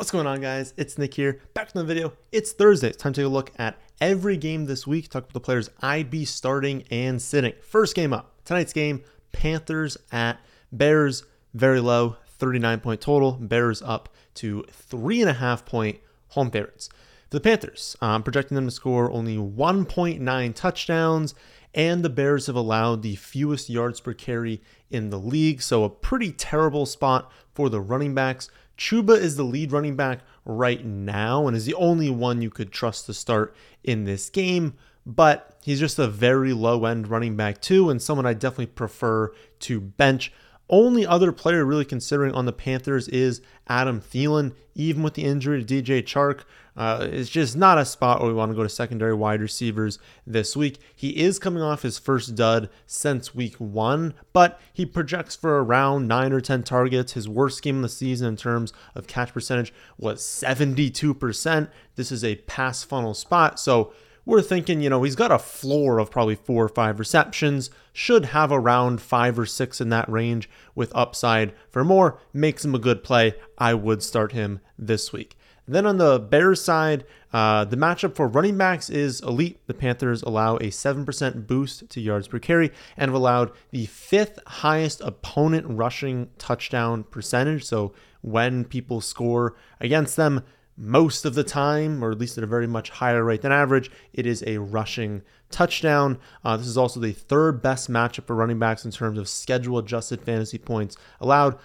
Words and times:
What's 0.00 0.10
going 0.10 0.26
on, 0.26 0.40
guys? 0.40 0.72
It's 0.78 0.96
Nick 0.96 1.12
here, 1.12 1.42
back 1.52 1.68
to 1.68 1.74
the 1.74 1.84
video. 1.84 2.14
It's 2.32 2.52
Thursday. 2.52 2.88
It's 2.88 2.96
time 2.96 3.12
to 3.12 3.20
take 3.20 3.26
a 3.26 3.28
look 3.28 3.52
at 3.58 3.76
every 4.00 4.38
game 4.38 4.64
this 4.64 4.86
week, 4.86 5.10
talk 5.10 5.24
about 5.24 5.34
the 5.34 5.40
players 5.40 5.68
I'd 5.82 6.08
be 6.08 6.24
starting 6.24 6.84
and 6.90 7.20
sitting. 7.20 7.52
First 7.60 7.94
game 7.94 8.14
up, 8.14 8.32
tonight's 8.46 8.72
game, 8.72 9.04
Panthers 9.30 9.98
at 10.10 10.40
Bears, 10.72 11.24
very 11.52 11.80
low, 11.80 12.16
39 12.38 12.80
point 12.80 13.02
total. 13.02 13.32
Bears 13.32 13.82
up 13.82 14.08
to 14.36 14.64
three 14.70 15.20
and 15.20 15.28
a 15.28 15.34
half 15.34 15.66
point 15.66 15.98
home 16.28 16.50
favorites. 16.50 16.88
For 17.28 17.36
the 17.36 17.40
Panthers, 17.40 17.94
I'm 18.00 18.22
projecting 18.22 18.54
them 18.54 18.64
to 18.68 18.70
score 18.70 19.10
only 19.10 19.36
1.9 19.36 20.54
touchdowns, 20.54 21.34
and 21.74 22.02
the 22.02 22.08
Bears 22.08 22.46
have 22.46 22.56
allowed 22.56 23.02
the 23.02 23.16
fewest 23.16 23.68
yards 23.68 24.00
per 24.00 24.14
carry 24.14 24.62
in 24.88 25.10
the 25.10 25.18
league, 25.18 25.60
so 25.60 25.84
a 25.84 25.90
pretty 25.90 26.32
terrible 26.32 26.86
spot 26.86 27.30
for 27.52 27.68
the 27.68 27.82
running 27.82 28.14
backs. 28.14 28.48
Chuba 28.80 29.14
is 29.14 29.36
the 29.36 29.42
lead 29.42 29.72
running 29.72 29.94
back 29.94 30.20
right 30.46 30.82
now 30.82 31.46
and 31.46 31.54
is 31.54 31.66
the 31.66 31.74
only 31.74 32.08
one 32.08 32.40
you 32.40 32.48
could 32.48 32.72
trust 32.72 33.04
to 33.06 33.14
start 33.14 33.54
in 33.84 34.04
this 34.04 34.30
game, 34.30 34.72
but 35.04 35.58
he's 35.62 35.78
just 35.78 35.98
a 35.98 36.08
very 36.08 36.54
low 36.54 36.86
end 36.86 37.06
running 37.06 37.36
back, 37.36 37.60
too, 37.60 37.90
and 37.90 38.00
someone 38.00 38.24
I 38.24 38.32
definitely 38.32 38.66
prefer 38.66 39.34
to 39.60 39.80
bench. 39.80 40.32
Only 40.70 41.06
other 41.06 41.30
player 41.30 41.62
really 41.66 41.84
considering 41.84 42.32
on 42.32 42.46
the 42.46 42.54
Panthers 42.54 43.06
is 43.08 43.42
Adam 43.68 44.00
Thielen, 44.00 44.54
even 44.74 45.02
with 45.02 45.12
the 45.12 45.24
injury 45.24 45.62
to 45.62 45.82
DJ 45.82 46.02
Chark. 46.02 46.44
Uh, 46.76 47.08
it's 47.10 47.30
just 47.30 47.56
not 47.56 47.78
a 47.78 47.84
spot 47.84 48.20
where 48.20 48.28
we 48.28 48.34
want 48.34 48.50
to 48.50 48.56
go 48.56 48.62
to 48.62 48.68
secondary 48.68 49.14
wide 49.14 49.40
receivers 49.40 49.98
this 50.26 50.56
week. 50.56 50.78
He 50.94 51.10
is 51.10 51.38
coming 51.38 51.62
off 51.62 51.82
his 51.82 51.98
first 51.98 52.34
dud 52.34 52.70
since 52.86 53.34
week 53.34 53.56
one, 53.56 54.14
but 54.32 54.60
he 54.72 54.86
projects 54.86 55.36
for 55.36 55.62
around 55.62 56.08
nine 56.08 56.32
or 56.32 56.40
10 56.40 56.62
targets. 56.62 57.12
His 57.12 57.28
worst 57.28 57.62
game 57.62 57.76
of 57.76 57.82
the 57.82 57.88
season 57.88 58.28
in 58.28 58.36
terms 58.36 58.72
of 58.94 59.06
catch 59.06 59.32
percentage 59.32 59.72
was 59.98 60.22
72%. 60.22 61.68
This 61.96 62.12
is 62.12 62.24
a 62.24 62.36
pass 62.36 62.82
funnel 62.82 63.14
spot. 63.14 63.58
So 63.58 63.92
we're 64.24 64.42
thinking, 64.42 64.80
you 64.80 64.90
know, 64.90 65.02
he's 65.02 65.16
got 65.16 65.32
a 65.32 65.38
floor 65.38 65.98
of 65.98 66.10
probably 66.10 66.34
four 66.34 66.64
or 66.64 66.68
five 66.68 66.98
receptions, 66.98 67.70
should 67.92 68.26
have 68.26 68.52
around 68.52 69.00
five 69.00 69.38
or 69.38 69.46
six 69.46 69.80
in 69.80 69.88
that 69.88 70.08
range 70.08 70.48
with 70.74 70.92
upside 70.94 71.52
for 71.68 71.84
more, 71.84 72.20
makes 72.32 72.64
him 72.64 72.74
a 72.74 72.78
good 72.78 73.02
play. 73.02 73.34
I 73.58 73.74
would 73.74 74.02
start 74.02 74.32
him 74.32 74.60
this 74.78 75.12
week. 75.12 75.36
Then 75.70 75.86
on 75.86 75.98
the 75.98 76.18
Bears 76.18 76.60
side, 76.60 77.04
uh, 77.32 77.64
the 77.64 77.76
matchup 77.76 78.16
for 78.16 78.26
running 78.26 78.58
backs 78.58 78.90
is 78.90 79.20
elite. 79.20 79.60
The 79.68 79.74
Panthers 79.74 80.20
allow 80.22 80.56
a 80.56 80.70
7% 80.70 81.46
boost 81.46 81.88
to 81.90 82.00
yards 82.00 82.26
per 82.26 82.40
carry 82.40 82.72
and 82.96 83.08
have 83.08 83.14
allowed 83.14 83.52
the 83.70 83.86
fifth 83.86 84.40
highest 84.46 85.00
opponent 85.00 85.66
rushing 85.68 86.28
touchdown 86.38 87.04
percentage. 87.04 87.64
So 87.64 87.92
when 88.20 88.64
people 88.64 89.00
score 89.00 89.54
against 89.80 90.16
them, 90.16 90.42
most 90.76 91.24
of 91.24 91.34
the 91.34 91.44
time, 91.44 92.02
or 92.02 92.10
at 92.10 92.18
least 92.18 92.36
at 92.36 92.42
a 92.42 92.48
very 92.48 92.66
much 92.66 92.90
higher 92.90 93.22
rate 93.22 93.42
than 93.42 93.52
average, 93.52 93.92
it 94.12 94.26
is 94.26 94.42
a 94.48 94.58
rushing 94.58 95.22
touchdown. 95.50 96.18
Uh, 96.44 96.56
this 96.56 96.66
is 96.66 96.78
also 96.78 96.98
the 96.98 97.12
third 97.12 97.62
best 97.62 97.88
matchup 97.88 98.26
for 98.26 98.34
running 98.34 98.58
backs 98.58 98.84
in 98.84 98.90
terms 98.90 99.18
of 99.18 99.28
schedule 99.28 99.78
adjusted 99.78 100.20
fantasy 100.22 100.58
points 100.58 100.96
allowed. 101.20 101.56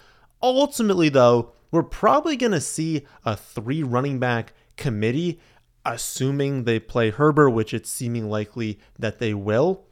Ultimately, 0.43 1.09
though, 1.09 1.53
we're 1.75 1.83
probably 1.83 2.35
going 2.35 2.53
to 2.53 2.61
see 2.61 3.05
a 3.25 3.35
three 3.35 3.83
running 3.83 4.19
back 4.19 4.53
committee, 4.77 5.39
assuming 5.85 6.63
they 6.63 6.79
play 6.79 7.09
Herbert, 7.09 7.51
which 7.51 7.73
it's 7.73 7.89
seeming 7.89 8.29
likely 8.29 8.79
that 8.97 9.19
they 9.19 9.33
will. 9.33 9.85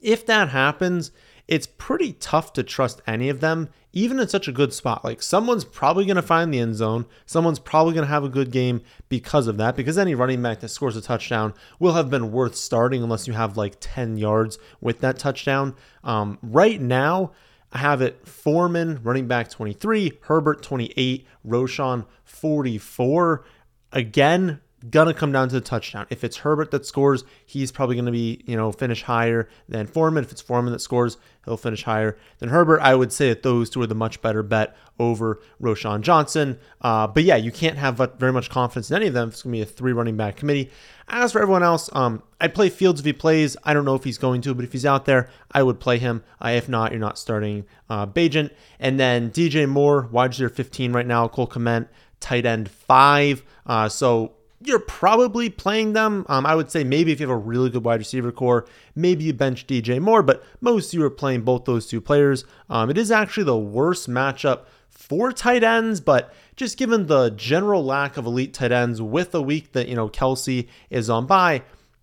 If 0.00 0.26
that 0.26 0.50
happens, 0.50 1.12
it's 1.48 1.66
pretty 1.66 2.12
tough 2.14 2.52
to 2.54 2.62
trust 2.62 3.02
any 3.06 3.28
of 3.28 3.40
them, 3.40 3.68
even 3.92 4.18
in 4.18 4.28
such 4.28 4.48
a 4.48 4.52
good 4.52 4.72
spot. 4.72 5.04
Like 5.04 5.22
someone's 5.22 5.64
probably 5.64 6.04
going 6.04 6.16
to 6.16 6.22
find 6.22 6.52
the 6.52 6.58
end 6.58 6.76
zone. 6.76 7.06
Someone's 7.26 7.58
probably 7.58 7.94
going 7.94 8.06
to 8.06 8.12
have 8.12 8.24
a 8.24 8.28
good 8.28 8.50
game 8.50 8.82
because 9.08 9.46
of 9.46 9.56
that, 9.58 9.76
because 9.76 9.98
any 9.98 10.14
running 10.14 10.42
back 10.42 10.60
that 10.60 10.68
scores 10.68 10.96
a 10.96 11.02
touchdown 11.02 11.54
will 11.78 11.94
have 11.94 12.10
been 12.10 12.32
worth 12.32 12.54
starting 12.54 13.02
unless 13.02 13.26
you 13.26 13.32
have 13.32 13.56
like 13.56 13.76
10 13.80 14.16
yards 14.16 14.58
with 14.80 15.00
that 15.00 15.18
touchdown. 15.18 15.74
Um, 16.04 16.38
right 16.42 16.80
now, 16.80 17.32
I 17.72 17.78
have 17.78 18.02
it 18.02 18.26
Foreman, 18.26 19.00
running 19.02 19.26
back 19.26 19.48
23, 19.48 20.18
Herbert 20.22 20.62
28, 20.62 21.26
Roschon 21.46 22.06
44. 22.24 23.44
Again, 23.92 24.60
gonna 24.90 25.14
come 25.14 25.32
down 25.32 25.48
to 25.48 25.54
the 25.54 25.60
touchdown. 25.60 26.06
If 26.10 26.24
it's 26.24 26.38
Herbert 26.38 26.70
that 26.72 26.86
scores, 26.86 27.24
he's 27.46 27.70
probably 27.72 27.96
gonna 27.96 28.10
be, 28.10 28.42
you 28.46 28.56
know, 28.56 28.72
finish 28.72 29.02
higher 29.02 29.48
than 29.68 29.86
Foreman. 29.86 30.24
If 30.24 30.32
it's 30.32 30.40
Foreman 30.40 30.72
that 30.72 30.80
scores, 30.80 31.16
he'll 31.44 31.56
finish 31.56 31.84
higher 31.84 32.16
than 32.38 32.48
Herbert. 32.48 32.80
I 32.80 32.94
would 32.94 33.12
say 33.12 33.28
that 33.28 33.42
those 33.42 33.70
two 33.70 33.82
are 33.82 33.86
the 33.86 33.94
much 33.94 34.20
better 34.22 34.42
bet 34.42 34.76
over 34.98 35.40
Roschon 35.60 36.00
Johnson. 36.00 36.58
Uh, 36.80 37.06
but 37.06 37.24
yeah, 37.24 37.36
you 37.36 37.52
can't 37.52 37.78
have 37.78 38.00
very 38.18 38.32
much 38.32 38.50
confidence 38.50 38.90
in 38.90 38.96
any 38.96 39.06
of 39.06 39.14
them. 39.14 39.28
It's 39.28 39.42
gonna 39.42 39.52
be 39.52 39.62
a 39.62 39.66
three 39.66 39.92
running 39.92 40.16
back 40.16 40.36
committee. 40.36 40.70
As 41.08 41.32
for 41.32 41.42
everyone 41.42 41.62
else, 41.62 41.90
um, 41.92 42.22
I'd 42.40 42.54
play 42.54 42.70
Fields 42.70 43.00
if 43.00 43.06
he 43.06 43.12
plays. 43.12 43.56
I 43.64 43.74
don't 43.74 43.84
know 43.84 43.94
if 43.94 44.04
he's 44.04 44.18
going 44.18 44.40
to, 44.42 44.54
but 44.54 44.64
if 44.64 44.72
he's 44.72 44.86
out 44.86 45.04
there, 45.04 45.28
I 45.50 45.62
would 45.62 45.78
play 45.78 45.98
him. 45.98 46.24
Uh, 46.42 46.50
if 46.50 46.68
not, 46.68 46.90
you're 46.90 47.00
not 47.00 47.18
starting 47.18 47.66
uh, 47.90 48.06
Bagent. 48.06 48.50
And 48.80 48.98
then 48.98 49.30
DJ 49.30 49.68
Moore, 49.68 50.08
wide 50.10 50.30
receiver 50.30 50.48
15 50.48 50.92
right 50.92 51.06
now. 51.06 51.28
Cole 51.28 51.46
Kmet, 51.46 51.88
tight 52.20 52.46
end 52.46 52.70
five. 52.70 53.44
Uh, 53.66 53.88
so 53.88 54.32
you're 54.64 54.78
probably 54.78 55.48
playing 55.50 55.92
them. 55.92 56.24
Um, 56.28 56.46
I 56.46 56.54
would 56.54 56.70
say 56.70 56.84
maybe 56.84 57.12
if 57.12 57.20
you 57.20 57.26
have 57.26 57.34
a 57.34 57.38
really 57.38 57.70
good 57.70 57.84
wide 57.84 58.00
receiver 58.00 58.32
core, 58.32 58.66
maybe 58.94 59.24
you 59.24 59.32
bench 59.32 59.66
DJ 59.66 60.00
Moore, 60.00 60.22
but 60.22 60.44
most 60.60 60.94
you 60.94 61.02
are 61.04 61.10
playing 61.10 61.42
both 61.42 61.64
those 61.64 61.86
two 61.86 62.00
players. 62.00 62.44
Um, 62.68 62.90
it 62.90 62.98
is 62.98 63.10
actually 63.10 63.44
the 63.44 63.58
worst 63.58 64.08
matchup 64.08 64.62
for 64.88 65.32
tight 65.32 65.64
ends, 65.64 66.00
but 66.00 66.32
just 66.56 66.76
given 66.76 67.06
the 67.06 67.30
general 67.30 67.84
lack 67.84 68.16
of 68.16 68.26
elite 68.26 68.54
tight 68.54 68.72
ends 68.72 69.00
with 69.00 69.34
a 69.34 69.42
week 69.42 69.72
that, 69.72 69.88
you 69.88 69.96
know, 69.96 70.08
Kelce 70.08 70.68
is 70.90 71.10
on 71.10 71.26
bye, 71.26 71.62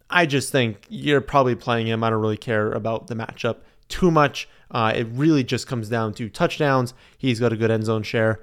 I 0.09 0.25
just 0.25 0.51
think 0.51 0.85
you're 0.89 1.21
probably 1.21 1.55
playing 1.55 1.87
him. 1.87 2.03
I 2.03 2.09
don't 2.09 2.21
really 2.21 2.37
care 2.37 2.71
about 2.71 3.07
the 3.07 3.15
matchup 3.15 3.57
too 3.89 4.11
much. 4.11 4.49
Uh, 4.71 4.93
it 4.95 5.07
really 5.11 5.43
just 5.43 5.67
comes 5.67 5.89
down 5.89 6.13
to 6.15 6.29
touchdowns. 6.29 6.93
He's 7.17 7.39
got 7.39 7.53
a 7.53 7.57
good 7.57 7.71
end 7.71 7.85
zone 7.85 8.03
share. 8.03 8.41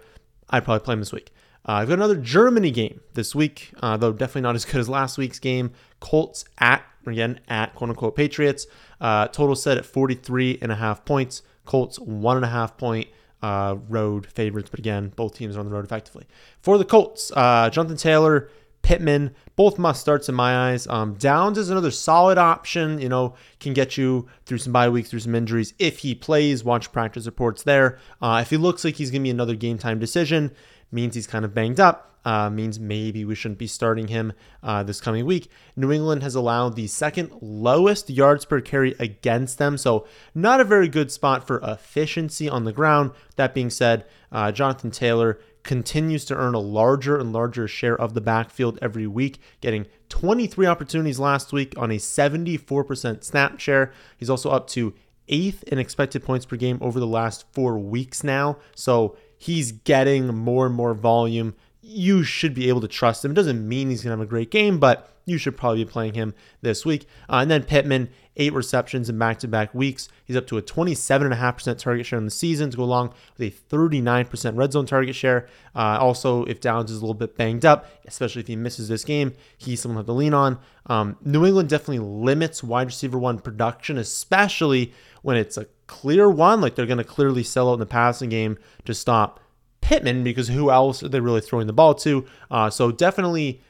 I'd 0.51 0.65
probably 0.65 0.85
play 0.85 0.95
him 0.95 1.01
this 1.01 1.13
week. 1.13 1.33
Uh, 1.69 1.73
I've 1.73 1.89
got 1.89 1.95
another 1.95 2.17
Germany 2.17 2.71
game 2.71 3.01
this 3.15 3.35
week, 3.35 3.73
uh, 3.83 3.97
though 3.97 4.13
definitely 4.13 4.43
not 4.43 4.55
as 4.55 4.65
good 4.65 4.81
as 4.81 4.89
last 4.89 5.19
week's 5.19 5.41
game. 5.41 5.73
Colts 5.99 6.45
at, 6.59 6.85
again, 7.07 7.41
at 7.49 7.75
quote 7.75 7.91
unquote 7.91 8.15
Patriots. 8.15 8.67
Uh, 9.01 9.27
total 9.29 9.57
set 9.57 9.77
at 9.77 9.85
43 9.85 10.59
and 10.63 10.71
a 10.71 10.77
half 10.77 11.05
points. 11.05 11.43
Colts, 11.65 11.99
one 11.99 12.37
and 12.37 12.45
a 12.45 12.49
half 12.49 12.77
point 12.79 13.09
uh, 13.43 13.77
road 13.89 14.27
favorites, 14.27 14.71
but 14.71 14.79
again, 14.79 15.13
both 15.17 15.35
teams 15.35 15.57
are 15.57 15.61
on 15.61 15.67
the 15.67 15.73
road 15.73 15.85
effectively. 15.85 16.27
For 16.61 16.79
the 16.79 16.85
Colts, 16.85 17.33
uh, 17.35 17.69
Jonathan 17.71 17.97
Taylor, 17.97 18.49
Pittman, 18.83 19.35
both 19.57 19.79
must 19.79 20.01
starts 20.01 20.29
in 20.29 20.37
my 20.37 20.71
eyes. 20.71 20.87
Um, 20.87 21.15
Downs 21.15 21.59
is 21.59 21.71
another 21.71 21.91
solid 21.91 22.39
option, 22.39 23.01
you 23.01 23.09
know, 23.09 23.35
can 23.59 23.73
get 23.73 23.97
you 23.97 24.29
through 24.45 24.59
some 24.59 24.73
bye 24.73 24.89
weeks, 24.89 25.11
through 25.11 25.21
some 25.21 25.35
injuries. 25.35 25.75
If 25.81 25.99
he 25.99 26.15
plays, 26.15 26.63
watch 26.63 26.93
practice 26.93 27.27
reports 27.27 27.65
there. 27.65 27.99
Uh, 28.23 28.39
if 28.43 28.51
he 28.51 28.57
looks 28.57 28.85
like 28.85 28.95
he's 28.95 29.11
going 29.11 29.23
to 29.23 29.27
be 29.27 29.31
another 29.31 29.57
game 29.57 29.77
time 29.77 29.99
decision, 29.99 30.53
means 30.91 31.15
he's 31.15 31.27
kind 31.27 31.45
of 31.45 31.55
banged 31.55 31.81
up. 31.81 32.13
Uh, 32.25 32.51
means 32.51 32.81
maybe 32.81 33.25
we 33.25 33.37
shouldn't 33.37 33.59
be 33.59 33.69
starting 33.69 34.09
him 34.09 34.33
uh, 34.61 34.83
this 34.83 35.01
coming 35.01 35.25
week. 35.25 35.49
New 35.77 35.93
England 35.93 36.25
has 36.25 36.35
allowed 36.35 36.75
the 36.75 36.89
second 36.89 37.31
lowest 37.41 38.11
yards 38.11 38.45
per 38.45 38.61
carry 38.61 38.97
against 38.99 39.59
them, 39.59 39.79
so 39.79 40.05
not 40.35 40.61
a 40.61 40.65
very 40.65 40.89
good 40.89 41.13
spot 41.13 41.47
for 41.47 41.61
efficiency 41.63 42.49
on 42.49 42.65
the 42.65 42.73
ground. 42.73 43.13
That 43.37 43.55
being 43.55 43.71
said, 43.71 44.07
uh, 44.33 44.51
Jonathan 44.51 44.91
Taylor 44.91 45.39
continues 45.63 46.25
to 46.25 46.35
earn 46.35 46.55
a 46.55 46.59
larger 46.59 47.17
and 47.17 47.33
larger 47.33 47.69
share 47.69 48.01
of 48.01 48.15
the 48.15 48.21
backfield 48.21 48.77
every 48.83 49.07
week, 49.07 49.39
getting 49.61 49.87
23 50.09 50.67
opportunities 50.67 51.21
last 51.21 51.53
week 51.53 51.75
on 51.77 51.93
a 51.93 51.97
74% 51.97 53.23
snap 53.23 53.61
share. 53.61 53.93
He's 54.17 54.31
also 54.31 54.51
up 54.51 54.67
to 54.71 54.95
eighth 55.29 55.63
in 55.65 55.79
expected 55.79 56.25
points 56.25 56.47
per 56.47 56.57
game 56.57 56.79
over 56.81 57.01
the 57.01 57.07
last 57.07 57.45
four 57.53 57.79
weeks 57.79 58.23
now. 58.23 58.59
So 58.75 59.17
he's 59.37 59.73
getting 59.73 60.29
more 60.29 60.67
and 60.67 60.75
more 60.75 60.95
volume. 60.95 61.55
You 61.83 62.23
should 62.25 62.55
be 62.55 62.69
able 62.69 62.81
to 62.81 62.89
trust 62.89 63.25
him. 63.25 63.31
It 63.31 63.35
doesn't 63.35 63.67
mean 63.67 63.91
he's 63.91 64.03
going 64.03 64.11
to 64.11 64.19
have 64.19 64.27
a 64.27 64.29
great 64.29 64.51
game, 64.51 64.79
but 64.79 65.17
you 65.27 65.39
should 65.39 65.57
probably 65.57 65.85
be 65.85 65.91
playing 65.91 66.15
him 66.15 66.35
this 66.63 66.87
week. 66.87 67.07
Uh, 67.29 67.37
and 67.37 67.51
then 67.51 67.65
Pittman, 67.65 68.09
eight 68.37 68.53
receptions 68.53 69.09
in 69.09 69.19
back 69.19 69.39
to 69.41 69.49
back 69.49 69.75
weeks. 69.75 70.09
He's 70.25 70.37
up 70.37 70.47
to 70.47 70.57
a 70.57 70.63
27.5% 70.63 71.79
target 71.79 72.07
share 72.07 72.19
in 72.19 72.25
the 72.25 72.31
season 72.31 72.71
to 72.71 72.77
go 72.77 72.85
along 72.85 73.13
with 73.37 73.53
a 73.53 73.75
39% 73.75 74.57
red 74.57 74.73
zone 74.73 74.87
target 74.87 75.15
share. 75.15 75.49
Uh, 75.75 75.99
also, 76.01 76.45
if 76.45 76.61
Downs 76.61 76.91
is 76.91 76.99
a 76.99 77.01
little 77.01 77.15
bit 77.15 77.37
banged 77.37 77.65
up, 77.65 77.87
especially 78.07 78.41
if 78.41 78.47
he 78.47 78.57
misses 78.57 78.89
this 78.89 79.05
game, 79.05 79.35
he's 79.59 79.81
someone 79.81 80.05
to 80.05 80.13
lean 80.13 80.33
on. 80.33 80.59
Um, 80.87 81.17
New 81.25 81.45
England 81.45 81.69
definitely 81.69 81.99
limits 81.99 82.63
wide 82.63 82.87
receiver 82.87 83.19
one 83.19 83.41
production, 83.41 83.99
especially 83.99 84.93
when 85.23 85.37
it's 85.37 85.57
a 85.57 85.67
clear 85.87 86.31
one. 86.31 86.61
Like 86.61 86.75
they're 86.75 86.87
going 86.87 86.99
to 86.99 87.05
clearly 87.05 87.43
sell 87.43 87.71
out 87.71 87.75
in 87.75 87.81
the 87.81 87.87
passing 87.87 88.31
game 88.31 88.59
to 88.85 88.95
stop 88.95 89.41
Pittman 89.81 90.25
because 90.25 90.49
who 90.49 90.71
else 90.71 91.03
are 91.03 91.09
they 91.09 91.21
really 91.21 91.41
throwing 91.41 91.67
the 91.67 91.73
ball 91.73 91.95
to? 91.95 92.27
Uh, 92.51 92.71
so 92.71 92.91
definitely 92.91 93.61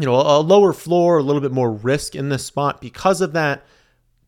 you 0.00 0.06
know, 0.06 0.14
a 0.14 0.40
lower 0.40 0.72
floor, 0.72 1.18
a 1.18 1.22
little 1.22 1.42
bit 1.42 1.52
more 1.52 1.70
risk 1.70 2.14
in 2.14 2.30
this 2.30 2.44
spot 2.44 2.80
because 2.80 3.20
of 3.20 3.32
that. 3.34 3.64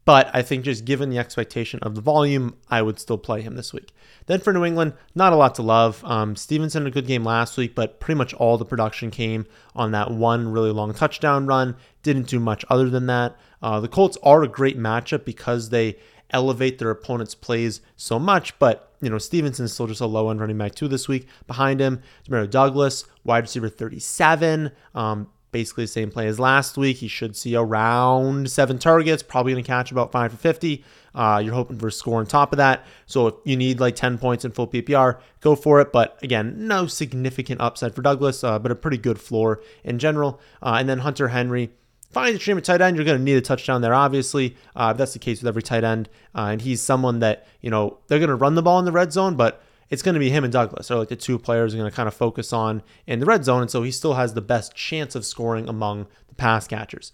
But 0.05 0.31
I 0.35 0.43
think 0.43 0.65
just 0.65 0.85
given 0.85 1.11
the 1.11 1.19
expectation 1.19 1.79
of 1.81 1.95
the 1.95 2.01
volume, 2.01 2.57
I 2.69 2.83
would 2.83 2.99
still 2.99 3.19
play 3.19 3.41
him 3.41 3.55
this 3.55 3.73
week. 3.73 3.93
Then 4.27 4.41
for 4.41 4.53
New 4.53 4.65
England, 4.65 4.95
not 5.15 5.33
a 5.33 5.37
lot 5.37 5.55
to 5.57 5.63
love. 5.63 6.05
Um, 6.05 6.35
Stevenson 6.35 6.83
had 6.83 6.89
a 6.89 6.95
good 6.95 7.07
game 7.07 7.25
last 7.25 7.57
week, 7.57 7.77
but 7.77 8.01
pretty 8.01 8.19
much 8.19 8.35
all 8.35 8.59
the 8.59 8.65
production 8.65 9.13
came 9.13 9.47
on 9.77 9.93
that 9.93 10.11
one 10.11 10.49
really 10.49 10.73
long 10.73 10.93
touchdown 10.93 11.47
run. 11.47 11.77
Didn't 12.03 12.27
do 12.27 12.41
much 12.41 12.65
other 12.69 12.91
than 12.91 13.07
that. 13.07 13.37
Uh, 13.63 13.79
the 13.79 13.89
Colts 13.89 14.19
are 14.25 14.43
a 14.43 14.49
great 14.49 14.77
matchup 14.77 15.25
because 15.25 15.69
they 15.71 15.97
elevate 16.33 16.79
their 16.79 16.91
opponent's 16.91 17.35
plays 17.35 17.81
so 17.97 18.19
much, 18.19 18.59
but 18.59 18.93
you 19.01 19.11
know, 19.11 19.19
Stevenson's 19.19 19.73
still 19.73 19.87
just 19.87 20.01
a 20.01 20.07
low 20.07 20.31
end 20.31 20.41
running 20.41 20.59
back 20.59 20.75
two 20.75 20.89
this 20.89 21.09
week. 21.09 21.27
Behind 21.47 21.81
him, 21.81 22.03
Demario 22.29 22.49
Douglas, 22.49 23.05
wide 23.25 23.45
receiver 23.45 23.69
37. 23.69 24.71
Um, 24.95 25.29
basically 25.53 25.85
the 25.85 25.89
same 25.89 26.11
play 26.11 26.27
as 26.27 26.41
last 26.41 26.77
week. 26.77 26.97
He 26.97 27.09
should 27.09 27.37
see 27.37 27.55
around 27.55 28.51
seven 28.51 28.79
targets, 28.79 29.23
probably 29.23 29.53
going 29.53 29.63
to 29.63 29.69
catch 29.69 29.93
about 29.93 30.11
five 30.11 30.33
for 30.33 30.39
50. 30.39 30.85
Uh, 31.15 31.41
you're 31.45 31.55
hoping 31.55 31.79
for 31.79 31.89
a 31.89 31.93
score 31.93 32.19
on 32.19 32.27
top 32.27 32.53
of 32.53 32.57
that. 32.57 32.87
So 33.07 33.27
if 33.27 33.35
you 33.45 33.57
need 33.57 33.79
like 33.79 33.95
10 33.95 34.19
points 34.19 34.45
in 34.45 34.51
full 34.51 34.67
PPR, 34.67 35.21
go 35.41 35.55
for 35.55 35.81
it. 35.81 35.93
But 35.93 36.19
again, 36.23 36.67
no 36.67 36.87
significant 36.87 37.61
upside 37.61 37.95
for 37.95 38.03
Douglas, 38.03 38.43
uh, 38.43 38.59
but 38.59 38.73
a 38.73 38.75
pretty 38.75 38.99
good 38.99 39.21
floor 39.21 39.63
in 39.85 39.99
general. 39.99 40.41
Uh, 40.63 40.77
and 40.79 40.89
then 40.89 41.01
Hunter 41.01 41.29
Henry. 41.29 41.71
Find 42.13 42.35
at 42.35 42.65
tight 42.65 42.81
end. 42.81 42.97
You're 42.97 43.07
going 43.07 43.19
to 43.19 43.25
need 43.25 43.37
a 43.37 43.41
touchdown 43.41 43.81
there, 43.81 43.95
obviously. 43.95 44.57
Uh, 44.77 44.93
that's 44.93 45.15
the 45.15 45.19
case 45.19 45.41
with 45.41 45.49
every 45.49 45.63
tight 45.63 45.83
end. 45.83 46.09
Uh, 46.35 46.49
and 46.53 46.61
he's 46.61 46.83
someone 46.83 47.21
that, 47.21 47.47
you 47.61 47.71
know, 47.71 47.99
they're 48.07 48.19
going 48.19 48.29
to 48.29 48.35
run 48.35 48.55
the 48.55 48.63
ball 48.63 48.79
in 48.79 48.85
the 48.85 48.93
red 48.93 49.13
zone, 49.13 49.35
but 49.35 49.63
it's 49.89 50.03
going 50.03 50.15
to 50.15 50.21
be 50.21 50.31
him 50.31 50.45
and 50.45 50.53
Douglas 50.53 50.91
are 50.91 50.99
like 50.99 51.09
the 51.09 51.17
two 51.17 51.39
players 51.39 51.75
are 51.75 51.79
going 51.79 51.91
to 51.91 51.95
kind 51.95 52.09
of 52.09 52.15
focus 52.15 52.53
on 52.53 52.83
in 53.07 53.19
the 53.19 53.27
red 53.27 53.45
zone. 53.45 53.63
And 53.63 53.71
so 53.71 53.83
he 53.83 53.91
still 53.91 54.15
has 54.15 54.35
the 54.35 54.41
best 54.41 54.75
chance 54.75 55.15
of 55.15 55.25
scoring 55.25 55.69
among 55.69 56.07
the 56.29 56.35
pass 56.35 56.67
catchers. 56.67 57.13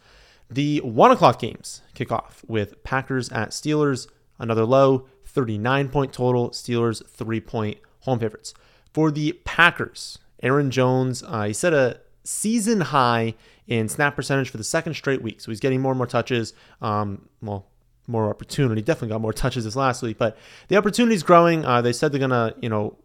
The 0.50 0.78
one 0.80 1.10
o'clock 1.10 1.40
games 1.40 1.82
kick 1.94 2.10
off 2.10 2.42
with 2.48 2.82
Packers 2.82 3.30
at 3.30 3.50
Steelers, 3.50 4.08
another 4.38 4.64
low, 4.64 5.06
39 5.24 5.88
point 5.90 6.12
total. 6.12 6.50
Steelers, 6.50 7.06
three 7.06 7.40
point 7.40 7.78
home 8.00 8.18
favorites. 8.18 8.54
For 8.92 9.10
the 9.10 9.32
Packers, 9.44 10.18
Aaron 10.42 10.70
Jones, 10.70 11.22
uh, 11.22 11.44
he 11.44 11.52
set 11.52 11.74
a 11.74 12.00
season 12.28 12.80
high 12.80 13.34
in 13.66 13.88
snap 13.88 14.14
percentage 14.14 14.50
for 14.50 14.58
the 14.58 14.64
second 14.64 14.94
straight 14.94 15.22
week. 15.22 15.40
So 15.40 15.50
he's 15.50 15.60
getting 15.60 15.80
more 15.80 15.92
and 15.92 15.98
more 15.98 16.06
touches. 16.06 16.52
Um, 16.82 17.28
well, 17.42 17.66
more 18.06 18.28
opportunity. 18.28 18.82
Definitely 18.82 19.08
got 19.08 19.20
more 19.20 19.32
touches 19.32 19.64
this 19.64 19.76
last 19.76 20.02
week, 20.02 20.18
but 20.18 20.36
the 20.68 20.76
opportunity 20.76 21.14
is 21.14 21.22
growing. 21.22 21.64
Uh, 21.64 21.80
they 21.80 21.92
said 21.92 22.12
they're 22.12 22.20
gonna, 22.20 22.54
you 22.60 22.68
know, 22.68 22.96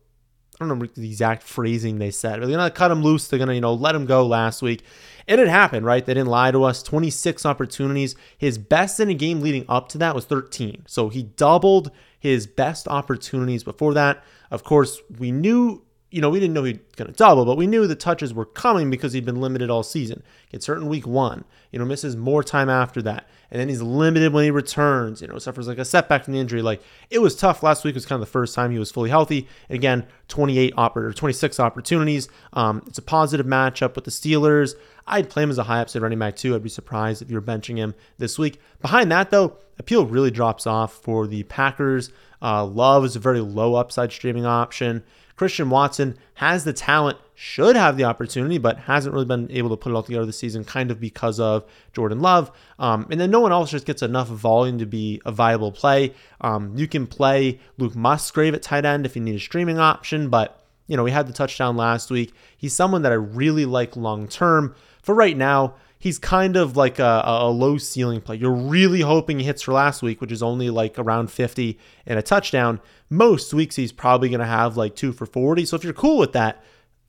I 0.59 0.65
don't 0.65 0.79
know 0.79 0.85
the 0.85 1.07
exact 1.07 1.43
phrasing 1.43 1.97
they 1.97 2.11
said. 2.11 2.41
They're 2.41 2.49
gonna 2.49 2.69
cut 2.69 2.91
him 2.91 3.01
loose. 3.01 3.27
They're 3.27 3.39
gonna, 3.39 3.53
you 3.53 3.61
know, 3.61 3.73
let 3.73 3.95
him 3.95 4.05
go 4.05 4.25
last 4.25 4.61
week, 4.61 4.83
and 5.27 5.41
it 5.41 5.47
happened, 5.47 5.85
right? 5.85 6.05
They 6.05 6.13
didn't 6.13 6.29
lie 6.29 6.51
to 6.51 6.63
us. 6.63 6.83
26 6.83 7.45
opportunities. 7.45 8.15
His 8.37 8.57
best 8.57 8.99
in 8.99 9.09
a 9.09 9.13
game 9.13 9.41
leading 9.41 9.65
up 9.67 9.89
to 9.89 9.97
that 9.97 10.15
was 10.15 10.25
13. 10.25 10.83
So 10.87 11.09
he 11.09 11.23
doubled 11.23 11.91
his 12.19 12.47
best 12.47 12.87
opportunities 12.87 13.63
before 13.63 13.93
that. 13.95 14.23
Of 14.51 14.63
course, 14.63 15.01
we 15.17 15.31
knew 15.31 15.83
you 16.13 16.21
know, 16.21 16.29
we 16.29 16.39
didn't 16.39 16.53
know 16.53 16.63
he'd 16.63 16.79
going 16.95 17.11
to 17.11 17.17
double, 17.17 17.43
but 17.43 17.57
we 17.57 17.65
knew 17.65 17.87
the 17.87 17.95
touches 17.95 18.35
were 18.35 18.45
coming 18.45 18.91
because 18.91 19.13
he'd 19.13 19.25
been 19.25 19.41
limited 19.41 19.71
all 19.71 19.81
season. 19.81 20.21
Gets 20.51 20.67
hurt 20.67 20.77
in 20.77 20.87
week 20.87 21.07
one, 21.07 21.43
you 21.71 21.79
know, 21.79 21.85
misses 21.85 22.15
more 22.15 22.43
time 22.43 22.69
after 22.69 23.01
that. 23.01 23.27
And 23.49 23.59
then 23.59 23.67
he's 23.67 23.81
limited 23.81 24.31
when 24.31 24.43
he 24.43 24.51
returns, 24.51 25.23
you 25.23 25.27
know, 25.27 25.39
suffers 25.39 25.67
like 25.67 25.79
a 25.79 25.85
setback 25.85 26.23
from 26.23 26.33
the 26.33 26.39
injury. 26.39 26.61
Like 26.61 26.83
it 27.09 27.17
was 27.17 27.35
tough. 27.35 27.63
Last 27.63 27.83
week 27.83 27.95
was 27.95 28.05
kind 28.05 28.21
of 28.21 28.27
the 28.27 28.31
first 28.31 28.53
time 28.53 28.69
he 28.69 28.77
was 28.77 28.91
fully 28.91 29.09
healthy. 29.09 29.47
And 29.69 29.75
again, 29.75 30.05
28 30.27 30.75
oppor- 30.75 30.97
or 30.97 31.13
26 31.13 31.59
opportunities. 31.59 32.29
Um, 32.53 32.83
it's 32.85 32.99
a 32.99 33.03
positive 33.03 33.47
matchup 33.47 33.95
with 33.95 34.05
the 34.05 34.11
Steelers. 34.11 34.75
I'd 35.07 35.31
play 35.31 35.41
him 35.41 35.49
as 35.49 35.57
a 35.57 35.63
high 35.63 35.81
upside 35.81 36.03
running 36.03 36.19
back 36.19 36.35
too. 36.35 36.53
I'd 36.53 36.61
be 36.61 36.69
surprised 36.69 37.23
if 37.23 37.31
you're 37.31 37.41
benching 37.41 37.77
him 37.77 37.95
this 38.19 38.37
week. 38.37 38.61
Behind 38.81 39.11
that, 39.11 39.31
though, 39.31 39.57
appeal 39.79 40.05
really 40.05 40.31
drops 40.31 40.67
off 40.67 40.93
for 40.93 41.25
the 41.25 41.41
Packers. 41.43 42.11
Uh, 42.39 42.63
Love 42.65 43.03
is 43.03 43.15
a 43.15 43.19
very 43.19 43.39
low 43.39 43.75
upside 43.75 44.11
streaming 44.11 44.45
option. 44.45 45.03
Christian 45.35 45.69
Watson 45.69 46.17
has 46.35 46.63
the 46.63 46.73
talent, 46.73 47.17
should 47.33 47.75
have 47.75 47.97
the 47.97 48.03
opportunity, 48.03 48.57
but 48.57 48.77
hasn't 48.79 49.13
really 49.13 49.25
been 49.25 49.49
able 49.51 49.69
to 49.69 49.77
put 49.77 49.91
it 49.91 49.95
all 49.95 50.03
together 50.03 50.25
this 50.25 50.37
season, 50.37 50.63
kind 50.63 50.91
of 50.91 50.99
because 50.99 51.39
of 51.39 51.65
Jordan 51.93 52.19
Love. 52.19 52.51
Um, 52.77 53.07
and 53.09 53.19
then 53.19 53.31
no 53.31 53.39
one 53.39 53.51
else 53.51 53.71
just 53.71 53.85
gets 53.85 54.01
enough 54.01 54.27
volume 54.27 54.77
to 54.79 54.85
be 54.85 55.21
a 55.25 55.31
viable 55.31 55.71
play. 55.71 56.13
Um, 56.41 56.77
you 56.77 56.87
can 56.87 57.07
play 57.07 57.59
Luke 57.77 57.95
Musgrave 57.95 58.53
at 58.53 58.61
tight 58.61 58.85
end 58.85 59.05
if 59.05 59.15
you 59.15 59.21
need 59.21 59.35
a 59.35 59.39
streaming 59.39 59.79
option, 59.79 60.29
but 60.29 60.63
you 60.87 60.97
know, 60.97 61.05
he 61.05 61.13
had 61.13 61.27
the 61.27 61.33
touchdown 61.33 61.77
last 61.77 62.11
week. 62.11 62.33
He's 62.57 62.73
someone 62.73 63.01
that 63.03 63.11
I 63.11 63.15
really 63.15 63.65
like 63.65 63.95
long 63.95 64.27
term. 64.27 64.75
For 65.01 65.15
right 65.15 65.35
now, 65.35 65.75
he's 66.03 66.19
kind 66.19 66.57
of 66.57 66.75
like 66.75 66.99
a, 66.99 67.23
a, 67.25 67.49
low 67.49 67.77
ceiling 67.77 68.19
play. 68.19 68.35
You're 68.35 68.51
really 68.51 68.99
hoping 68.99 69.39
he 69.39 69.45
hits 69.45 69.61
for 69.61 69.71
last 69.71 70.01
week, 70.01 70.19
which 70.19 70.33
is 70.33 70.43
only 70.43 70.69
like 70.69 70.99
around 70.99 71.31
50 71.31 71.79
and 72.05 72.19
a 72.19 72.21
touchdown. 72.21 72.81
Most 73.09 73.53
weeks 73.53 73.77
he's 73.77 73.93
probably 73.93 74.27
going 74.27 74.41
to 74.41 74.45
have 74.45 74.75
like 74.75 74.97
two 74.97 75.13
for 75.13 75.25
40. 75.25 75.63
So 75.63 75.77
if 75.77 75.83
you're 75.85 75.93
cool 75.93 76.17
with 76.17 76.33
that, 76.33 76.61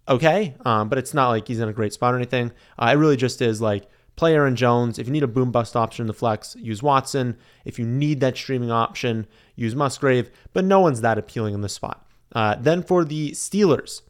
okay. 0.06 0.55
Um, 0.64 0.88
but 0.88 0.96
it's 0.96 1.12
not 1.12 1.31
like 1.31 1.49
he's 1.49 1.58
in 1.58 1.69
a 1.69 1.73
great 1.73 1.93
spot 1.93 2.14
or 2.14 2.19
anything. 2.19 2.52
Uh, 2.79 2.93
it 2.94 2.96
really 2.96 3.17
just 3.17 3.43
is 3.43 3.61
like 3.61 3.88
play 4.14 4.32
Aaron 4.32 4.55
Jones. 4.55 5.00
If 5.00 5.08
you 5.08 5.12
need 5.12 5.25
a 5.25 5.29
boom 5.29 5.50
bust 5.50 5.75
option 5.75 6.05
in 6.05 6.06
the 6.06 6.14
flex, 6.14 6.55
use 6.55 6.81
Watson. 6.81 7.37
If 7.64 7.81
you 7.81 7.87
need 7.87 8.20
that 8.20 8.37
streaming 8.37 8.70
option, 8.70 9.26
use 9.56 9.75
Musgrave. 9.75 10.31
But 10.52 10.67
no 10.67 10.79
one's 10.79 11.00
that 11.00 11.19
appealing 11.19 11.55
in 11.55 11.62
this 11.62 11.73
spot. 11.73 12.06
Uh, 12.31 12.55
then 12.61 12.81
for 12.81 13.05
the 13.05 13.32
Steelers, 13.32 14.02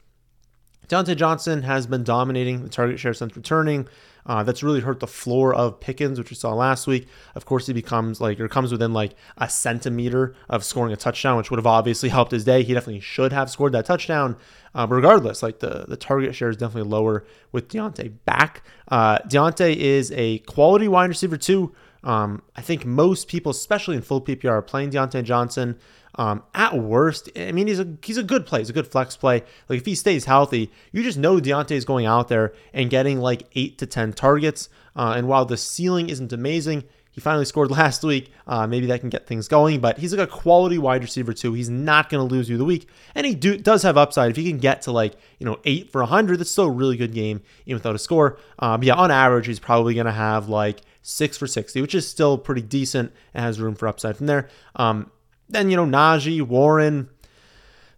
Diontae 0.88 1.16
Johnson 1.16 1.62
has 1.62 1.86
been 1.86 2.04
dominating 2.04 2.62
the 2.62 2.68
target 2.68 2.98
share 2.98 3.14
since 3.14 3.34
returning. 3.34 3.88
Uh, 4.26 4.42
that's 4.42 4.62
really 4.62 4.80
hurt 4.80 5.00
the 5.00 5.06
floor 5.06 5.54
of 5.54 5.80
Pickens, 5.80 6.18
which 6.18 6.30
we 6.30 6.36
saw 6.36 6.54
last 6.54 6.86
week. 6.86 7.06
Of 7.34 7.44
course, 7.44 7.66
he 7.66 7.72
becomes 7.72 8.20
like 8.20 8.40
or 8.40 8.48
comes 8.48 8.72
within 8.72 8.92
like 8.92 9.14
a 9.36 9.48
centimeter 9.48 10.34
of 10.48 10.64
scoring 10.64 10.92
a 10.92 10.96
touchdown, 10.96 11.36
which 11.36 11.50
would 11.50 11.58
have 11.58 11.66
obviously 11.66 12.08
helped 12.08 12.32
his 12.32 12.44
day. 12.44 12.62
He 12.62 12.74
definitely 12.74 13.00
should 13.00 13.32
have 13.32 13.50
scored 13.50 13.72
that 13.72 13.84
touchdown. 13.84 14.36
Uh, 14.74 14.86
regardless, 14.88 15.42
like 15.42 15.60
the 15.60 15.84
the 15.86 15.96
target 15.96 16.34
share 16.34 16.48
is 16.48 16.56
definitely 16.56 16.90
lower 16.90 17.24
with 17.52 17.68
Diontae 17.68 18.12
back. 18.24 18.64
Uh, 18.88 19.18
Diontae 19.18 19.76
is 19.76 20.10
a 20.12 20.38
quality 20.40 20.88
wide 20.88 21.08
receiver 21.08 21.36
too. 21.36 21.74
Um, 22.02 22.42
I 22.54 22.60
think 22.60 22.84
most 22.84 23.28
people, 23.28 23.50
especially 23.50 23.96
in 23.96 24.02
full 24.02 24.20
PPR, 24.20 24.50
are 24.50 24.62
playing 24.62 24.90
Diontae 24.90 25.24
Johnson. 25.24 25.78
Um, 26.16 26.42
at 26.54 26.78
worst, 26.78 27.28
I 27.36 27.52
mean, 27.52 27.66
he's 27.66 27.80
a 27.80 27.96
he's 28.02 28.18
a 28.18 28.22
good 28.22 28.46
play. 28.46 28.60
He's 28.60 28.70
a 28.70 28.74
good 28.74 28.86
flex 28.86 29.16
play. 29.16 29.42
Like 29.68 29.80
if 29.80 29.86
he 29.86 29.94
stays 29.94 30.24
healthy, 30.24 30.70
you 30.92 31.02
just 31.02 31.18
know 31.18 31.38
Diontae 31.40 31.72
is 31.72 31.84
going 31.84 32.06
out 32.06 32.28
there 32.28 32.54
and 32.72 32.88
getting 32.88 33.18
like 33.18 33.48
eight 33.54 33.78
to 33.78 33.86
ten 33.86 34.12
targets. 34.12 34.68
Uh, 34.96 35.14
and 35.16 35.26
while 35.26 35.44
the 35.44 35.56
ceiling 35.56 36.08
isn't 36.08 36.32
amazing, 36.32 36.84
he 37.10 37.20
finally 37.20 37.44
scored 37.44 37.70
last 37.72 38.04
week. 38.04 38.30
Uh, 38.46 38.66
maybe 38.66 38.86
that 38.86 39.00
can 39.00 39.08
get 39.08 39.26
things 39.26 39.48
going, 39.48 39.80
but 39.80 39.98
he's 39.98 40.14
like 40.14 40.28
a 40.28 40.30
quality 40.30 40.78
wide 40.78 41.02
receiver 41.02 41.32
too. 41.32 41.52
He's 41.52 41.70
not 41.70 42.10
going 42.10 42.26
to 42.26 42.32
lose 42.32 42.48
you 42.48 42.58
the 42.58 42.64
week, 42.64 42.88
and 43.14 43.26
he 43.26 43.34
do, 43.34 43.56
does 43.56 43.82
have 43.82 43.96
upside. 43.96 44.30
If 44.30 44.36
he 44.36 44.48
can 44.48 44.58
get 44.58 44.82
to 44.82 44.92
like 44.92 45.14
you 45.38 45.46
know 45.46 45.58
eight 45.64 45.90
for 45.90 46.04
hundred, 46.04 46.38
that's 46.38 46.50
still 46.50 46.66
a 46.66 46.70
really 46.70 46.96
good 46.96 47.12
game 47.12 47.42
even 47.66 47.76
without 47.76 47.94
a 47.94 47.98
score. 47.98 48.38
Um, 48.60 48.82
yeah, 48.84 48.94
on 48.94 49.10
average, 49.10 49.46
he's 49.46 49.60
probably 49.60 49.94
going 49.94 50.06
to 50.06 50.12
have 50.12 50.48
like 50.48 50.80
six 51.02 51.36
for 51.36 51.48
sixty, 51.48 51.80
which 51.80 51.94
is 51.94 52.06
still 52.06 52.38
pretty 52.38 52.62
decent 52.62 53.12
and 53.32 53.44
has 53.44 53.60
room 53.60 53.74
for 53.74 53.88
upside 53.88 54.16
from 54.16 54.26
there. 54.26 54.48
Um, 54.76 55.10
then, 55.48 55.70
you 55.70 55.76
know, 55.76 55.86
Najee, 55.86 56.42
Warren, 56.42 57.08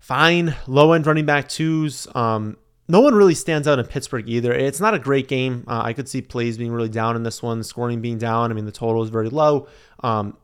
fine. 0.00 0.54
Low 0.66 0.92
end 0.92 1.06
running 1.06 1.26
back 1.26 1.48
twos. 1.48 2.06
Um, 2.14 2.56
no 2.88 3.00
one 3.00 3.14
really 3.14 3.34
stands 3.34 3.66
out 3.66 3.78
in 3.78 3.86
Pittsburgh 3.86 4.28
either. 4.28 4.52
It's 4.52 4.80
not 4.80 4.94
a 4.94 4.98
great 4.98 5.28
game. 5.28 5.64
Uh, 5.66 5.82
I 5.84 5.92
could 5.92 6.08
see 6.08 6.22
plays 6.22 6.56
being 6.56 6.72
really 6.72 6.88
down 6.88 7.16
in 7.16 7.24
this 7.24 7.42
one, 7.42 7.62
scoring 7.64 8.00
being 8.00 8.18
down. 8.18 8.50
I 8.50 8.54
mean, 8.54 8.64
the 8.64 8.72
total 8.72 9.02
is 9.02 9.10
very 9.10 9.28
low. 9.28 9.66
Um, 10.00 10.36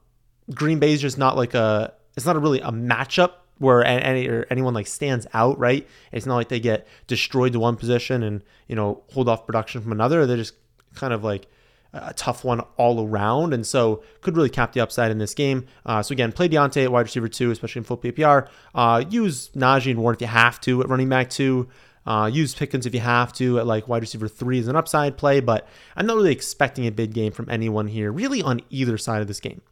Green 0.53 0.79
Bay 0.79 0.93
is 0.93 1.01
just 1.01 1.19
not 1.19 1.37
like 1.37 1.55
a. 1.55 1.95
It's 2.17 2.27
not 2.27 2.37
a 2.37 2.41
really 2.41 2.61
a 2.61 2.71
matchup 2.71 3.33
where 3.59 3.85
any 3.85 4.29
or 4.29 4.45
anyone 4.51 4.75
like 4.75 4.89
stands 4.89 5.27
out, 5.33 5.59
right? 5.59 5.89
It's 6.11 6.27
not 6.27 6.35
like 6.35 6.49
they 6.49 6.61
get 6.61 6.87
destroyed 7.07 7.53
to 7.53 7.61
one 7.61 7.77
position 7.77 8.23
and 8.23 8.43
you 8.67 8.75
know 8.75 9.03
hold 9.13 9.29
off 9.29 9.47
production 9.47 9.81
from 9.81 9.93
another. 9.93 10.27
They're 10.27 10.37
just 10.37 10.55
kind 10.95 11.13
of 11.13 11.23
like 11.23 11.47
a 11.93 12.15
tough 12.15 12.45
one 12.45 12.61
all 12.77 13.07
around, 13.07 13.53
and 13.53 13.67
so 13.67 14.03
could 14.21 14.37
really 14.37 14.49
cap 14.49 14.73
the 14.73 14.81
upside 14.81 15.11
in 15.11 15.19
this 15.19 15.35
game. 15.35 15.67
Uh, 15.85 16.03
so 16.03 16.13
again, 16.13 16.33
play 16.33 16.49
Diontae 16.49 16.85
at 16.85 16.93
wide 16.93 17.03
receiver 17.03 17.29
two, 17.29 17.51
especially 17.51 17.81
in 17.81 17.85
full 17.85 17.99
PPR. 17.99 18.49
Uh, 18.75 19.05
use 19.09 19.51
Najee 19.51 19.91
and 19.91 20.01
Warren 20.01 20.15
if 20.17 20.21
you 20.21 20.27
have 20.27 20.61
to 20.63 20.81
at 20.83 20.89
running 20.89 21.09
back 21.09 21.31
two. 21.31 21.69
Uh, 22.05 22.29
use 22.33 22.55
Pickens 22.55 22.85
if 22.85 22.95
you 22.95 23.01
have 23.01 23.33
to 23.35 23.59
at 23.59 23.67
like 23.67 23.87
wide 23.89 24.03
receiver 24.03 24.29
three 24.29 24.59
as 24.59 24.69
an 24.69 24.77
upside 24.77 25.17
play, 25.17 25.41
but 25.41 25.69
I'm 25.95 26.07
not 26.07 26.17
really 26.17 26.33
expecting 26.33 26.87
a 26.87 26.91
big 26.91 27.13
game 27.13 27.33
from 27.33 27.49
anyone 27.49 27.87
here, 27.89 28.11
really 28.11 28.43
on 28.43 28.61
either 28.71 28.99
side 28.99 29.23
of 29.23 29.29
this 29.29 29.41
game. 29.41 29.63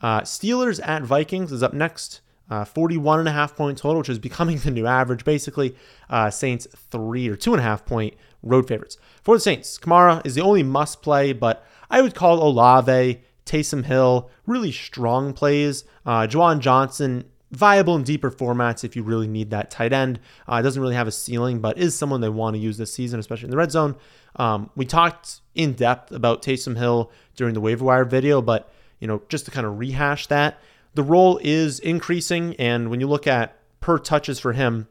Uh, 0.00 0.22
Steelers 0.22 0.80
at 0.86 1.02
Vikings 1.02 1.52
is 1.52 1.62
up 1.62 1.72
next. 1.72 2.20
Uh, 2.50 2.64
41 2.64 3.20
and 3.20 3.28
a 3.28 3.32
half 3.32 3.56
point 3.56 3.78
total, 3.78 3.98
which 3.98 4.08
is 4.08 4.18
becoming 4.18 4.58
the 4.58 4.70
new 4.70 4.86
average, 4.86 5.24
basically. 5.24 5.74
Uh, 6.10 6.30
Saints 6.30 6.66
three 6.90 7.28
or 7.28 7.36
two 7.36 7.52
and 7.52 7.60
a 7.60 7.64
half 7.64 7.84
point 7.84 8.14
road 8.42 8.68
favorites. 8.68 8.98
For 9.22 9.36
the 9.36 9.40
Saints, 9.40 9.78
Kamara 9.78 10.24
is 10.26 10.34
the 10.34 10.42
only 10.42 10.62
must 10.62 11.02
play, 11.02 11.32
but 11.32 11.64
I 11.90 12.02
would 12.02 12.14
call 12.14 12.42
Olave, 12.42 13.22
Taysom 13.46 13.84
Hill 13.84 14.30
really 14.46 14.72
strong 14.72 15.32
plays. 15.32 15.84
Uh, 16.04 16.26
Juwan 16.26 16.58
Johnson, 16.58 17.24
viable 17.52 17.94
in 17.96 18.02
deeper 18.02 18.30
formats 18.30 18.82
if 18.82 18.96
you 18.96 19.02
really 19.02 19.28
need 19.28 19.50
that 19.50 19.70
tight 19.70 19.92
end. 19.92 20.18
Uh, 20.48 20.60
doesn't 20.62 20.80
really 20.80 20.94
have 20.94 21.06
a 21.06 21.12
ceiling, 21.12 21.60
but 21.60 21.78
is 21.78 21.96
someone 21.96 22.20
they 22.20 22.28
want 22.28 22.54
to 22.54 22.60
use 22.60 22.78
this 22.78 22.92
season, 22.92 23.20
especially 23.20 23.44
in 23.44 23.50
the 23.50 23.56
red 23.56 23.70
zone. 23.70 23.94
Um, 24.36 24.70
we 24.74 24.86
talked 24.86 25.40
in 25.54 25.74
depth 25.74 26.12
about 26.12 26.42
Taysom 26.42 26.76
Hill 26.76 27.12
during 27.36 27.54
the 27.54 27.60
waiver 27.60 27.84
wire 27.84 28.04
video, 28.04 28.40
but 28.40 28.72
you 28.98 29.06
know, 29.06 29.22
just 29.28 29.44
to 29.44 29.50
kind 29.50 29.66
of 29.66 29.78
rehash 29.78 30.28
that, 30.28 30.58
the 30.94 31.02
role 31.02 31.40
is 31.42 31.78
increasing. 31.80 32.54
And 32.56 32.90
when 32.90 33.00
you 33.00 33.08
look 33.08 33.26
at 33.26 33.56
per 33.80 33.98
touches 33.98 34.38
for 34.38 34.52
him, 34.52 34.88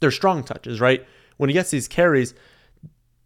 they're 0.00 0.10
strong 0.10 0.44
touches, 0.44 0.80
right? 0.80 1.04
When 1.36 1.50
he 1.50 1.54
gets 1.54 1.70
these 1.70 1.88
carries, 1.88 2.34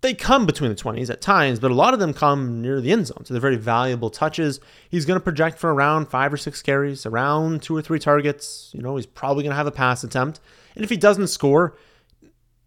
they 0.02 0.14
come 0.14 0.46
between 0.46 0.70
the 0.70 0.76
20s 0.76 1.10
at 1.10 1.20
times, 1.20 1.60
but 1.60 1.70
a 1.70 1.74
lot 1.74 1.94
of 1.94 2.00
them 2.00 2.12
come 2.12 2.60
near 2.60 2.80
the 2.80 2.90
end 2.90 3.06
zone. 3.06 3.24
So 3.24 3.32
they're 3.32 3.40
very 3.40 3.56
valuable 3.56 4.10
touches. 4.10 4.60
He's 4.90 5.06
going 5.06 5.18
to 5.18 5.22
project 5.22 5.58
for 5.58 5.72
around 5.72 6.06
five 6.06 6.32
or 6.32 6.36
six 6.36 6.60
carries, 6.60 7.06
around 7.06 7.62
two 7.62 7.76
or 7.76 7.82
three 7.82 8.00
targets. 8.00 8.70
You 8.74 8.82
know, 8.82 8.96
he's 8.96 9.06
probably 9.06 9.44
going 9.44 9.52
to 9.52 9.56
have 9.56 9.68
a 9.68 9.72
pass 9.72 10.02
attempt. 10.02 10.40
And 10.74 10.82
if 10.82 10.90
he 10.90 10.96
doesn't 10.96 11.28
score, 11.28 11.76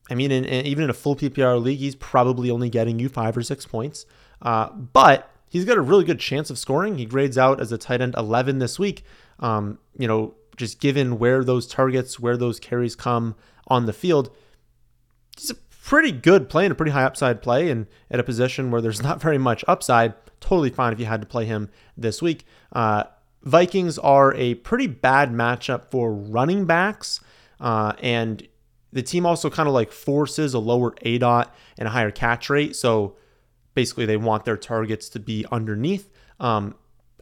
I 0.10 0.16
mean, 0.16 0.32
in, 0.32 0.46
in, 0.46 0.66
even 0.66 0.86
in 0.86 0.90
a 0.90 0.94
full 0.94 1.16
PPR 1.16 1.62
league, 1.62 1.80
he's 1.80 1.96
probably 1.96 2.50
only 2.50 2.70
getting 2.70 3.00
you 3.00 3.10
five 3.10 3.36
or 3.36 3.44
six 3.44 3.66
points. 3.66 4.06
Uh, 4.42 4.70
but 4.70 5.30
he's 5.56 5.64
got 5.64 5.78
a 5.78 5.82
really 5.82 6.04
good 6.04 6.20
chance 6.20 6.50
of 6.50 6.58
scoring. 6.58 6.98
He 6.98 7.06
grades 7.06 7.38
out 7.38 7.62
as 7.62 7.72
a 7.72 7.78
tight 7.78 8.02
end 8.02 8.14
11 8.18 8.60
this 8.60 8.78
week. 8.78 9.06
Um, 9.40 9.80
you 9.98 10.06
know, 10.06 10.34
just 10.58 10.82
given 10.82 11.18
where 11.18 11.46
those 11.46 11.66
targets, 11.66 12.20
where 12.20 12.36
those 12.36 12.60
carries 12.60 12.94
come 12.94 13.36
on 13.68 13.86
the 13.86 13.94
field, 13.94 14.36
he's 15.38 15.52
a 15.52 15.56
pretty 15.56 16.12
good 16.12 16.50
play 16.50 16.66
and 16.66 16.74
a 16.74 16.76
pretty 16.76 16.92
high 16.92 17.06
upside 17.06 17.42
play 17.42 17.70
and 17.70 17.88
at 18.12 18.20
a 18.20 18.24
position 18.24 18.70
where 18.70 18.82
there's 18.82 19.02
not 19.10 19.22
very 19.22 19.38
much 19.38 19.64
upside. 19.66 20.14
Totally 20.42 20.72
fine 20.72 20.92
if 20.92 21.00
you 21.00 21.06
had 21.06 21.22
to 21.22 21.28
play 21.28 21.46
him 21.46 21.70
this 21.96 22.22
week. 22.22 22.46
Uh, 22.74 23.06
Vikings 23.44 23.98
are 24.00 24.34
a 24.34 24.56
pretty 24.56 24.88
bad 24.88 25.32
matchup 25.32 25.90
for 25.90 26.14
running 26.14 26.66
backs. 26.66 27.22
Uh, 27.62 27.94
and 28.02 28.46
the 28.92 29.02
team 29.02 29.26
also 29.26 29.50
kind 29.50 29.70
of 29.70 29.74
like 29.74 29.94
forces 29.94 30.54
a 30.54 30.60
lower 30.60 30.92
aDOT 31.06 31.48
and 31.78 31.88
a 31.88 31.92
higher 31.92 32.12
catch 32.12 32.50
rate. 32.50 32.76
So 32.76 33.16
basically, 33.76 34.08
they 34.08 34.18
want 34.18 34.46
their 34.46 34.58
targets 34.58 35.10
to 35.10 35.20
be 35.20 35.46
underneath. 35.52 36.10
Um, 36.40 36.76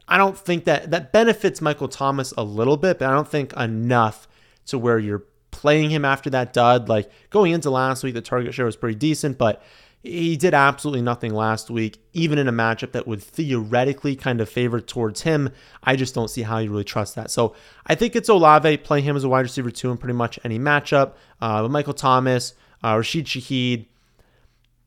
I 0.08 0.16
don't 0.16 0.36
think 0.36 0.64
that 0.64 0.90
that 0.90 1.12
benefits 1.12 1.60
Michael 1.60 1.88
Thomas 1.88 2.32
a 2.36 2.44
little 2.44 2.76
bit, 2.76 2.98
but 2.98 3.08
I 3.08 3.12
don't 3.12 3.28
think 3.28 3.52
enough 3.54 4.26
to 4.66 4.78
where 4.78 4.98
you're 4.98 5.24
playing 5.50 5.90
him 5.90 6.04
after 6.04 6.30
that 6.30 6.52
dud. 6.52 6.88
Like 6.88 7.10
going 7.30 7.52
into 7.52 7.70
last 7.70 8.02
week, 8.02 8.14
the 8.14 8.20
target 8.20 8.54
share 8.54 8.66
was 8.66 8.76
pretty 8.76 8.96
decent, 8.96 9.38
but 9.38 9.62
he 10.02 10.36
did 10.36 10.52
absolutely 10.52 11.00
nothing 11.00 11.32
last 11.32 11.70
week, 11.70 11.98
even 12.12 12.36
in 12.36 12.46
a 12.46 12.52
matchup 12.52 12.92
that 12.92 13.06
would 13.06 13.22
theoretically 13.22 14.14
kind 14.14 14.42
of 14.42 14.48
favor 14.50 14.78
towards 14.78 15.22
him. 15.22 15.48
I 15.82 15.96
just 15.96 16.14
don't 16.14 16.28
see 16.28 16.42
how 16.42 16.58
you 16.58 16.70
really 16.70 16.84
trust 16.84 17.14
that. 17.14 17.30
So 17.30 17.54
I 17.86 17.94
think 17.94 18.14
it's 18.14 18.28
Olave 18.28 18.76
playing 18.78 19.04
him 19.04 19.16
as 19.16 19.24
a 19.24 19.28
wide 19.30 19.40
receiver 19.40 19.70
two 19.70 19.90
in 19.90 19.96
pretty 19.96 20.12
much 20.12 20.38
any 20.44 20.58
matchup. 20.58 21.12
Uh, 21.40 21.62
but 21.62 21.70
Michael 21.70 21.94
Thomas, 21.94 22.52
uh, 22.84 22.96
Rashid 22.96 23.24
Shaheed, 23.24 23.86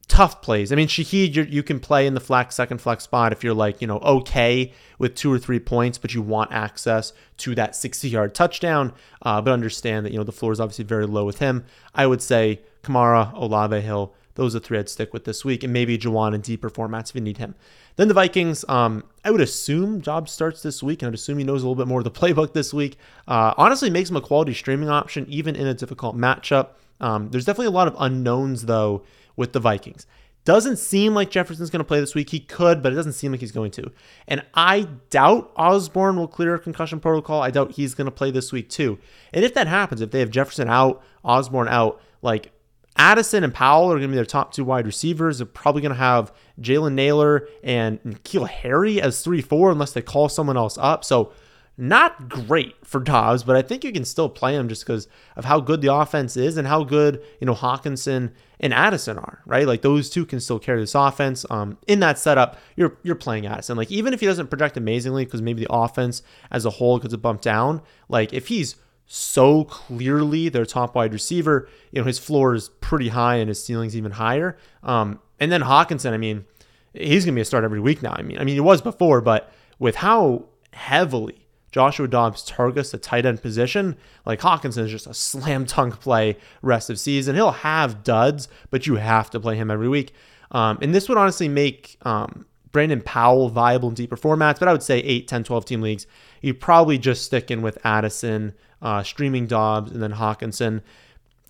tough 0.08 0.42
plays. 0.42 0.72
I 0.72 0.76
mean, 0.76 0.88
Shaheed, 0.88 1.52
you 1.52 1.64
can 1.64 1.80
play 1.80 2.08
in 2.08 2.14
the 2.14 2.20
flex, 2.20 2.56
second 2.56 2.80
flex 2.80 3.04
spot 3.04 3.32
if 3.32 3.44
you're 3.44 3.54
like, 3.54 3.82
you 3.82 3.88
know, 3.88 4.00
okay 4.00 4.72
with 5.00 5.16
two 5.16 5.32
or 5.32 5.38
three 5.38 5.60
points, 5.60 5.98
but 5.98 6.14
you 6.14 6.22
want 6.22 6.52
access 6.52 7.14
to 7.38 7.54
that 7.56 7.76
60 7.76 8.10
yard 8.10 8.34
touchdown. 8.34 8.94
Uh, 9.22 9.42
but 9.42 9.52
understand 9.52 10.06
that, 10.06 10.12
you 10.12 10.18
know, 10.18 10.24
the 10.24 10.32
floor 10.32 10.52
is 10.52 10.60
obviously 10.60 10.86
very 10.86 11.06
low 11.06 11.26
with 11.26 11.40
him. 11.40 11.66
I 11.94 12.08
would 12.08 12.22
say 12.22 12.62
Kamara, 12.84 13.34
Olave 13.34 13.82
Hill, 13.82 14.14
those 14.36 14.56
are 14.56 14.60
three 14.60 14.78
I'd 14.78 14.88
stick 14.88 15.14
with 15.14 15.26
this 15.26 15.44
week, 15.44 15.64
and 15.64 15.74
maybe 15.74 15.98
Juwan 15.98 16.36
in 16.36 16.42
deeper 16.42 16.70
formats 16.70 17.10
if 17.10 17.16
you 17.16 17.22
need 17.22 17.38
him. 17.38 17.56
Then 17.96 18.08
the 18.08 18.14
Vikings, 18.14 18.64
um, 18.70 19.04
I 19.26 19.32
would 19.32 19.42
assume 19.42 20.00
Dobbs 20.00 20.32
starts 20.32 20.62
this 20.62 20.84
week, 20.84 21.02
and 21.02 21.08
I'd 21.08 21.16
assume 21.16 21.40
he 21.40 21.44
knows 21.44 21.64
a 21.64 21.68
little 21.68 21.76
bit 21.76 21.88
more 21.88 22.02
of 22.02 22.04
the 22.04 22.12
playbook 22.20 22.54
this 22.54 22.72
week. 22.72 22.98
Uh, 23.28 23.56
honestly, 23.58 23.90
makes 23.90 24.12
him 24.12 24.16
a 24.16 24.22
quality 24.22 24.54
streaming 24.54 24.90
option, 24.90 25.26
even 25.28 25.56
in 25.56 25.66
a 25.66 25.74
difficult 25.74 26.16
matchup. 26.16 26.70
Um, 27.02 27.30
there's 27.32 27.46
definitely 27.46 27.68
a 27.68 27.72
lot 27.72 27.88
of 27.88 27.96
unknowns, 27.98 28.66
though, 28.66 29.04
with 29.38 29.54
the 29.54 29.62
Vikings. 29.62 30.06
Doesn't 30.44 30.78
seem 30.78 31.14
like 31.14 31.30
Jefferson's 31.30 31.70
going 31.70 31.82
to 31.82 31.86
play 31.86 32.00
this 32.00 32.16
week. 32.16 32.30
He 32.30 32.40
could, 32.40 32.82
but 32.82 32.94
it 32.94 32.96
doesn't 32.96 33.14
seem 33.14 33.32
like 33.32 33.42
he's 33.42 33.52
going 33.52 33.72
to. 33.72 33.92
And 34.28 34.46
I 34.54 34.88
doubt 35.10 35.52
Osborne 35.58 36.16
will 36.16 36.28
clear 36.28 36.58
concussion 36.58 37.02
protocol. 37.02 37.42
I 37.42 37.52
doubt 37.52 37.72
he's 37.72 37.94
going 37.94 38.06
to 38.06 38.12
play 38.12 38.32
this 38.32 38.54
week 38.54 38.70
too. 38.70 38.98
And 39.34 39.44
if 39.44 39.54
that 39.56 39.68
happens, 39.68 40.00
if 40.02 40.12
they 40.12 40.22
have 40.22 40.30
Jefferson 40.30 40.70
out, 40.70 41.04
Osborne 41.24 41.68
out, 41.68 42.02
like 42.22 42.52
Addison 42.96 43.44
and 43.44 43.54
Powell 43.54 43.92
are 43.92 43.96
going 43.96 44.04
to 44.04 44.08
be 44.08 44.16
their 44.16 44.26
top 44.26 44.54
two 44.54 44.64
wide 44.64 44.86
receivers. 44.86 45.40
They're 45.40 45.46
probably 45.46 45.82
going 45.82 45.94
to 45.94 46.00
have 46.00 46.34
Jalen 46.62 46.94
Nailor 46.94 47.48
and 47.62 48.02
N'Keal 48.04 48.48
Harry 48.48 49.02
as 49.02 49.22
3 49.22 49.42
4 49.42 49.72
unless 49.72 49.92
they 49.92 50.02
call 50.02 50.30
someone 50.30 50.56
else 50.56 50.78
up. 50.78 51.04
So 51.04 51.34
not 51.78 52.28
great 52.28 52.76
for 52.84 53.00
Dobbs, 53.00 53.44
but 53.44 53.56
I 53.56 53.62
think 53.62 53.84
you 53.84 53.92
can 53.92 54.04
still 54.04 54.30
play 54.30 54.56
him 54.56 54.68
just 54.68 54.84
because 54.84 55.08
of 55.36 55.46
how 55.46 55.60
good 55.60 55.82
the 55.82 55.94
offense 55.94 56.36
is 56.36 56.58
and 56.58 56.68
how 56.68 56.84
good, 56.84 57.22
you 57.40 57.46
know, 57.46 57.54
Hockenson 57.54 58.32
and 58.60 58.74
Addison 58.74 59.20
are, 59.20 59.42
right? 59.46 59.68
Like 59.68 59.84
those 59.84 60.10
two 60.10 60.26
can 60.26 60.40
still 60.40 60.58
carry 60.58 60.82
this 60.82 60.96
offense. 60.96 61.46
Um, 61.52 61.78
in 61.86 62.00
that 62.00 62.18
setup, 62.18 62.58
you're 62.76 62.98
you're 63.04 63.16
playing 63.16 63.46
Addison. 63.46 63.78
Like 63.78 63.92
even 63.92 64.12
if 64.14 64.22
he 64.22 64.26
doesn't 64.26 64.48
project 64.48 64.76
amazingly, 64.76 65.26
because 65.26 65.44
maybe 65.44 65.66
the 65.66 65.72
offense 65.72 66.24
as 66.50 66.66
a 66.66 66.72
whole 66.72 66.98
gets 66.98 67.14
a 67.14 67.18
bump 67.18 67.42
down, 67.42 67.84
like 68.10 68.34
if 68.34 68.48
he's 68.48 68.76
so 69.06 69.64
clearly 69.64 70.50
their 70.50 70.66
top 70.66 70.96
wide 70.96 71.14
receiver, 71.14 71.70
you 71.92 72.02
know, 72.02 72.08
his 72.08 72.18
floor 72.18 72.56
is 72.56 72.70
pretty 72.82 73.10
high 73.10 73.36
and 73.36 73.50
his 73.50 73.64
ceiling's 73.64 73.96
even 73.96 74.14
higher. 74.14 74.58
Um, 74.82 75.20
and 75.40 75.52
then 75.52 75.62
Hockenson, 75.62 76.12
I 76.12 76.18
mean, 76.18 76.46
he's 76.94 77.24
gonna 77.24 77.36
be 77.36 77.42
a 77.42 77.46
start 77.46 77.64
every 77.64 77.80
week 77.80 78.02
now. 78.02 78.16
I 78.18 78.24
mean, 78.24 78.40
I 78.40 78.44
mean, 78.44 78.56
he 78.56 78.62
was 78.62 78.82
before, 78.82 79.22
but 79.22 79.54
with 79.78 79.98
how 79.98 80.46
heavily 80.74 81.47
Joshua 81.78 82.08
Dobbs 82.08 82.44
targets 82.44 82.90
the 82.90 82.98
tight 82.98 83.24
end 83.24 83.40
position, 83.40 83.98
like 84.26 84.40
Hockenson 84.40 84.80
is 84.86 84.90
just 84.90 85.06
a 85.06 85.14
slam 85.14 85.66
dunk 85.66 86.00
play 86.00 86.36
rest 86.64 86.90
of 86.90 87.00
season. 87.00 87.36
He'll 87.36 87.52
have 87.52 88.02
duds, 88.02 88.48
but 88.72 88.88
you 88.88 88.96
have 88.96 89.30
to 89.30 89.40
play 89.40 89.58
him 89.58 89.70
every 89.70 89.88
week. 89.88 90.12
Um, 90.50 90.80
and 90.82 90.96
this 90.96 91.08
would 91.08 91.20
honestly 91.20 91.48
make 91.48 91.98
um, 92.02 92.48
Brandon 92.72 93.00
Powell 93.00 93.50
viable 93.50 93.90
in 93.90 93.94
deeper 93.94 94.18
formats, 94.18 94.58
but 94.58 94.68
I 94.68 94.72
would 94.72 94.82
say 94.82 95.02
8, 95.02 95.28
10, 95.28 95.44
12 95.44 95.66
team 95.66 95.82
leagues. 95.84 96.08
You 96.42 96.56
probably 96.56 96.98
just 96.98 97.24
stick 97.24 97.52
in 97.52 97.62
with 97.62 97.78
Addison, 97.86 98.56
uh, 98.82 99.04
streaming 99.04 99.46
Dobbs, 99.46 99.92
and 99.92 100.02
then 100.02 100.14
Hockenson. 100.14 100.82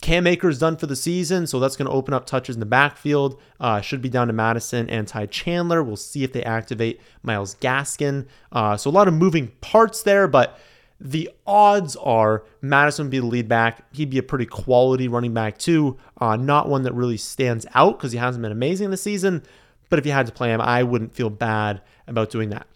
Cam 0.00 0.26
Akers 0.26 0.58
done 0.58 0.76
for 0.76 0.86
the 0.86 0.94
season, 0.94 1.46
so 1.46 1.58
that's 1.58 1.76
going 1.76 1.88
to 1.88 1.94
open 1.94 2.14
up 2.14 2.24
touches 2.24 2.54
in 2.56 2.60
the 2.60 2.66
backfield. 2.66 3.40
Uh, 3.58 3.80
should 3.80 4.00
be 4.00 4.08
down 4.08 4.28
to 4.28 4.32
Mattison 4.32 4.88
and 4.88 5.08
Ty 5.08 5.26
Chandler. 5.26 5.82
We'll 5.82 5.96
see 5.96 6.22
if 6.22 6.32
they 6.32 6.42
activate 6.44 7.00
Myles 7.22 7.56
Gaskin. 7.56 8.26
Uh, 8.52 8.76
so 8.76 8.90
a 8.90 8.92
lot 8.92 9.08
of 9.08 9.14
moving 9.14 9.48
parts 9.60 10.02
there, 10.02 10.28
but 10.28 10.58
the 11.00 11.30
odds 11.46 11.96
are 11.96 12.44
Mattison 12.60 13.06
would 13.06 13.10
be 13.10 13.18
the 13.18 13.26
lead 13.26 13.48
back. 13.48 13.84
He'd 13.92 14.10
be 14.10 14.18
a 14.18 14.22
pretty 14.22 14.46
quality 14.46 15.08
running 15.08 15.34
back 15.34 15.58
too. 15.58 15.96
Uh, 16.20 16.36
not 16.36 16.68
one 16.68 16.82
that 16.84 16.94
really 16.94 17.16
stands 17.16 17.66
out 17.74 17.98
because 17.98 18.12
he 18.12 18.18
hasn't 18.18 18.42
been 18.42 18.52
amazing 18.52 18.90
this 18.90 19.02
season. 19.02 19.42
But 19.90 19.98
if 19.98 20.06
you 20.06 20.12
had 20.12 20.26
to 20.26 20.32
play 20.32 20.52
him, 20.52 20.60
I 20.60 20.82
wouldn't 20.82 21.14
feel 21.14 21.30
bad 21.30 21.82
about 22.06 22.30
doing 22.30 22.50
that. 22.50 22.66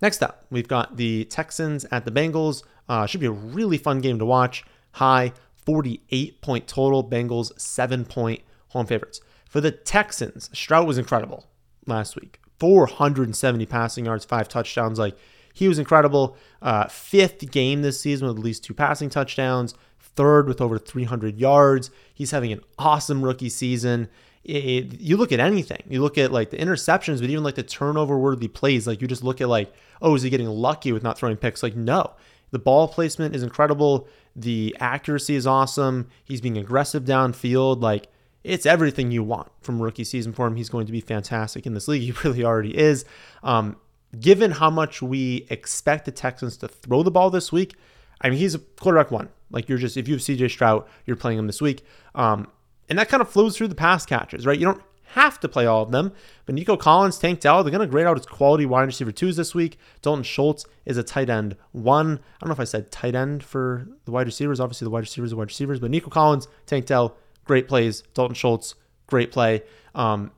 Next 0.00 0.22
up, 0.22 0.46
we've 0.50 0.68
got 0.68 0.96
the 0.96 1.24
Texans 1.26 1.84
at 1.90 2.04
the 2.04 2.10
Bengals. 2.10 2.64
Uh, 2.88 3.06
should 3.06 3.20
be 3.20 3.26
a 3.26 3.30
really 3.30 3.78
fun 3.78 4.00
game 4.00 4.18
to 4.18 4.26
watch. 4.26 4.64
High 4.92 5.32
48 5.64 6.40
point 6.40 6.66
total. 6.66 7.08
Bengals, 7.08 7.58
seven 7.58 8.04
point 8.04 8.42
home 8.68 8.86
favorites. 8.86 9.20
For 9.48 9.60
the 9.60 9.70
Texans, 9.70 10.48
Stroud 10.52 10.86
was 10.86 10.98
incredible 10.98 11.46
last 11.86 12.16
week. 12.16 12.40
470 12.58 13.66
passing 13.66 14.06
yards, 14.06 14.24
five 14.24 14.48
touchdowns. 14.48 14.98
Like, 14.98 15.16
he 15.52 15.68
was 15.68 15.78
incredible. 15.78 16.36
Uh, 16.60 16.86
fifth 16.86 17.50
game 17.50 17.82
this 17.82 18.00
season 18.00 18.28
with 18.28 18.38
at 18.38 18.42
least 18.42 18.64
two 18.64 18.74
passing 18.74 19.10
touchdowns. 19.10 19.74
Third 19.98 20.46
with 20.46 20.60
over 20.60 20.78
300 20.78 21.38
yards. 21.38 21.90
He's 22.14 22.30
having 22.30 22.52
an 22.52 22.60
awesome 22.78 23.22
rookie 23.22 23.48
season. 23.48 24.08
It, 24.44 24.64
it, 24.64 25.00
you 25.00 25.16
look 25.16 25.32
at 25.32 25.40
anything. 25.40 25.82
You 25.88 26.02
look 26.02 26.18
at 26.18 26.32
like 26.32 26.50
the 26.50 26.56
interceptions, 26.56 27.20
but 27.20 27.30
even 27.30 27.44
like 27.44 27.54
the 27.54 27.62
turnover 27.62 28.18
worthy 28.18 28.48
plays. 28.48 28.86
Like 28.86 29.00
you 29.00 29.08
just 29.08 29.24
look 29.24 29.40
at 29.40 29.48
like, 29.48 29.72
oh, 30.00 30.14
is 30.14 30.22
he 30.22 30.30
getting 30.30 30.48
lucky 30.48 30.92
with 30.92 31.02
not 31.02 31.18
throwing 31.18 31.36
picks? 31.36 31.62
Like 31.62 31.76
no, 31.76 32.12
the 32.50 32.58
ball 32.58 32.88
placement 32.88 33.34
is 33.34 33.42
incredible. 33.42 34.08
The 34.34 34.76
accuracy 34.80 35.34
is 35.34 35.46
awesome. 35.46 36.08
He's 36.24 36.40
being 36.40 36.56
aggressive 36.58 37.04
downfield. 37.04 37.80
Like 37.82 38.08
it's 38.44 38.66
everything 38.66 39.10
you 39.10 39.22
want 39.22 39.50
from 39.60 39.80
rookie 39.80 40.04
season 40.04 40.32
for 40.32 40.46
him. 40.46 40.56
He's 40.56 40.68
going 40.68 40.86
to 40.86 40.92
be 40.92 41.00
fantastic 41.00 41.66
in 41.66 41.74
this 41.74 41.88
league. 41.88 42.02
He 42.12 42.12
really 42.24 42.44
already 42.44 42.76
is. 42.76 43.04
Um, 43.42 43.76
given 44.18 44.52
how 44.52 44.70
much 44.70 45.00
we 45.00 45.46
expect 45.50 46.04
the 46.04 46.12
Texans 46.12 46.56
to 46.58 46.68
throw 46.68 47.02
the 47.02 47.10
ball 47.10 47.30
this 47.30 47.52
week, 47.52 47.74
I 48.20 48.30
mean, 48.30 48.38
he's 48.38 48.54
a 48.54 48.58
quarterback 48.58 49.10
one. 49.10 49.28
Like 49.50 49.68
you're 49.68 49.78
just, 49.78 49.96
if 49.96 50.08
you 50.08 50.14
have 50.14 50.22
CJ 50.22 50.50
Stroud, 50.50 50.84
you're 51.06 51.16
playing 51.16 51.38
him 51.38 51.46
this 51.46 51.60
week. 51.60 51.84
Um, 52.14 52.48
and 52.88 52.98
that 52.98 53.08
kind 53.08 53.20
of 53.20 53.28
flows 53.28 53.56
through 53.56 53.68
the 53.68 53.74
pass 53.74 54.04
catches, 54.04 54.46
right? 54.46 54.58
You 54.58 54.66
don't 54.66 54.82
have 55.12 55.38
to 55.40 55.48
play 55.48 55.66
all 55.66 55.82
of 55.82 55.90
them. 55.90 56.12
But 56.46 56.54
Nico 56.54 56.76
Collins, 56.76 57.18
Tank 57.18 57.40
Dell, 57.40 57.62
they're 57.62 57.70
going 57.70 57.86
to 57.86 57.90
grade 57.90 58.06
out 58.06 58.18
as 58.18 58.26
quality 58.26 58.66
wide 58.66 58.84
receiver 58.84 59.12
twos 59.12 59.36
this 59.36 59.54
week. 59.54 59.78
Dalton 60.00 60.24
Schultz 60.24 60.64
is 60.86 60.96
a 60.96 61.02
tight 61.02 61.28
end 61.28 61.56
one. 61.72 62.12
I 62.12 62.36
don't 62.40 62.48
know 62.48 62.52
if 62.54 62.60
I 62.60 62.64
said 62.64 62.90
tight 62.90 63.14
end 63.14 63.42
for 63.42 63.86
the 64.04 64.10
wide 64.10 64.26
receivers. 64.26 64.58
Obviously, 64.58 64.86
the 64.86 64.90
wide 64.90 65.00
receivers 65.00 65.32
are 65.32 65.36
wide 65.36 65.48
receivers, 65.48 65.80
but 65.80 65.90
Nico 65.90 66.10
Collins, 66.10 66.48
Tank 66.66 66.86
Dell, 66.86 67.16
great 67.44 67.68
plays. 67.68 68.02
Dalton 68.14 68.34
Schultz, 68.34 68.74
great 69.06 69.30
play. 69.30 69.62
Um, 69.94 70.30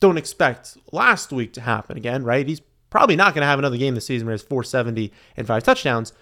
don't 0.00 0.18
expect 0.18 0.76
last 0.92 1.32
week 1.32 1.52
to 1.54 1.60
happen 1.60 1.96
again, 1.96 2.24
right? 2.24 2.46
He's 2.46 2.60
probably 2.90 3.16
not 3.16 3.34
going 3.34 3.42
to 3.42 3.46
have 3.46 3.58
another 3.58 3.76
game 3.76 3.94
this 3.94 4.06
season 4.06 4.26
where 4.26 4.32
he 4.32 4.40
has 4.40 4.42
470 4.42 5.12
and 5.36 5.46
five 5.46 5.62
touchdowns. 5.62 6.12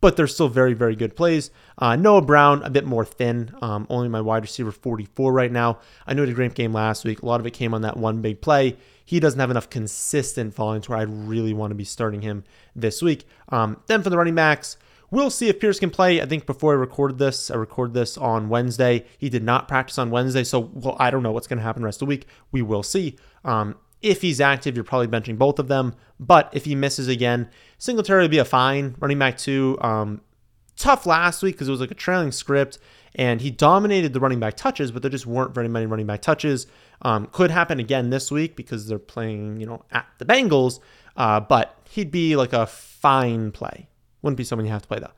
But 0.00 0.16
they're 0.16 0.26
still 0.26 0.48
very, 0.48 0.74
very 0.74 0.94
good 0.94 1.16
plays. 1.16 1.50
Uh, 1.76 1.96
Noah 1.96 2.22
Brown, 2.22 2.62
a 2.62 2.70
bit 2.70 2.84
more 2.84 3.04
thin, 3.04 3.54
um, 3.62 3.86
only 3.90 4.08
my 4.08 4.20
wide 4.20 4.42
receiver 4.42 4.72
44 4.72 5.32
right 5.32 5.50
now. 5.50 5.78
I 6.06 6.14
know 6.14 6.22
he 6.22 6.28
had 6.28 6.34
a 6.34 6.36
great 6.36 6.54
game 6.54 6.72
last 6.72 7.04
week. 7.04 7.22
A 7.22 7.26
lot 7.26 7.40
of 7.40 7.46
it 7.46 7.52
came 7.52 7.74
on 7.74 7.82
that 7.82 7.96
one 7.96 8.20
big 8.22 8.40
play. 8.40 8.76
He 9.04 9.20
doesn't 9.20 9.40
have 9.40 9.50
enough 9.50 9.70
consistent 9.70 10.54
volumes 10.54 10.88
where 10.88 10.98
I'd 10.98 11.10
really 11.10 11.54
want 11.54 11.70
to 11.70 11.74
be 11.74 11.84
starting 11.84 12.22
him 12.22 12.44
this 12.76 13.02
week. 13.02 13.26
Um, 13.48 13.80
then 13.86 14.02
for 14.02 14.10
the 14.10 14.18
running 14.18 14.34
backs, 14.34 14.76
We'll 15.10 15.30
see 15.30 15.48
if 15.48 15.58
Pierce 15.58 15.80
can 15.80 15.90
play. 15.90 16.20
I 16.20 16.26
think 16.26 16.44
before 16.44 16.72
I 16.72 16.76
recorded 16.76 17.16
this, 17.16 17.50
I 17.50 17.56
recorded 17.56 17.94
this 17.94 18.18
on 18.18 18.50
Wednesday. 18.50 19.06
He 19.16 19.30
did 19.30 19.42
not 19.42 19.66
practice 19.66 19.96
on 19.96 20.10
Wednesday, 20.10 20.44
so 20.44 20.70
well, 20.74 20.96
I 21.00 21.10
don't 21.10 21.22
know 21.22 21.32
what's 21.32 21.46
going 21.46 21.56
to 21.56 21.62
happen 21.62 21.80
the 21.80 21.86
rest 21.86 22.02
of 22.02 22.06
the 22.06 22.10
week. 22.10 22.26
We 22.52 22.60
will 22.60 22.82
see. 22.82 23.16
Um, 23.44 23.76
if 24.02 24.22
he's 24.22 24.40
active, 24.40 24.76
you're 24.76 24.84
probably 24.84 25.08
benching 25.08 25.38
both 25.38 25.58
of 25.58 25.68
them. 25.68 25.94
But 26.20 26.50
if 26.52 26.64
he 26.64 26.74
misses 26.74 27.08
again, 27.08 27.48
Singletary 27.78 28.22
would 28.22 28.30
be 28.30 28.38
a 28.38 28.44
fine 28.44 28.94
running 28.98 29.18
back 29.18 29.38
two. 29.38 29.78
Um, 29.80 30.20
tough 30.76 31.06
last 31.06 31.42
week 31.42 31.54
because 31.54 31.68
it 31.68 31.72
was 31.72 31.80
like 31.80 31.90
a 31.90 31.94
trailing 31.94 32.32
script, 32.32 32.78
and 33.14 33.40
he 33.40 33.50
dominated 33.50 34.12
the 34.12 34.20
running 34.20 34.40
back 34.40 34.56
touches, 34.56 34.92
but 34.92 35.02
there 35.02 35.10
just 35.10 35.26
weren't 35.26 35.54
very 35.54 35.68
many 35.68 35.86
running 35.86 36.06
back 36.06 36.22
touches. 36.22 36.66
Um, 37.02 37.26
could 37.32 37.50
happen 37.50 37.80
again 37.80 38.10
this 38.10 38.30
week 38.30 38.56
because 38.56 38.86
they're 38.86 38.98
playing, 38.98 39.60
you 39.60 39.66
know, 39.66 39.84
at 39.90 40.06
the 40.18 40.24
Bengals. 40.24 40.80
Uh, 41.16 41.40
but 41.40 41.76
he'd 41.90 42.10
be 42.10 42.36
like 42.36 42.52
a 42.52 42.66
fine 42.66 43.50
play. 43.50 43.88
Wouldn't 44.22 44.36
be 44.36 44.44
someone 44.44 44.66
you 44.66 44.72
have 44.72 44.82
to 44.82 44.88
play 44.88 45.00
though. 45.00 45.12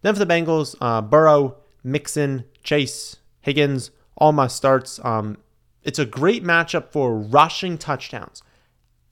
Then 0.00 0.14
for 0.14 0.24
the 0.24 0.26
Bengals, 0.26 0.74
uh, 0.80 1.02
Burrow, 1.02 1.56
Mixon, 1.84 2.44
Chase, 2.62 3.16
Higgins, 3.40 3.90
all 4.16 4.32
my 4.32 4.46
starts. 4.46 4.98
Um, 5.04 5.38
it's 5.84 5.98
a 5.98 6.06
great 6.06 6.44
matchup 6.44 6.90
for 6.90 7.16
rushing 7.16 7.78
touchdowns. 7.78 8.42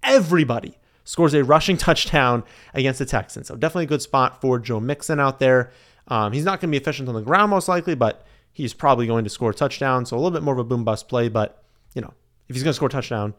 Everybody 0.02 0.78
scores 1.04 1.34
a 1.34 1.44
rushing 1.44 1.76
touchdown 1.78 2.44
against 2.74 2.98
the 2.98 3.06
Texans. 3.06 3.48
So 3.48 3.56
definitely 3.56 3.84
a 3.84 3.88
good 3.88 4.02
spot 4.02 4.40
for 4.40 4.58
Joe 4.58 4.80
Mixon 4.80 5.20
out 5.20 5.38
there. 5.38 5.70
Um, 6.08 6.32
he's 6.32 6.44
not 6.44 6.60
going 6.60 6.70
to 6.72 6.78
be 6.78 6.82
efficient 6.82 7.08
on 7.08 7.14
the 7.14 7.20
ground 7.20 7.50
most 7.50 7.68
likely, 7.68 7.94
but 7.94 8.26
he's 8.52 8.74
probably 8.74 9.06
going 9.06 9.24
to 9.24 9.30
score 9.30 9.50
a 9.50 9.54
touchdown. 9.54 10.06
So 10.06 10.16
a 10.16 10.18
little 10.18 10.30
bit 10.30 10.42
more 10.42 10.54
of 10.54 10.58
a 10.58 10.64
boom 10.64 10.84
bust 10.84 11.08
play, 11.08 11.28
but 11.28 11.62
you 11.94 12.02
know, 12.02 12.12
if 12.48 12.56
he's 12.56 12.62
going 12.62 12.72
to 12.72 12.76
score 12.76 12.88
a 12.88 12.90
touchdown, 12.90 13.34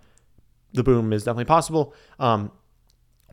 the 0.74 0.84
boom 0.84 1.12
is 1.12 1.24
definitely 1.24 1.46
possible. 1.46 1.94
Um, 2.20 2.52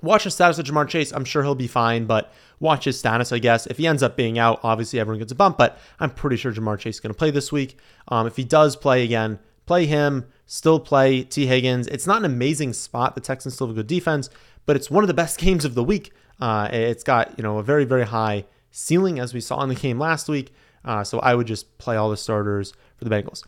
watch 0.02 0.24
the 0.24 0.30
status 0.30 0.58
of 0.58 0.66
Ja'Marr 0.66 0.88
Chase. 0.88 1.12
I'm 1.12 1.24
sure 1.24 1.42
he'll 1.42 1.54
be 1.54 1.68
fine, 1.68 2.06
but 2.06 2.32
watch 2.60 2.84
his 2.84 2.98
status, 2.98 3.32
I 3.32 3.38
guess. 3.38 3.66
If 3.66 3.78
he 3.78 3.86
ends 3.86 4.02
up 4.02 4.16
being 4.16 4.38
out, 4.38 4.60
obviously 4.62 4.98
everyone 4.98 5.20
gets 5.20 5.32
a 5.32 5.36
bump, 5.36 5.56
but 5.56 5.78
I'm 6.00 6.10
pretty 6.10 6.36
sure 6.36 6.52
Ja'Marr 6.52 6.78
Chase 6.78 6.96
is 6.96 7.00
going 7.00 7.12
to 7.12 7.18
play 7.18 7.30
this 7.30 7.52
week. 7.52 7.78
Um, 8.08 8.26
if 8.26 8.36
he 8.36 8.44
does 8.44 8.74
play 8.74 9.04
again, 9.04 9.38
play 9.68 9.86
him, 9.86 10.26
still 10.46 10.80
play 10.80 11.22
Tee 11.22 11.46
Higgins. 11.46 11.86
It's 11.86 12.06
not 12.06 12.18
an 12.18 12.24
amazing 12.24 12.72
spot. 12.72 13.14
The 13.14 13.20
Texans 13.20 13.54
still 13.54 13.68
have 13.68 13.76
a 13.76 13.80
good 13.80 13.86
defense, 13.86 14.30
but 14.66 14.74
it's 14.74 14.90
one 14.90 15.04
of 15.04 15.08
the 15.08 15.14
best 15.14 15.38
games 15.46 15.64
of 15.64 15.74
the 15.74 15.84
week. 15.84 16.12
Uh, 16.40 16.68
it's 16.72 17.04
got, 17.04 17.34
you 17.36 17.42
know, 17.42 17.58
a 17.58 17.62
very, 17.62 17.84
very 17.84 18.04
high 18.04 18.46
ceiling 18.70 19.20
as 19.20 19.34
we 19.34 19.40
saw 19.40 19.62
in 19.62 19.68
the 19.68 19.74
game 19.74 19.98
last 19.98 20.28
week. 20.28 20.52
Uh, 20.84 21.04
so 21.04 21.20
I 21.20 21.34
would 21.34 21.46
just 21.46 21.78
play 21.78 21.96
all 21.96 22.10
the 22.10 22.16
starters 22.16 22.72
for 22.96 23.04
the 23.04 23.10
Bengals. 23.10 23.44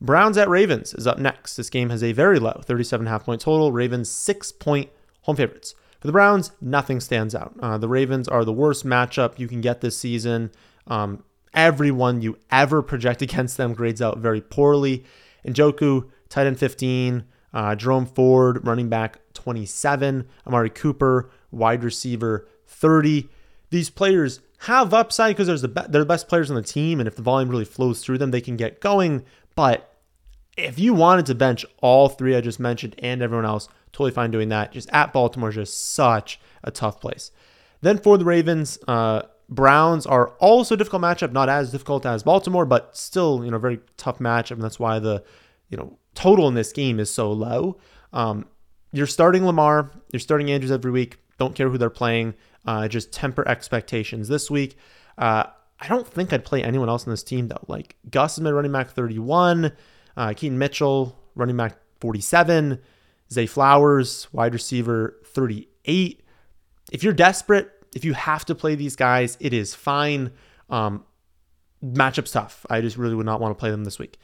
Browns 0.00 0.36
at 0.36 0.48
Ravens 0.48 0.92
is 0.92 1.06
up 1.06 1.18
next. 1.18 1.56
This 1.56 1.70
game 1.70 1.88
has 1.88 2.04
a 2.04 2.12
very 2.12 2.38
low 2.38 2.60
37.5 2.66 3.24
point 3.24 3.40
total. 3.40 3.72
Ravens 3.72 4.10
six 4.10 4.52
point 4.52 4.90
home 5.22 5.36
favorites. 5.36 5.74
For 6.00 6.06
the 6.06 6.12
Browns, 6.12 6.52
nothing 6.60 7.00
stands 7.00 7.34
out. 7.34 7.54
Uh, 7.60 7.78
the 7.78 7.88
Ravens 7.88 8.28
are 8.28 8.44
the 8.44 8.52
worst 8.52 8.84
matchup 8.84 9.38
you 9.38 9.48
can 9.48 9.62
get 9.62 9.80
this 9.80 9.96
season. 9.96 10.50
Um, 10.86 11.24
everyone 11.54 12.20
you 12.20 12.36
ever 12.50 12.82
project 12.82 13.22
against 13.28 13.56
them 13.56 13.72
grades 13.72 14.02
out 14.02 14.18
very 14.18 14.42
poorly. 14.42 15.04
Njoku, 15.46 16.08
tight 16.28 16.46
end 16.46 16.58
15. 16.58 17.24
Uh, 17.52 17.74
Jerome 17.74 18.06
Ford, 18.06 18.66
running 18.66 18.88
back 18.88 19.20
27. 19.32 20.26
Amari 20.46 20.70
Cooper, 20.70 21.30
wide 21.50 21.82
receiver 21.82 22.46
30. 22.66 23.28
These 23.70 23.90
players 23.90 24.40
have 24.60 24.92
upside 24.92 25.36
because 25.36 25.62
the 25.62 25.68
be- 25.68 25.82
they're 25.88 26.02
the 26.02 26.06
best 26.06 26.28
players 26.28 26.50
on 26.50 26.56
the 26.56 26.62
team, 26.62 27.00
and 27.00 27.06
if 27.06 27.16
the 27.16 27.22
volume 27.22 27.48
really 27.48 27.64
flows 27.64 28.02
through 28.02 28.18
them, 28.18 28.30
they 28.30 28.40
can 28.40 28.56
get 28.56 28.80
going. 28.80 29.24
But 29.54 29.96
if 30.56 30.78
you 30.78 30.94
wanted 30.94 31.26
to 31.26 31.34
bench 31.34 31.64
all 31.80 32.08
three 32.08 32.34
I 32.34 32.40
just 32.40 32.60
mentioned 32.60 32.94
and 32.98 33.22
everyone 33.22 33.46
else, 33.46 33.68
totally 33.92 34.10
fine 34.10 34.30
doing 34.30 34.48
that. 34.50 34.72
Just 34.72 34.90
at 34.92 35.12
Baltimore 35.12 35.50
is 35.50 35.54
just 35.56 35.94
such 35.94 36.40
a 36.64 36.70
tough 36.70 37.00
place. 37.00 37.30
Then 37.82 37.98
for 37.98 38.18
the 38.18 38.24
Ravens, 38.24 38.78
uh, 38.88 39.22
Browns 39.48 40.06
are 40.06 40.28
also 40.38 40.74
a 40.74 40.78
difficult 40.78 41.02
matchup, 41.02 41.32
not 41.32 41.48
as 41.48 41.70
difficult 41.70 42.04
as 42.04 42.22
Baltimore, 42.22 42.66
but 42.66 42.96
still, 42.96 43.44
you 43.44 43.50
know, 43.50 43.58
very 43.58 43.80
tough 43.96 44.18
matchup. 44.18 44.52
And 44.52 44.62
that's 44.62 44.80
why 44.80 44.98
the, 44.98 45.22
you 45.68 45.76
know, 45.76 45.98
total 46.14 46.48
in 46.48 46.54
this 46.54 46.72
game 46.72 46.98
is 46.98 47.12
so 47.12 47.30
low. 47.30 47.78
Um, 48.12 48.46
you're 48.92 49.06
starting 49.06 49.44
Lamar, 49.44 49.92
you're 50.12 50.20
starting 50.20 50.50
Andrews 50.50 50.72
every 50.72 50.90
week. 50.90 51.18
Don't 51.38 51.54
care 51.54 51.68
who 51.68 51.78
they're 51.78 51.90
playing. 51.90 52.34
Uh, 52.64 52.88
just 52.88 53.12
temper 53.12 53.46
expectations 53.46 54.26
this 54.26 54.50
week. 54.50 54.76
Uh, 55.18 55.44
I 55.78 55.88
don't 55.88 56.06
think 56.06 56.32
I'd 56.32 56.44
play 56.44 56.62
anyone 56.62 56.88
else 56.88 57.04
in 57.04 57.10
this 57.10 57.22
team 57.22 57.48
though. 57.48 57.64
Like 57.68 57.96
Gus 58.10 58.38
is 58.38 58.40
my 58.40 58.50
running 58.50 58.72
back 58.72 58.90
31, 58.90 59.72
uh, 60.16 60.32
Keaton 60.34 60.58
Mitchell 60.58 61.18
running 61.34 61.56
back 61.56 61.76
47. 62.00 62.80
Zay 63.32 63.46
Flowers, 63.46 64.28
wide 64.32 64.54
receiver 64.54 65.20
38. 65.26 66.22
If 66.92 67.02
you're 67.02 67.12
desperate, 67.12 67.70
if 67.96 68.04
you 68.04 68.12
have 68.12 68.44
to 68.44 68.54
play 68.54 68.74
these 68.74 68.94
guys, 68.94 69.38
it 69.40 69.54
is 69.54 69.74
fine. 69.74 70.30
Um, 70.68 71.04
matchup's 71.82 72.30
tough. 72.30 72.66
I 72.68 72.82
just 72.82 72.98
really 72.98 73.14
would 73.14 73.24
not 73.24 73.40
want 73.40 73.56
to 73.56 73.58
play 73.58 73.70
them 73.70 73.84
this 73.84 73.98
week. 73.98 74.18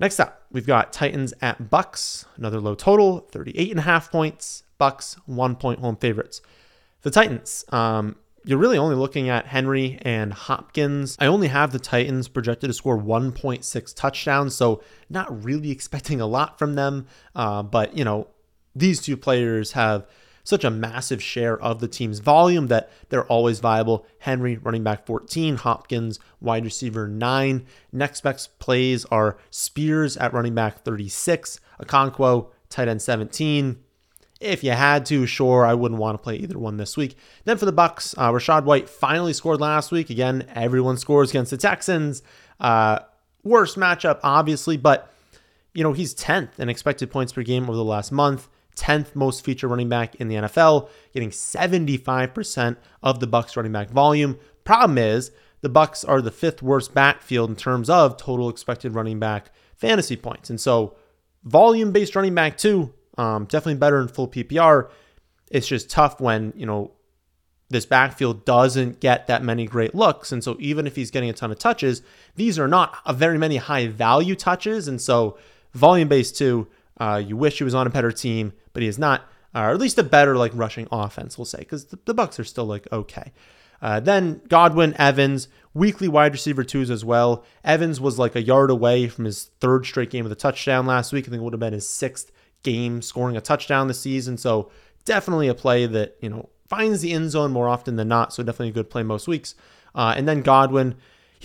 Next 0.00 0.18
up, 0.18 0.42
we've 0.50 0.66
got 0.66 0.92
Titans 0.92 1.32
at 1.40 1.70
Bucs, 1.70 2.24
another 2.36 2.60
low 2.60 2.74
total, 2.74 3.20
38 3.30 3.70
and 3.70 3.78
a 3.78 3.84
half 3.84 4.10
points. 4.10 4.64
Bucs, 4.80 5.14
one 5.24 5.54
point 5.54 5.78
home 5.78 5.94
favorites. 5.94 6.42
The 7.02 7.12
Titans, 7.12 7.64
um, 7.68 8.16
you're 8.44 8.58
really 8.58 8.76
only 8.76 8.96
looking 8.96 9.28
at 9.28 9.46
Henry 9.46 10.00
and 10.02 10.32
Hopkins. 10.32 11.16
I 11.20 11.26
only 11.26 11.46
have 11.46 11.70
the 11.70 11.78
Titans 11.78 12.26
projected 12.26 12.70
to 12.70 12.74
score 12.74 12.98
1.6 12.98 13.94
touchdowns, 13.94 14.56
so 14.56 14.82
not 15.08 15.44
really 15.44 15.70
expecting 15.70 16.20
a 16.20 16.26
lot 16.26 16.58
from 16.58 16.74
them. 16.74 17.06
Uh, 17.36 17.62
but, 17.62 17.96
you 17.96 18.04
know, 18.04 18.26
these 18.74 19.00
two 19.00 19.16
players 19.16 19.72
have 19.72 20.08
such 20.46 20.64
a 20.64 20.70
massive 20.70 21.20
share 21.22 21.60
of 21.60 21.80
the 21.80 21.88
team's 21.88 22.20
volume 22.20 22.68
that 22.68 22.88
they're 23.08 23.26
always 23.26 23.58
viable. 23.58 24.06
Henry, 24.20 24.56
running 24.56 24.84
back 24.84 25.04
14, 25.04 25.56
Hopkins, 25.56 26.20
wide 26.40 26.64
receiver 26.64 27.08
9. 27.08 27.66
Next 27.92 28.20
best 28.20 28.58
plays 28.60 29.04
are 29.06 29.38
Spears 29.50 30.16
at 30.16 30.32
running 30.32 30.54
back 30.54 30.84
36, 30.84 31.60
Okonkwo, 31.82 32.50
tight 32.68 32.86
end 32.86 33.02
17, 33.02 33.80
if 34.40 34.62
you 34.62 34.72
had 34.72 35.06
to, 35.06 35.26
sure, 35.26 35.64
I 35.64 35.74
wouldn't 35.74 36.00
want 36.00 36.18
to 36.18 36.22
play 36.22 36.36
either 36.36 36.58
one 36.58 36.76
this 36.76 36.96
week. 36.96 37.16
Then 37.44 37.56
for 37.56 37.64
the 37.64 37.72
Bucs, 37.72 38.14
uh, 38.18 38.30
Rachaad 38.30 38.64
White 38.64 38.88
finally 38.88 39.32
scored 39.32 39.60
last 39.60 39.90
week. 39.90 40.10
Again, 40.10 40.46
everyone 40.54 40.98
scores 40.98 41.30
against 41.30 41.50
the 41.50 41.56
Texans. 41.56 42.22
Uh, 42.60 42.98
worst 43.42 43.76
matchup, 43.76 44.20
obviously, 44.22 44.76
but 44.76 45.10
you 45.74 45.82
know 45.82 45.92
he's 45.92 46.14
10th 46.14 46.58
in 46.58 46.68
expected 46.68 47.10
points 47.10 47.32
per 47.32 47.42
game 47.42 47.64
over 47.64 47.76
the 47.76 47.84
last 47.84 48.12
month. 48.12 48.48
10th 48.76 49.14
most 49.14 49.44
feature 49.44 49.68
running 49.68 49.88
back 49.88 50.14
in 50.16 50.28
the 50.28 50.36
NFL, 50.36 50.88
getting 51.12 51.30
75% 51.30 52.76
of 53.02 53.20
the 53.20 53.26
Bucs 53.26 53.56
running 53.56 53.72
back 53.72 53.90
volume. 53.90 54.38
Problem 54.64 54.98
is, 54.98 55.30
the 55.62 55.70
Bucs 55.70 56.06
are 56.06 56.20
the 56.20 56.30
fifth 56.30 56.62
worst 56.62 56.94
backfield 56.94 57.50
in 57.50 57.56
terms 57.56 57.90
of 57.90 58.16
total 58.16 58.48
expected 58.48 58.94
running 58.94 59.18
back 59.18 59.50
fantasy 59.74 60.16
points. 60.16 60.50
And 60.50 60.60
so, 60.60 60.96
volume-based 61.44 62.14
running 62.14 62.34
back 62.34 62.58
too 62.58 62.92
um, 63.18 63.44
definitely 63.46 63.78
better 63.78 64.00
in 64.00 64.08
full 64.08 64.28
PPR. 64.28 64.90
It's 65.50 65.66
just 65.66 65.90
tough 65.90 66.20
when, 66.20 66.52
you 66.56 66.66
know, 66.66 66.92
this 67.68 67.86
backfield 67.86 68.44
doesn't 68.44 69.00
get 69.00 69.26
that 69.26 69.42
many 69.42 69.66
great 69.66 69.94
looks. 69.94 70.30
And 70.30 70.42
so 70.42 70.56
even 70.60 70.86
if 70.86 70.94
he's 70.94 71.10
getting 71.10 71.30
a 71.30 71.32
ton 71.32 71.50
of 71.50 71.58
touches, 71.58 72.02
these 72.36 72.58
are 72.58 72.68
not 72.68 72.96
a 73.04 73.12
very 73.12 73.38
many 73.38 73.56
high 73.56 73.88
value 73.88 74.36
touches. 74.36 74.86
And 74.86 75.00
so 75.00 75.36
volume 75.72 76.08
based 76.08 76.36
too, 76.36 76.68
uh, 76.98 77.22
you 77.24 77.36
wish 77.36 77.58
he 77.58 77.64
was 77.64 77.74
on 77.74 77.86
a 77.86 77.90
better 77.90 78.12
team, 78.12 78.52
but 78.72 78.82
he 78.82 78.88
is 78.88 78.98
not, 78.98 79.22
uh, 79.54 79.60
or 79.60 79.70
at 79.70 79.78
least 79.78 79.98
a 79.98 80.02
better 80.02 80.36
like 80.36 80.52
rushing 80.54 80.88
offense, 80.90 81.36
we'll 81.36 81.44
say, 81.44 81.58
because 81.58 81.86
the, 81.86 81.98
the 82.04 82.14
Bucs 82.14 82.38
are 82.38 82.44
still 82.44 82.66
like 82.66 82.86
okay. 82.92 83.32
Uh, 83.82 84.00
then 84.00 84.40
Godwin, 84.48 84.94
Evans, 84.98 85.48
weekly 85.74 86.08
wide 86.08 86.32
receiver 86.32 86.64
twos 86.64 86.90
as 86.90 87.04
well. 87.04 87.44
Evans 87.62 88.00
was 88.00 88.18
like 88.18 88.34
a 88.34 88.42
yard 88.42 88.70
away 88.70 89.08
from 89.08 89.26
his 89.26 89.50
third 89.60 89.84
straight 89.84 90.10
game 90.10 90.24
with 90.24 90.32
a 90.32 90.36
touchdown 90.36 90.86
last 90.86 91.12
week. 91.12 91.26
I 91.26 91.30
think 91.30 91.40
it 91.40 91.44
would 91.44 91.52
have 91.52 91.60
been 91.60 91.74
his 91.74 91.88
sixth 91.88 92.32
game 92.62 93.02
scoring 93.02 93.36
a 93.36 93.40
touchdown 93.40 93.86
this 93.86 94.00
season. 94.00 94.38
So 94.38 94.70
definitely 95.04 95.48
a 95.48 95.54
play 95.54 95.86
that, 95.86 96.16
you 96.20 96.30
know, 96.30 96.48
finds 96.66 97.00
the 97.02 97.12
end 97.12 97.30
zone 97.30 97.52
more 97.52 97.68
often 97.68 97.96
than 97.96 98.08
not. 98.08 98.32
So 98.32 98.42
definitely 98.42 98.70
a 98.70 98.72
good 98.72 98.90
play 98.90 99.02
most 99.02 99.28
weeks. 99.28 99.54
Uh, 99.94 100.14
and 100.16 100.26
then 100.26 100.42
Godwin, 100.42 100.96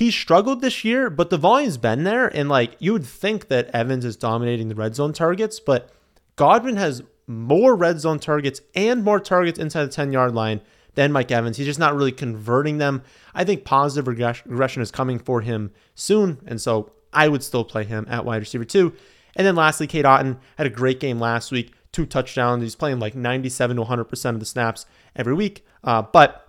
he 0.01 0.09
struggled 0.09 0.61
this 0.61 0.83
year, 0.83 1.11
but 1.11 1.29
the 1.29 1.37
volume's 1.37 1.77
been 1.77 2.05
there. 2.05 2.27
And 2.27 2.49
like 2.49 2.75
you 2.79 2.91
would 2.91 3.05
think 3.05 3.49
that 3.49 3.67
Evans 3.67 4.03
is 4.03 4.15
dominating 4.15 4.67
the 4.67 4.73
red 4.73 4.95
zone 4.95 5.13
targets, 5.13 5.59
but 5.59 5.91
Godwin 6.37 6.77
has 6.77 7.03
more 7.27 7.75
red 7.75 7.99
zone 7.99 8.17
targets 8.17 8.61
and 8.73 9.03
more 9.03 9.19
targets 9.19 9.59
inside 9.59 9.83
the 9.83 9.91
10 9.91 10.11
yard 10.11 10.33
line 10.33 10.61
than 10.95 11.11
Mike 11.11 11.29
Evans. 11.29 11.57
He's 11.57 11.67
just 11.67 11.77
not 11.77 11.95
really 11.95 12.11
converting 12.11 12.79
them. 12.79 13.03
I 13.35 13.43
think 13.43 13.63
positive 13.63 14.07
regression 14.07 14.81
is 14.81 14.89
coming 14.89 15.19
for 15.19 15.41
him 15.41 15.71
soon. 15.93 16.39
And 16.47 16.59
so 16.59 16.93
I 17.13 17.27
would 17.27 17.43
still 17.43 17.63
play 17.63 17.83
him 17.83 18.07
at 18.09 18.25
wide 18.25 18.41
receiver 18.41 18.65
two. 18.65 18.93
And 19.35 19.45
then 19.45 19.55
lastly, 19.55 19.85
Cade 19.85 20.05
Otton 20.05 20.39
had 20.57 20.65
a 20.65 20.71
great 20.71 20.99
game 20.99 21.19
last 21.19 21.51
week, 21.51 21.75
two 21.91 22.07
touchdowns. 22.07 22.63
He's 22.63 22.75
playing 22.75 22.97
like 22.97 23.13
97 23.13 23.77
to 23.77 23.83
100% 23.83 24.29
of 24.29 24.39
the 24.39 24.47
snaps 24.47 24.87
every 25.15 25.35
week. 25.35 25.63
Uh, 25.83 26.01
but 26.01 26.40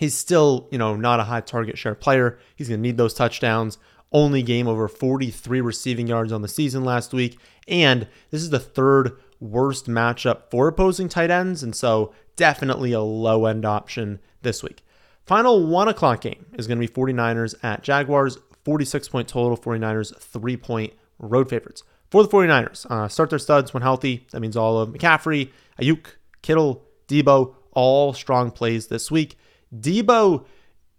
He's 0.00 0.16
still, 0.16 0.66
you 0.70 0.78
know, 0.78 0.96
not 0.96 1.20
a 1.20 1.24
high 1.24 1.42
target 1.42 1.76
share 1.76 1.94
player. 1.94 2.38
He's 2.56 2.70
going 2.70 2.78
to 2.78 2.82
need 2.82 2.96
those 2.96 3.12
touchdowns. 3.12 3.76
Only 4.12 4.42
game 4.42 4.66
over 4.66 4.88
43 4.88 5.60
receiving 5.60 6.06
yards 6.06 6.32
on 6.32 6.40
the 6.40 6.48
season 6.48 6.84
last 6.84 7.12
week. 7.12 7.38
And 7.68 8.08
this 8.30 8.40
is 8.40 8.48
the 8.48 8.58
third 8.58 9.18
worst 9.40 9.88
matchup 9.88 10.50
for 10.50 10.68
opposing 10.68 11.10
tight 11.10 11.30
ends. 11.30 11.62
And 11.62 11.76
so 11.76 12.14
definitely 12.34 12.92
a 12.92 13.02
low 13.02 13.44
end 13.44 13.66
option 13.66 14.20
this 14.40 14.62
week. 14.62 14.82
Final 15.26 15.66
one 15.66 15.86
o'clock 15.86 16.22
game 16.22 16.46
is 16.54 16.66
going 16.66 16.80
to 16.80 16.88
be 16.88 16.90
49ers 16.90 17.54
at 17.62 17.82
Jaguars. 17.82 18.38
46 18.64 19.06
point 19.10 19.28
total. 19.28 19.58
49ers, 19.58 20.18
three 20.18 20.56
point 20.56 20.94
road 21.18 21.50
favorites. 21.50 21.82
For 22.10 22.22
the 22.22 22.28
49ers, 22.30 22.90
uh, 22.90 23.06
start 23.08 23.28
their 23.28 23.38
studs 23.38 23.74
when 23.74 23.82
healthy. 23.82 24.26
That 24.30 24.40
means 24.40 24.56
all 24.56 24.78
of 24.78 24.88
McCaffrey, 24.88 25.50
Aiyuk, 25.78 26.06
Kittle, 26.40 26.86
Deebo, 27.06 27.54
all 27.72 28.14
strong 28.14 28.50
plays 28.50 28.86
this 28.86 29.10
week. 29.10 29.36
Deebo 29.74 30.44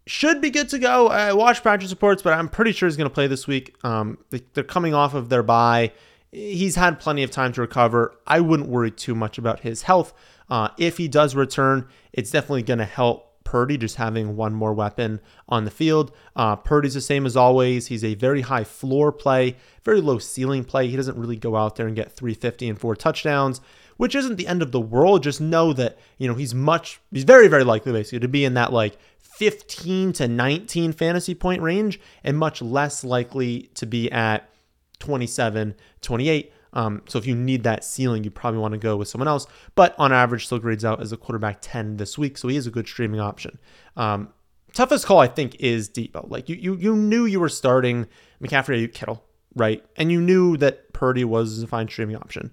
should 0.07 0.41
be 0.41 0.49
good 0.49 0.69
to 0.69 0.79
go. 0.79 1.07
I 1.07 1.33
watched 1.33 1.61
practice 1.61 1.91
reports, 1.91 2.21
but 2.21 2.33
I'm 2.33 2.49
pretty 2.49 2.71
sure 2.71 2.87
he's 2.87 2.97
going 2.97 3.09
to 3.09 3.13
play 3.13 3.27
this 3.27 3.47
week. 3.47 3.75
Um, 3.83 4.17
they're 4.53 4.63
coming 4.63 4.93
off 4.93 5.13
of 5.13 5.29
their 5.29 5.43
bye. 5.43 5.91
He's 6.31 6.75
had 6.75 6.99
plenty 6.99 7.23
of 7.23 7.31
time 7.31 7.51
to 7.53 7.61
recover. 7.61 8.15
I 8.25 8.39
wouldn't 8.39 8.69
worry 8.69 8.91
too 8.91 9.15
much 9.15 9.37
about 9.37 9.61
his 9.61 9.83
health. 9.83 10.13
Uh, 10.49 10.69
if 10.77 10.97
he 10.97 11.07
does 11.07 11.35
return, 11.35 11.87
it's 12.13 12.31
definitely 12.31 12.63
going 12.63 12.79
to 12.79 12.85
help 12.85 13.43
Purdy 13.43 13.77
just 13.77 13.97
having 13.97 14.37
one 14.37 14.53
more 14.53 14.73
weapon 14.73 15.19
on 15.49 15.65
the 15.65 15.71
field. 15.71 16.15
Uh, 16.35 16.55
Purdy's 16.55 16.93
the 16.93 17.01
same 17.01 17.25
as 17.25 17.35
always. 17.35 17.87
He's 17.87 18.03
a 18.03 18.15
very 18.15 18.41
high 18.41 18.63
floor 18.63 19.11
play, 19.11 19.57
very 19.83 19.99
low 19.99 20.19
ceiling 20.19 20.63
play. 20.63 20.87
He 20.87 20.95
doesn't 20.95 21.17
really 21.17 21.35
go 21.35 21.57
out 21.57 21.75
there 21.75 21.87
and 21.87 21.95
get 21.95 22.13
350 22.13 22.69
and 22.69 22.79
four 22.79 22.95
touchdowns 22.95 23.59
which 24.01 24.15
isn't 24.15 24.37
the 24.37 24.47
end 24.47 24.63
of 24.63 24.71
the 24.71 24.81
world. 24.81 25.21
Just 25.21 25.39
know 25.39 25.73
that, 25.73 25.95
you 26.17 26.27
know, 26.27 26.33
he's 26.33 26.55
much, 26.55 26.99
he's 27.11 27.23
very, 27.23 27.47
very 27.47 27.63
likely 27.63 27.91
basically 27.91 28.21
to 28.21 28.27
be 28.27 28.43
in 28.43 28.55
that 28.55 28.73
like 28.73 28.97
15 29.19 30.11
to 30.13 30.27
19 30.27 30.91
fantasy 30.91 31.35
point 31.35 31.61
range 31.61 32.01
and 32.23 32.35
much 32.35 32.63
less 32.63 33.03
likely 33.03 33.69
to 33.75 33.85
be 33.85 34.11
at 34.11 34.49
27, 34.97 35.75
28. 36.01 36.51
Um, 36.73 37.03
so 37.07 37.19
if 37.19 37.27
you 37.27 37.35
need 37.35 37.61
that 37.61 37.83
ceiling, 37.83 38.23
you 38.23 38.31
probably 38.31 38.59
want 38.59 38.71
to 38.71 38.79
go 38.79 38.97
with 38.97 39.07
someone 39.07 39.27
else. 39.27 39.45
But 39.75 39.93
on 39.99 40.11
average, 40.11 40.47
still 40.47 40.57
grades 40.57 40.83
out 40.83 40.99
as 40.99 41.11
a 41.11 41.17
quarterback 41.17 41.59
10 41.61 41.97
this 41.97 42.17
week. 42.17 42.39
So 42.39 42.47
he 42.47 42.57
is 42.57 42.65
a 42.65 42.71
good 42.71 42.87
streaming 42.87 43.19
option. 43.19 43.59
Um, 43.95 44.29
toughest 44.73 45.05
call, 45.05 45.19
I 45.19 45.27
think, 45.27 45.57
is 45.59 45.87
Deebo. 45.87 46.27
Like 46.27 46.49
you, 46.49 46.55
you, 46.55 46.75
you 46.75 46.95
knew 46.95 47.25
you 47.25 47.39
were 47.39 47.49
starting 47.49 48.07
McCaffrey, 48.41 48.91
Kittle, 48.91 49.23
right? 49.53 49.85
And 49.95 50.11
you 50.11 50.19
knew 50.19 50.57
that 50.57 50.91
Purdy 50.91 51.23
was 51.23 51.61
a 51.61 51.67
fine 51.67 51.87
streaming 51.87 52.15
option. 52.15 52.51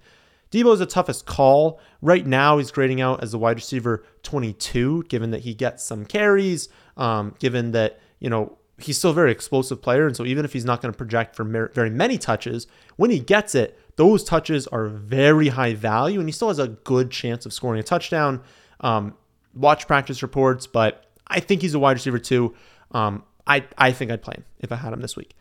Deebo 0.50 0.72
is 0.72 0.78
the 0.78 0.86
toughest 0.86 1.26
call. 1.26 1.80
Right 2.00 2.26
now, 2.26 2.58
he's 2.58 2.70
grading 2.70 3.00
out 3.00 3.22
as 3.22 3.34
a 3.34 3.38
wide 3.38 3.56
receiver 3.56 4.04
22, 4.22 5.04
given 5.08 5.30
that 5.30 5.40
he 5.40 5.54
gets 5.54 5.84
some 5.84 6.04
carries, 6.04 6.68
um, 6.96 7.34
given 7.38 7.72
that, 7.72 8.00
you 8.18 8.30
know, 8.30 8.56
he's 8.78 8.96
still 8.96 9.10
a 9.10 9.14
very 9.14 9.32
explosive 9.32 9.82
player. 9.82 10.06
And 10.06 10.16
so 10.16 10.24
even 10.24 10.44
if 10.44 10.52
he's 10.52 10.64
not 10.64 10.80
going 10.80 10.92
to 10.92 10.96
project 10.96 11.34
for 11.34 11.44
very 11.44 11.90
many 11.90 12.16
touches, 12.16 12.66
when 12.96 13.10
he 13.10 13.18
gets 13.18 13.54
it, 13.54 13.78
those 13.96 14.22
touches 14.24 14.66
are 14.68 14.86
very 14.86 15.48
high 15.48 15.74
value 15.74 16.20
and 16.20 16.28
he 16.28 16.32
still 16.32 16.48
has 16.48 16.58
a 16.58 16.68
good 16.68 17.10
chance 17.10 17.44
of 17.44 17.52
scoring 17.52 17.80
a 17.80 17.82
touchdown. 17.82 18.40
Um, 18.80 19.14
watch 19.54 19.86
practice 19.86 20.22
reports, 20.22 20.66
but 20.66 21.06
I 21.26 21.40
think 21.40 21.62
he's 21.62 21.74
a 21.74 21.78
wide 21.78 21.96
receiver 21.96 22.18
too. 22.18 22.54
Um, 22.92 23.24
I, 23.46 23.64
I 23.76 23.92
think 23.92 24.10
I'd 24.10 24.22
play 24.22 24.34
him 24.36 24.44
if 24.60 24.70
I 24.70 24.76
had 24.76 24.92
him 24.92 25.00
this 25.00 25.16
week. 25.16 25.34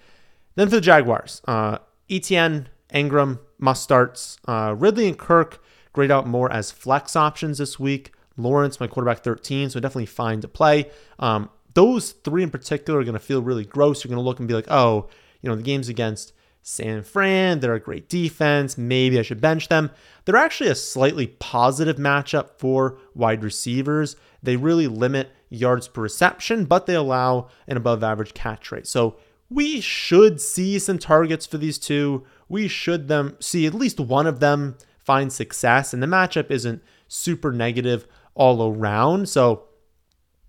Then 0.56 0.70
for 0.70 0.76
the 0.76 0.82
Jaguars, 0.82 1.42
uh, 1.48 1.78
ETN, 2.10 2.66
Engram, 2.92 3.40
must 3.60 3.84
starts. 3.84 4.38
Uh, 4.48 4.76
Ridley 4.78 5.08
and 5.08 5.18
Kirk 5.18 5.64
grade 5.94 6.12
out 6.12 6.28
more 6.28 6.52
as 6.52 6.72
flex 6.72 7.16
options 7.16 7.58
this 7.58 7.80
week. 7.80 8.14
Lawrence, 8.38 8.80
my 8.80 8.88
quarterback 8.88 9.24
13, 9.24 9.70
so 9.70 9.80
definitely 9.80 10.06
fine 10.06 10.42
to 10.42 10.48
play. 10.48 10.92
Um, 11.18 11.50
those 11.74 12.12
three 12.12 12.44
in 12.44 12.52
particular 12.52 13.00
are 13.00 13.04
going 13.04 13.14
to 13.14 13.20
feel 13.20 13.42
really 13.42 13.66
gross. 13.66 14.04
You're 14.04 14.10
going 14.10 14.24
to 14.24 14.28
look 14.28 14.40
and 14.40 14.48
be 14.48 14.54
like, 14.54 14.70
oh, 14.70 15.08
you 15.42 15.50
know, 15.50 15.56
the 15.56 15.64
game's 15.64 15.90
against 15.90 16.34
San 16.62 17.02
Fran. 17.02 17.60
They're 17.60 17.74
a 17.74 17.80
great 17.80 18.10
defense. 18.10 18.78
Maybe 18.78 19.18
I 19.18 19.22
should 19.22 19.42
bench 19.42 19.70
them. 19.70 19.90
They're 20.26 20.36
actually 20.36 20.70
a 20.70 20.76
slightly 20.76 21.28
positive 21.28 21.96
matchup 21.96 22.60
for 22.60 22.98
wide 23.16 23.44
receivers. 23.44 24.16
They 24.44 24.56
really 24.56 24.88
limit 24.88 25.32
yards 25.50 25.88
per 25.88 26.02
reception, 26.02 26.66
but 26.66 26.86
they 26.86 26.96
allow 26.96 27.48
an 27.68 27.78
above 27.78 28.04
average 28.04 28.34
catch 28.34 28.72
rate. 28.72 28.86
So 28.86 29.16
we 29.50 29.80
should 29.80 30.42
see 30.42 30.78
some 30.78 31.00
targets 31.00 31.46
for 31.46 31.58
these 31.58 31.78
two 31.78 32.26
we 32.50 32.68
should 32.68 33.08
them 33.08 33.36
see 33.40 33.66
at 33.66 33.74
least 33.74 34.00
one 34.00 34.28
of 34.28 34.40
them 34.40 34.78
find 35.00 35.32
success, 35.32 35.94
and 35.94 36.02
the 36.02 36.08
matchup 36.08 36.52
isn't 36.52 36.84
super 37.08 37.52
negative 37.52 38.08
all 38.36 38.72
around. 38.72 39.30
So, 39.30 39.64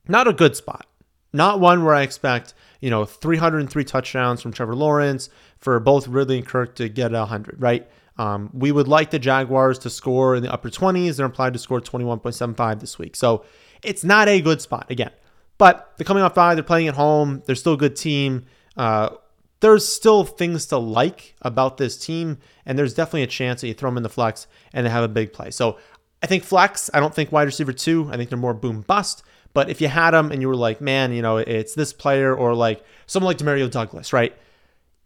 not 0.07 0.29
a 0.29 0.33
good 0.33 0.57
spot. 0.57 0.87
Not 1.33 1.61
one 1.61 1.85
where 1.85 1.95
I 1.95 2.03
expect, 2.03 2.55
you 2.81 2.91
know, 2.91 3.05
303 3.05 3.85
touchdowns 3.85 4.41
from 4.41 4.53
Trevor 4.53 4.75
Lawrence 4.75 5.29
for 5.59 5.79
both 5.79 6.09
Ridley 6.09 6.39
and 6.39 6.47
Kirk 6.47 6.75
to 6.77 6.89
get 6.89 7.13
100, 7.13 7.61
right? 7.61 7.89
Um, 8.17 8.51
we 8.53 8.73
would 8.73 8.89
like 8.89 9.11
the 9.11 9.19
Jaguars 9.19 9.79
to 9.81 9.91
score 9.91 10.35
in 10.35 10.43
the 10.43 10.53
upper 10.53 10.71
20s. 10.71 11.17
They're 11.17 11.27
implied 11.27 11.53
to 11.53 11.59
score 11.59 11.81
21.75 11.81 12.81
this 12.81 12.99
week. 12.99 13.15
So 13.15 13.45
it's 13.83 14.03
not 14.03 14.29
a 14.29 14.41
good 14.41 14.61
spot 14.61 14.91
again. 14.91 15.13
But 15.57 15.93
they're 15.97 16.05
coming 16.05 16.23
off 16.23 16.35
bye. 16.35 16.55
They're 16.55 16.65
playing 16.65 16.89
at 16.89 16.95
home. 16.95 17.43
They're 17.47 17.57
still 17.57 17.75
a 17.75 17.79
good 17.79 17.97
team. 17.97 18.47
Uh, 18.77 19.11
there's 19.61 19.87
still 19.87 20.25
things 20.25 20.67
to 20.67 20.79
like 20.79 21.35
about 21.43 21.77
this 21.77 21.99
team, 21.99 22.39
and 22.65 22.79
there's 22.79 22.95
definitely 22.95 23.23
a 23.23 23.29
chance 23.29 23.61
that 23.61 23.69
you 23.69 23.75
throw 23.75 23.91
them 23.91 23.97
in 23.97 24.03
the 24.03 24.09
flex 24.09 24.47
and 24.73 24.87
they 24.87 24.91
have 24.91 25.05
a 25.05 25.09
big 25.09 25.33
play. 25.33 25.51
So 25.51 25.79
I 26.23 26.27
think 26.27 26.45
flex, 26.45 26.91
I 26.93 27.01
don't 27.01 27.15
think 27.15 27.33
wide 27.33 27.45
receiver 27.45 27.73
two. 27.73 28.09
I 28.13 28.17
think 28.17 28.31
they're 28.31 28.39
more 28.39 28.55
boom 28.55 28.83
bust. 28.83 29.23
But 29.55 29.71
if 29.71 29.81
you 29.81 29.89
had 29.89 30.13
them 30.13 30.31
and 30.31 30.43
you 30.43 30.49
were 30.49 30.57
like, 30.57 30.81
man, 30.81 31.13
you 31.13 31.23
know, 31.23 31.39
it's 31.39 31.75
this 31.75 31.93
player 31.93 32.35
or 32.35 32.55
like 32.55 32.85
someone 33.07 33.31
like 33.31 33.39
Demario 33.39 33.71
Douglas, 33.71 34.13
right? 34.13 34.37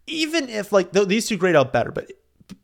Even 0.07 0.49
if 0.49 0.73
like 0.73 0.93
th- 0.93 1.09
these 1.09 1.27
two 1.29 1.37
grade 1.37 1.57
out 1.57 1.73
better, 1.73 1.93
but 1.93 2.11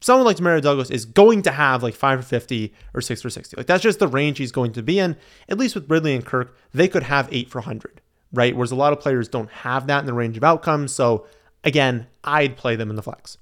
someone 0.00 0.26
like 0.26 0.36
Demario 0.36 0.60
Douglas 0.60 0.90
is 0.90 1.04
going 1.04 1.42
to 1.42 1.50
have 1.50 1.82
like 1.82 1.94
five 1.94 2.20
for 2.20 2.26
50 2.26 2.74
or 2.94 3.00
six 3.00 3.22
for 3.22 3.30
60. 3.30 3.56
Like 3.56 3.66
that's 3.66 3.82
just 3.82 4.00
the 4.00 4.08
range 4.08 4.38
he's 4.38 4.52
going 4.52 4.72
to 4.72 4.82
be 4.82 4.98
in. 4.98 5.16
At 5.48 5.58
least 5.58 5.74
with 5.74 5.90
Ridley 5.90 6.14
and 6.14 6.24
Kirk, 6.24 6.56
they 6.74 6.88
could 6.88 7.04
have 7.04 7.28
eight 7.30 7.48
for 7.48 7.58
100, 7.58 8.00
right? 8.32 8.54
Whereas 8.54 8.72
a 8.72 8.76
lot 8.76 8.92
of 8.92 9.00
players 9.00 9.28
don't 9.28 9.50
have 9.50 9.86
that 9.86 10.00
in 10.00 10.06
the 10.06 10.12
range 10.12 10.36
of 10.36 10.44
outcomes. 10.44 10.92
So 10.92 11.26
Again, 11.64 12.06
I'd 12.24 12.56
play 12.56 12.76
them 12.76 12.90
in 12.90 12.96
the 12.96 13.02
flex. 13.02 13.38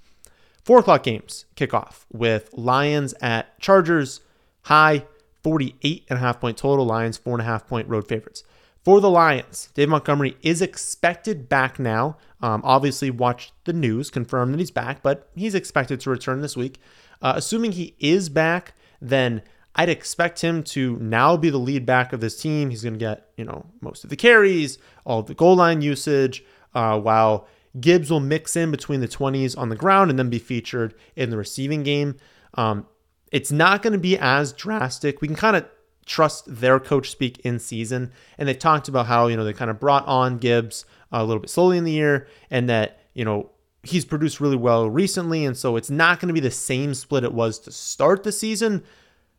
Four 0.65 0.81
o'clock 0.81 1.03
games 1.03 1.45
kick 1.55 1.73
off 1.73 2.07
with 2.13 2.51
Lions 2.53 3.15
at 3.21 3.59
Chargers, 3.61 4.21
high 4.63 5.05
48 5.45 6.07
and 6.11 6.19
a 6.19 6.21
half 6.21 6.41
point 6.41 6.57
total. 6.57 6.85
Lions, 6.85 7.17
four 7.17 7.35
and 7.35 7.43
a 7.43 7.45
half 7.45 7.69
point 7.69 7.89
road 7.89 8.09
favorites. 8.09 8.43
For 8.85 9.01
the 9.01 9.11
Lions, 9.11 9.69
Dave 9.75 9.89
Montgomery 9.89 10.37
is 10.43 10.63
expected 10.63 11.49
back 11.49 11.79
now. 11.79 12.19
Um, 12.41 12.63
obviously, 12.65 13.11
watch 13.11 13.53
the 13.65 13.73
news, 13.73 14.11
confirm 14.11 14.53
that 14.53 14.59
he's 14.59 14.71
back, 14.71 15.03
but 15.03 15.29
he's 15.35 15.55
expected 15.55 16.01
to 16.01 16.11
return 16.11 16.41
this 16.41 16.57
week. 16.57 16.81
Uh, 17.21 17.35
assuming 17.37 17.73
he 17.73 17.95
is 17.99 18.29
back, 18.29 18.75
then 19.01 19.43
I'd 19.75 19.89
expect 19.89 20.41
him 20.41 20.63
to 20.65 20.97
now 20.99 21.37
be 21.37 21.51
the 21.51 21.59
lead 21.59 21.85
back 21.85 22.13
of 22.13 22.21
this 22.21 22.41
team. 22.41 22.71
He's 22.71 22.83
going 22.83 22.95
to 22.95 22.99
get, 22.99 23.29
you 23.37 23.45
know, 23.45 23.67
most 23.81 24.05
of 24.05 24.11
the 24.11 24.17
carries, 24.17 24.79
all 25.05 25.21
of 25.21 25.27
the 25.27 25.35
goal 25.35 25.57
line 25.57 25.83
usage, 25.83 26.45
uh, 26.75 26.99
while 26.99 27.47
Gibbs 27.81 28.11
will 28.11 28.21
mix 28.21 28.57
in 28.57 28.71
between 28.71 29.01
the 29.01 29.09
20s 29.09 29.57
on 29.57 29.69
the 29.69 29.77
ground 29.77 30.11
and 30.11 30.19
then 30.19 30.31
be 30.31 30.39
featured 30.39 30.95
in 31.15 31.31
the 31.31 31.37
receiving 31.37 31.83
game. 31.83 32.17
Um, 32.55 32.87
it's 33.33 33.53
not 33.53 33.83
going 33.83 33.93
to 33.93 33.99
be 33.99 34.17
as 34.19 34.53
drastic. 34.53 35.21
We 35.21 35.29
can 35.29 35.37
kind 35.37 35.57
of 35.57 35.67
trust 36.07 36.45
their 36.47 36.79
coach 36.79 37.11
speak 37.11 37.39
in 37.41 37.59
season. 37.59 38.13
And 38.39 38.49
they 38.49 38.55
talked 38.55 38.89
about 38.89 39.07
how, 39.07 39.27
you 39.27 39.37
know, 39.37 39.45
they 39.45 39.53
kind 39.53 39.71
of 39.71 39.81
brought 39.81 40.07
on 40.07 40.39
Gibbs 40.39 40.85
a 41.13 41.25
little 41.25 41.41
bit 41.41 41.51
slowly 41.51 41.77
in 41.77 41.85
the 41.85 41.93
year 41.93 42.29
and 42.51 42.69
that, 42.69 43.01
you 43.13 43.25
know, 43.25 43.51
he's 43.83 44.05
produced 44.05 44.41
really 44.41 44.57
well 44.57 44.89
recently. 44.89 45.45
And 45.45 45.57
so 45.57 45.77
it's 45.77 45.91
not 45.91 46.21
going 46.21 46.29
to 46.29 46.35
be 46.35 46.41
the 46.41 46.51
same 46.51 46.95
split 46.95 47.25
it 47.25 47.35
was 47.35 47.59
to 47.61 47.73
start 47.73 48.23
the 48.23 48.33
season, 48.33 48.85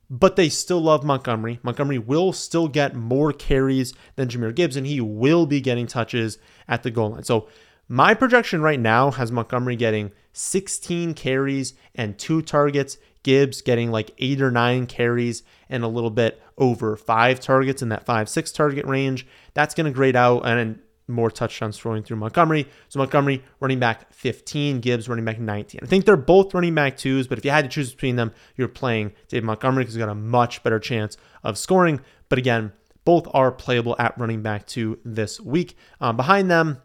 but 0.10 0.36
they 0.36 0.50
still 0.50 0.82
love 0.82 1.04
Montgomery. 1.04 1.60
Montgomery 1.64 2.00
will 2.00 2.34
still 2.34 2.68
get 2.68 2.96
more 2.96 3.34
carries 3.34 3.94
than 4.16 4.30
Jahmyr 4.30 4.56
Gibbs, 4.56 4.76
and 4.76 4.88
he 4.88 5.02
will 5.02 5.46
be 5.46 5.60
getting 5.60 5.88
touches 5.88 6.38
at 6.68 6.84
the 6.84 6.92
goal 6.92 7.12
line. 7.12 7.24
So 7.24 7.48
my 7.88 8.14
projection 8.14 8.62
right 8.62 8.80
now 8.80 9.12
has 9.12 9.32
Montgomery 9.32 9.76
getting 9.76 10.12
16 10.34 11.14
carries 11.14 11.74
and 11.96 12.18
two 12.18 12.42
targets, 12.42 12.98
Gibbs 13.24 13.62
getting 13.62 13.92
like 13.92 14.12
eight 14.18 14.42
or 14.42 14.52
nine 14.52 14.86
carries 14.88 15.44
and 15.70 15.84
a 15.84 15.88
little 15.88 16.10
bit 16.10 16.42
over 16.58 16.96
five 16.96 17.40
targets 17.40 17.82
in 17.82 17.90
that 17.90 18.06
five, 18.06 18.30
six 18.30 18.52
target 18.52 18.86
range. 18.86 19.26
That's 19.54 19.74
going 19.74 19.86
to 19.86 19.92
grade 19.92 20.16
out 20.16 20.46
and 20.46 20.80
more 21.08 21.32
touchdowns 21.32 21.78
throwing 21.78 22.04
through 22.04 22.18
Montgomery. 22.18 22.68
So 22.90 23.00
Montgomery 23.00 23.44
running 23.60 23.80
back 23.80 24.14
15, 24.14 24.82
Gibbs 24.82 25.08
running 25.08 25.26
back 25.26 25.40
19. 25.40 25.82
I 25.82 25.86
think 25.86 26.06
they're 26.06 26.18
both 26.18 26.54
running 26.54 26.76
back 26.76 26.98
twos, 26.98 27.28
but 27.28 27.38
if 27.38 27.46
you 27.46 27.52
had 27.52 27.66
to 27.66 27.70
choose 27.70 27.92
between 27.92 28.18
them, 28.18 28.34
you're 28.56 28.68
playing 28.68 29.14
Dave 29.30 29.44
Montgomery 29.44 29.84
because 29.84 29.96
he's 29.96 30.04
got 30.04 30.12
a 30.12 30.16
much 30.16 30.64
better 30.64 30.80
chance 30.80 31.18
of 31.44 31.58
scoring. 31.58 32.02
But 32.30 32.40
again, 32.40 32.74
both 33.06 33.28
are 33.34 33.52
playable 33.52 33.96
at 33.98 34.18
running 34.18 34.42
back 34.42 34.68
two 34.68 35.00
this 35.06 35.40
week. 35.40 35.78
Um, 36.02 36.18
behind 36.18 36.52
them, 36.52 36.82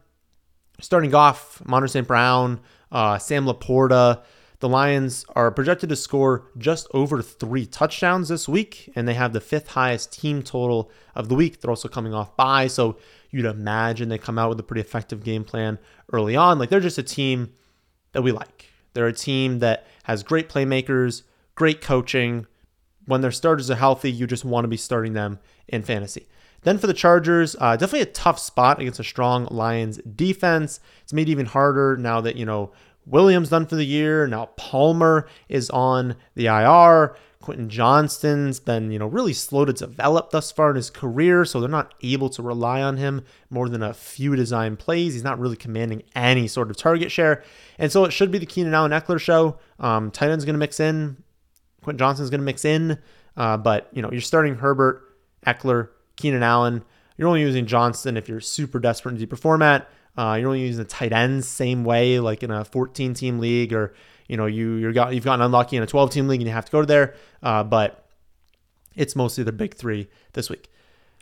starting 0.82 1.14
off, 1.14 1.62
Amon-Ra 1.62 1.86
St. 1.86 2.06
Brown, 2.06 2.60
uh, 2.90 3.16
Sam 3.18 3.46
LaPorta. 3.46 4.22
The 4.60 4.68
Lions 4.68 5.24
are 5.34 5.50
projected 5.50 5.88
to 5.88 5.96
score 5.96 6.46
just 6.56 6.86
over 6.94 7.20
three 7.20 7.66
touchdowns 7.66 8.28
this 8.28 8.48
week, 8.48 8.92
and 8.94 9.08
they 9.08 9.14
have 9.14 9.32
the 9.32 9.40
fifth 9.40 9.68
highest 9.68 10.12
team 10.12 10.42
total 10.42 10.90
of 11.16 11.28
the 11.28 11.34
week. 11.34 11.60
They're 11.60 11.70
also 11.70 11.88
coming 11.88 12.14
off 12.14 12.36
bye, 12.36 12.68
so 12.68 12.96
you'd 13.30 13.44
imagine 13.44 14.08
they 14.08 14.18
come 14.18 14.38
out 14.38 14.50
with 14.50 14.60
a 14.60 14.62
pretty 14.62 14.82
effective 14.82 15.24
game 15.24 15.42
plan 15.42 15.78
early 16.12 16.36
on. 16.36 16.58
Like 16.58 16.68
they're 16.68 16.78
just 16.78 16.98
a 16.98 17.02
team 17.02 17.52
that 18.12 18.22
we 18.22 18.30
like. 18.30 18.66
They're 18.94 19.08
a 19.08 19.12
team 19.12 19.60
that 19.60 19.86
has 20.04 20.22
great 20.22 20.48
playmakers, 20.48 21.22
great 21.54 21.80
coaching. 21.80 22.46
When 23.06 23.20
their 23.20 23.32
starters 23.32 23.68
are 23.70 23.76
healthy, 23.76 24.12
you 24.12 24.28
just 24.28 24.44
want 24.44 24.64
to 24.64 24.68
be 24.68 24.76
starting 24.76 25.14
them 25.14 25.40
in 25.66 25.82
fantasy. 25.82 26.28
Then 26.62 26.78
for 26.78 26.86
the 26.86 26.94
Chargers, 26.94 27.56
uh, 27.60 27.76
definitely 27.76 28.08
a 28.08 28.12
tough 28.12 28.38
spot 28.38 28.80
against 28.80 29.00
a 29.00 29.04
strong 29.04 29.46
Lions 29.50 29.98
defense. 29.98 30.80
It's 31.02 31.12
made 31.12 31.28
even 31.28 31.46
harder 31.46 31.96
now 31.96 32.20
that, 32.20 32.36
you 32.36 32.46
know, 32.46 32.72
Williams 33.04 33.48
done 33.48 33.66
for 33.66 33.76
the 33.76 33.84
year. 33.84 34.26
Now 34.26 34.46
Palmer 34.56 35.28
is 35.48 35.70
on 35.70 36.16
the 36.34 36.46
IR. 36.46 37.16
Quentin 37.42 37.68
Johnston's 37.68 38.60
been, 38.60 38.92
you 38.92 38.98
know, 38.98 39.06
really 39.06 39.32
slow 39.32 39.64
to 39.64 39.72
develop 39.72 40.30
thus 40.30 40.52
far 40.52 40.70
in 40.70 40.76
his 40.76 40.90
career, 40.90 41.44
so 41.44 41.60
they're 41.60 41.68
not 41.68 41.92
able 42.00 42.30
to 42.30 42.42
rely 42.42 42.80
on 42.80 42.96
him 42.96 43.24
more 43.50 43.68
than 43.68 43.82
a 43.82 43.92
few 43.92 44.36
design 44.36 44.76
plays. 44.76 45.12
He's 45.12 45.24
not 45.24 45.40
really 45.40 45.56
commanding 45.56 46.04
any 46.14 46.46
sort 46.46 46.70
of 46.70 46.76
target 46.76 47.10
share. 47.10 47.42
And 47.78 47.90
so 47.90 48.04
it 48.04 48.12
should 48.12 48.30
be 48.30 48.38
the 48.38 48.46
Keenan 48.46 48.74
Allen 48.74 48.92
Ekeler 48.92 49.20
show. 49.20 49.58
Um, 49.80 50.10
tight 50.12 50.30
end's 50.30 50.44
going 50.44 50.54
to 50.54 50.58
mix 50.58 50.78
in. 50.78 51.22
Quentin 51.82 51.98
Johnston's 51.98 52.30
going 52.30 52.40
to 52.40 52.44
mix 52.44 52.64
in. 52.64 52.98
Uh, 53.36 53.56
but, 53.56 53.88
you 53.92 54.02
know, 54.02 54.10
you're 54.12 54.20
starting 54.20 54.54
Herbert, 54.54 55.02
Ekeler, 55.44 55.88
Keenan 56.22 56.42
Allen. 56.42 56.84
You're 57.16 57.28
only 57.28 57.40
using 57.40 57.66
Johnston 57.66 58.16
if 58.16 58.28
you're 58.28 58.40
super 58.40 58.78
desperate 58.78 59.12
in 59.12 59.18
deeper 59.18 59.36
format. 59.36 59.88
Uh, 60.16 60.36
you're 60.38 60.48
only 60.48 60.60
using 60.60 60.82
the 60.82 60.88
tight 60.88 61.12
ends 61.12 61.48
same 61.48 61.84
way, 61.84 62.20
like 62.20 62.42
in 62.42 62.50
a 62.50 62.64
14 62.64 63.14
team 63.14 63.38
league, 63.38 63.72
or 63.72 63.94
you 64.28 64.36
know 64.36 64.46
you 64.46 64.74
you're 64.74 64.92
got 64.92 65.14
you've 65.14 65.24
gotten 65.24 65.44
unlucky 65.44 65.76
in 65.76 65.82
a 65.82 65.86
12 65.86 66.10
team 66.10 66.28
league 66.28 66.40
and 66.40 66.48
you 66.48 66.54
have 66.54 66.64
to 66.64 66.72
go 66.72 66.80
to 66.80 66.86
there. 66.86 67.14
Uh, 67.42 67.64
but 67.64 68.06
it's 68.94 69.16
mostly 69.16 69.44
the 69.44 69.52
big 69.52 69.74
three 69.74 70.08
this 70.34 70.48
week. 70.48 70.70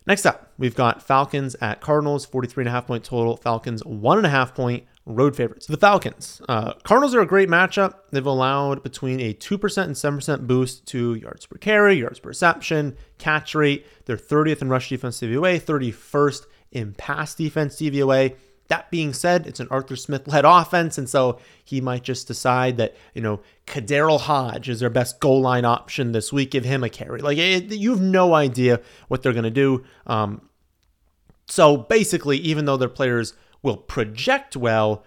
Next 0.07 0.27
up, 0.27 0.53
we've 0.59 0.75
got 0.75 1.03
Falcons 1.03 1.55
at 1.61 1.81
Cardinals, 1.81 2.25
43 2.25 2.63
and 2.63 2.69
a 2.69 2.73
half 2.73 2.87
point 2.87 3.05
total. 3.05 3.37
Falcons 3.37 3.85
one 3.85 4.19
and 4.19 4.27
a 4.27 4.31
half 4.31 4.55
point 4.55 4.85
road 5.15 5.37
favorites. 5.37 5.67
The 5.67 5.77
Falcons. 5.77 6.41
Uh, 6.49 6.75
Cardinals 6.83 7.15
are 7.15 7.21
a 7.21 7.27
great 7.27 7.49
matchup. 7.49 7.95
They've 8.11 8.25
allowed 8.25 8.83
between 8.83 9.21
a 9.21 9.35
2% 9.35 9.85
and 9.85 9.95
7% 9.95 10.47
boost 10.47 10.87
to 10.87 11.15
yards 11.15 11.47
per 11.47 11.59
carry, 11.59 11.99
yards 11.99 12.21
per 12.21 12.29
reception, 12.29 12.97
catch 13.19 13.55
rate. 13.55 13.87
They're 14.07 14.17
30th 14.17 14.63
in 14.63 14.69
rush 14.69 14.89
defense 14.89 15.21
DVOA, 15.21 15.61
31st 15.61 16.47
in 16.73 16.95
pass 16.95 17.35
defense 17.35 17.77
DVOA. 17.77 18.37
That 18.69 18.91
being 18.91 19.13
said, 19.13 19.49
it's 19.49 19.59
an 19.59 19.67
Arthur 19.71 19.97
Smith 19.97 20.29
led 20.29 20.45
offense, 20.47 20.97
and 20.97 21.09
so 21.09 21.39
he 21.65 21.81
might 21.81 22.05
just 22.05 22.29
decide 22.29 22.77
that, 22.77 22.97
you 23.15 23.21
know, 23.21 23.41
KhaDarel 23.67 24.21
Hodge 24.21 24.69
is 24.69 24.81
their 24.81 24.91
best 24.91 25.19
goal 25.19 25.41
line 25.41 25.65
option 25.65 26.13
this 26.13 26.33
week. 26.33 26.53
Give 26.53 26.65
him 26.65 26.85
a 26.85 26.89
carry. 26.89 27.21
Like, 27.21 27.39
it, 27.39 27.73
you 27.73 27.91
have 27.91 28.01
no 28.01 28.35
idea 28.35 28.81
what 29.09 29.23
they're 29.23 29.33
going 29.33 29.43
to 29.43 29.51
do. 29.51 29.85
Um, 30.07 30.49
so 31.51 31.77
basically, 31.77 32.39
even 32.39 32.65
though 32.65 32.77
their 32.77 32.89
players 32.89 33.35
will 33.63 33.77
project 33.77 34.57
well, 34.57 35.05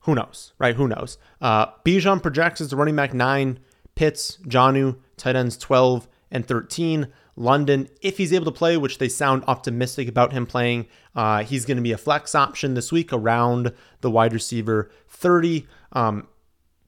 who 0.00 0.14
knows, 0.14 0.52
right? 0.58 0.74
Who 0.74 0.88
knows? 0.88 1.18
Uh, 1.40 1.66
Bijan 1.84 2.22
projects 2.22 2.60
as 2.60 2.70
the 2.70 2.76
running 2.76 2.96
back 2.96 3.12
nine, 3.12 3.58
Pitts, 3.94 4.38
Jonnu, 4.46 4.96
tight 5.16 5.36
ends 5.36 5.56
12 5.56 6.08
and 6.30 6.46
13. 6.46 7.08
London, 7.36 7.88
if 8.02 8.18
he's 8.18 8.32
able 8.32 8.46
to 8.46 8.50
play, 8.50 8.76
which 8.76 8.98
they 8.98 9.08
sound 9.08 9.44
optimistic 9.46 10.08
about 10.08 10.32
him 10.32 10.44
playing, 10.44 10.86
uh, 11.14 11.44
he's 11.44 11.64
going 11.64 11.76
to 11.76 11.82
be 11.82 11.92
a 11.92 11.98
flex 11.98 12.34
option 12.34 12.74
this 12.74 12.90
week 12.90 13.12
around 13.12 13.72
the 14.00 14.10
wide 14.10 14.32
receiver 14.32 14.90
30. 15.08 15.66
Um, 15.92 16.26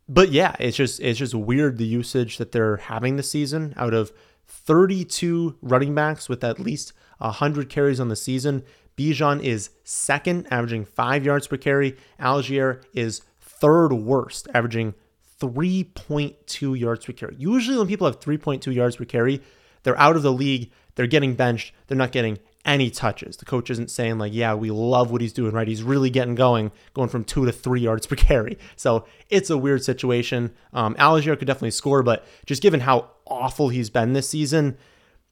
but 0.08 0.32
yeah, 0.32 0.56
it's 0.58 0.76
just 0.76 0.98
it's 1.00 1.20
just 1.20 1.34
weird 1.34 1.78
the 1.78 1.86
usage 1.86 2.38
that 2.38 2.50
they're 2.50 2.78
having 2.78 3.16
this 3.16 3.30
season. 3.30 3.74
Out 3.76 3.94
of 3.94 4.12
32 4.48 5.56
running 5.62 5.94
backs 5.94 6.28
with 6.28 6.42
at 6.42 6.58
least 6.58 6.92
100 7.18 7.68
carries 7.68 8.00
on 8.00 8.08
the 8.08 8.16
season, 8.16 8.64
Bijan 8.96 9.42
is 9.42 9.70
second, 9.84 10.46
averaging 10.50 10.84
five 10.84 11.24
yards 11.24 11.46
per 11.46 11.56
carry. 11.56 11.96
Allgeier 12.20 12.82
is 12.92 13.22
third 13.40 13.92
worst, 13.92 14.48
averaging 14.54 14.94
3.2 15.40 16.78
yards 16.78 17.04
per 17.04 17.12
carry. 17.12 17.34
Usually, 17.38 17.78
when 17.78 17.86
people 17.86 18.06
have 18.06 18.20
3.2 18.20 18.74
yards 18.74 18.96
per 18.96 19.04
carry, 19.04 19.42
they're 19.82 19.98
out 19.98 20.16
of 20.16 20.22
the 20.22 20.32
league. 20.32 20.70
They're 20.94 21.06
getting 21.06 21.34
benched. 21.34 21.72
They're 21.86 21.96
not 21.96 22.12
getting 22.12 22.38
any 22.64 22.90
touches. 22.90 23.36
The 23.38 23.46
coach 23.46 23.70
isn't 23.70 23.90
saying, 23.90 24.18
like, 24.18 24.34
yeah, 24.34 24.54
we 24.54 24.70
love 24.70 25.10
what 25.10 25.22
he's 25.22 25.32
doing, 25.32 25.52
right? 25.52 25.66
He's 25.66 25.82
really 25.82 26.10
getting 26.10 26.34
going, 26.34 26.72
going 26.92 27.08
from 27.08 27.24
two 27.24 27.46
to 27.46 27.52
three 27.52 27.80
yards 27.80 28.06
per 28.06 28.16
carry. 28.16 28.58
So 28.76 29.06
it's 29.28 29.50
a 29.50 29.56
weird 29.56 29.82
situation. 29.82 30.52
Um, 30.72 30.94
Allgeier 30.96 31.38
could 31.38 31.46
definitely 31.46 31.70
score, 31.70 32.02
but 32.02 32.26
just 32.44 32.62
given 32.62 32.80
how 32.80 33.10
awful 33.26 33.70
he's 33.70 33.88
been 33.88 34.12
this 34.12 34.28
season, 34.28 34.76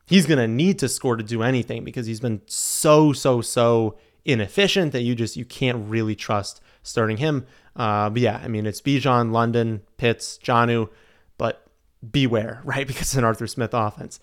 he's 0.08 0.26
going 0.26 0.38
to 0.38 0.48
need 0.48 0.78
to 0.78 0.88
score 0.88 1.16
to 1.16 1.22
do 1.22 1.42
anything 1.42 1.84
because 1.84 2.06
he's 2.06 2.20
been 2.20 2.40
so, 2.46 3.12
so, 3.12 3.40
so 3.40 3.96
inefficient 4.24 4.92
that 4.92 5.02
you 5.02 5.14
just 5.14 5.36
you 5.36 5.44
can't 5.44 5.88
really 5.88 6.16
trust 6.16 6.60
starting 6.82 7.18
him. 7.18 7.46
Uh, 7.76 8.10
but 8.10 8.22
yeah, 8.22 8.40
I 8.42 8.48
mean, 8.48 8.66
it's 8.66 8.80
Bijan, 8.80 9.30
London, 9.30 9.82
Pitts, 9.98 10.38
Jonnu, 10.42 10.88
but 11.36 11.66
beware, 12.10 12.62
right? 12.64 12.86
Because 12.86 13.02
it's 13.02 13.16
an 13.16 13.24
Arthur 13.24 13.46
Smith 13.46 13.70
offense. 13.72 14.18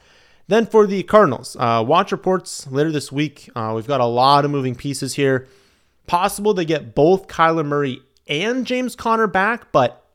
Then 0.47 0.65
for 0.65 0.85
the 0.85 1.01
Cardinals, 1.03 1.55
uh, 1.59 1.83
watch 1.85 2.11
reports 2.11 2.67
later 2.67 2.91
this 2.91 3.11
week. 3.11 3.49
Uh, 3.55 3.73
we've 3.75 3.87
got 3.87 4.01
a 4.01 4.05
lot 4.05 4.45
of 4.45 4.51
moving 4.51 4.75
pieces 4.75 5.15
here. 5.15 5.47
Possible 6.05 6.53
they 6.53 6.65
get 6.65 6.93
both 6.93 7.27
Kyler 7.27 7.65
Murray 7.65 8.01
and 8.27 8.65
James 8.65 8.95
Conner 8.95 9.25
back, 9.25 9.71
but 9.71 10.05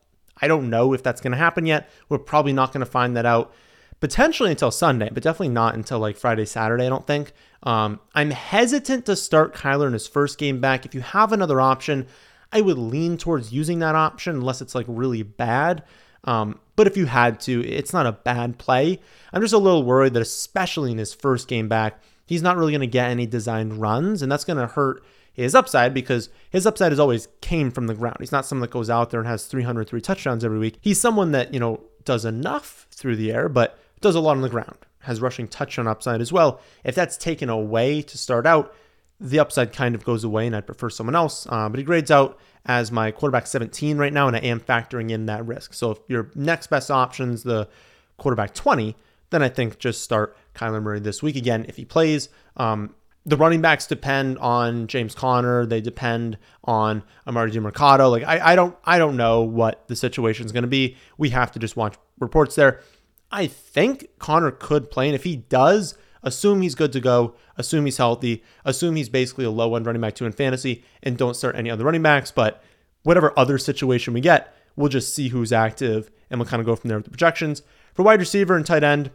I 0.41 0.47
don't 0.47 0.69
know 0.69 0.93
if 0.93 1.03
that's 1.03 1.19
going 1.19 1.31
to 1.31 1.37
happen 1.37 1.65
yet. 1.65 1.89
We're 2.07 2.17
probably 2.17 2.53
not 2.53 2.71
going 2.71 2.79
to 2.79 2.89
find 2.89 3.17
that 3.17 3.25
out 3.25 3.53
potentially 4.01 4.51
until 4.51 4.71
Sunday, 4.71 5.09
but 5.13 5.23
definitely 5.23 5.49
not 5.49 5.75
until 5.75 5.99
like 5.99 6.17
Friday, 6.17 6.43
Saturday, 6.45 6.85
I 6.85 6.89
don't 6.89 7.07
think. 7.07 7.31
Um, 7.63 8.01
I'm 8.13 8.31
hesitant 8.31 9.05
to 9.05 9.15
start 9.15 9.55
Kyler 9.55 9.87
in 9.87 9.93
his 9.93 10.07
first 10.07 10.37
game 10.37 10.59
back. 10.59 10.85
If 10.85 10.93
you 10.93 11.01
have 11.01 11.31
another 11.31 11.61
option, 11.61 12.07
I 12.51 12.61
would 12.61 12.77
lean 12.77 13.17
towards 13.17 13.53
using 13.53 13.79
that 13.79 13.95
option 13.95 14.35
unless 14.35 14.61
it's 14.61 14.75
like 14.75 14.87
really 14.89 15.23
bad. 15.23 15.83
Um, 16.23 16.59
but 16.75 16.87
if 16.87 16.97
you 16.97 17.05
had 17.05 17.39
to, 17.41 17.65
it's 17.65 17.93
not 17.93 18.07
a 18.07 18.11
bad 18.11 18.57
play. 18.57 18.99
I'm 19.31 19.41
just 19.41 19.53
a 19.53 19.59
little 19.59 19.83
worried 19.83 20.13
that, 20.13 20.21
especially 20.21 20.91
in 20.91 20.97
his 20.97 21.13
first 21.13 21.47
game 21.47 21.69
back, 21.69 22.01
he's 22.25 22.41
not 22.41 22.57
really 22.57 22.71
going 22.71 22.81
to 22.81 22.87
get 22.87 23.09
any 23.09 23.25
designed 23.25 23.79
runs, 23.79 24.21
and 24.21 24.31
that's 24.31 24.43
going 24.43 24.57
to 24.57 24.67
hurt 24.67 25.03
his 25.33 25.55
upside 25.55 25.93
because 25.93 26.29
his 26.49 26.65
upside 26.65 26.91
has 26.91 26.99
always 26.99 27.27
came 27.39 27.71
from 27.71 27.87
the 27.87 27.93
ground. 27.93 28.17
He's 28.19 28.31
not 28.31 28.45
someone 28.45 28.61
that 28.61 28.71
goes 28.71 28.89
out 28.89 29.11
there 29.11 29.19
and 29.19 29.29
has 29.29 29.45
303 29.45 30.01
touchdowns 30.01 30.43
every 30.43 30.59
week. 30.59 30.77
He's 30.81 30.99
someone 30.99 31.31
that, 31.31 31.53
you 31.53 31.59
know, 31.59 31.81
does 32.03 32.25
enough 32.25 32.87
through 32.91 33.15
the 33.15 33.31
air, 33.31 33.47
but 33.47 33.79
does 34.01 34.15
a 34.15 34.19
lot 34.19 34.35
on 34.35 34.41
the 34.41 34.49
ground, 34.49 34.77
has 34.99 35.21
rushing 35.21 35.47
touchdown 35.47 35.87
upside 35.87 36.21
as 36.21 36.31
well. 36.31 36.59
If 36.83 36.95
that's 36.95 37.17
taken 37.17 37.49
away 37.49 38.01
to 38.01 38.17
start 38.17 38.45
out, 38.45 38.73
the 39.19 39.39
upside 39.39 39.71
kind 39.71 39.93
of 39.93 40.03
goes 40.03 40.23
away, 40.23 40.47
and 40.47 40.55
I'd 40.55 40.65
prefer 40.65 40.89
someone 40.89 41.15
else. 41.15 41.45
Uh, 41.47 41.69
but 41.69 41.77
he 41.77 41.83
grades 41.83 42.09
out 42.09 42.39
as 42.65 42.91
my 42.91 43.11
quarterback 43.11 43.47
17 43.47 43.97
right 43.97 44.11
now, 44.11 44.27
and 44.27 44.35
I 44.35 44.39
am 44.39 44.59
factoring 44.59 45.11
in 45.11 45.27
that 45.27 45.45
risk. 45.45 45.73
So 45.73 45.91
if 45.91 45.99
your 46.07 46.31
next 46.35 46.67
best 46.67 46.89
option 46.89 47.31
is 47.31 47.43
the 47.43 47.67
quarterback 48.17 48.53
20, 48.53 48.95
then 49.29 49.41
I 49.41 49.49
think 49.49 49.79
just 49.79 50.01
start 50.01 50.35
Kyler 50.53 50.81
Murray 50.81 50.99
this 50.99 51.23
week 51.23 51.35
again 51.35 51.65
if 51.67 51.77
he 51.77 51.85
plays. 51.85 52.29
Um, 52.57 52.95
the 53.25 53.37
running 53.37 53.61
backs 53.61 53.85
depend 53.85 54.37
on 54.39 54.87
James 54.87 55.13
Conner. 55.13 55.65
They 55.65 55.81
depend 55.81 56.37
on 56.63 57.03
Emari 57.27 57.51
Demercado. 57.51 58.09
Like 58.09 58.23
I, 58.23 58.53
I 58.53 58.55
don't 58.55 58.75
I 58.83 58.97
don't 58.97 59.15
know 59.15 59.41
what 59.41 59.87
the 59.87 59.95
situation 59.95 60.45
is 60.45 60.51
going 60.51 60.63
to 60.63 60.67
be. 60.67 60.97
We 61.17 61.29
have 61.29 61.51
to 61.51 61.59
just 61.59 61.77
watch 61.77 61.95
reports 62.19 62.55
there. 62.55 62.81
I 63.31 63.47
think 63.47 64.09
Conner 64.19 64.51
could 64.51 64.91
play, 64.91 65.07
and 65.07 65.15
if 65.15 65.23
he 65.23 65.37
does, 65.37 65.97
assume 66.23 66.61
he's 66.61 66.75
good 66.75 66.91
to 66.93 66.99
go, 66.99 67.35
assume 67.57 67.85
he's 67.85 67.97
healthy, 67.97 68.43
assume 68.65 68.95
he's 68.95 69.09
basically 69.09 69.45
a 69.45 69.51
low 69.51 69.75
end 69.75 69.85
running 69.85 70.01
back 70.01 70.15
two 70.15 70.25
in 70.25 70.31
fantasy, 70.31 70.83
and 71.01 71.17
don't 71.17 71.35
start 71.35 71.55
any 71.55 71.69
other 71.69 71.85
running 71.85 72.01
backs. 72.01 72.31
But 72.31 72.63
whatever 73.03 73.37
other 73.37 73.57
situation 73.57 74.13
we 74.13 74.21
get, 74.21 74.55
we'll 74.75 74.89
just 74.89 75.13
see 75.13 75.29
who's 75.29 75.51
active 75.51 76.11
and 76.29 76.39
we'll 76.39 76.47
kind 76.47 76.59
of 76.59 76.65
go 76.65 76.75
from 76.75 76.87
there 76.87 76.97
with 76.97 77.05
the 77.05 77.11
projections. 77.11 77.61
For 77.93 78.03
wide 78.03 78.19
receiver 78.19 78.55
and 78.55 78.65
tight 78.65 78.83
end, 78.83 79.11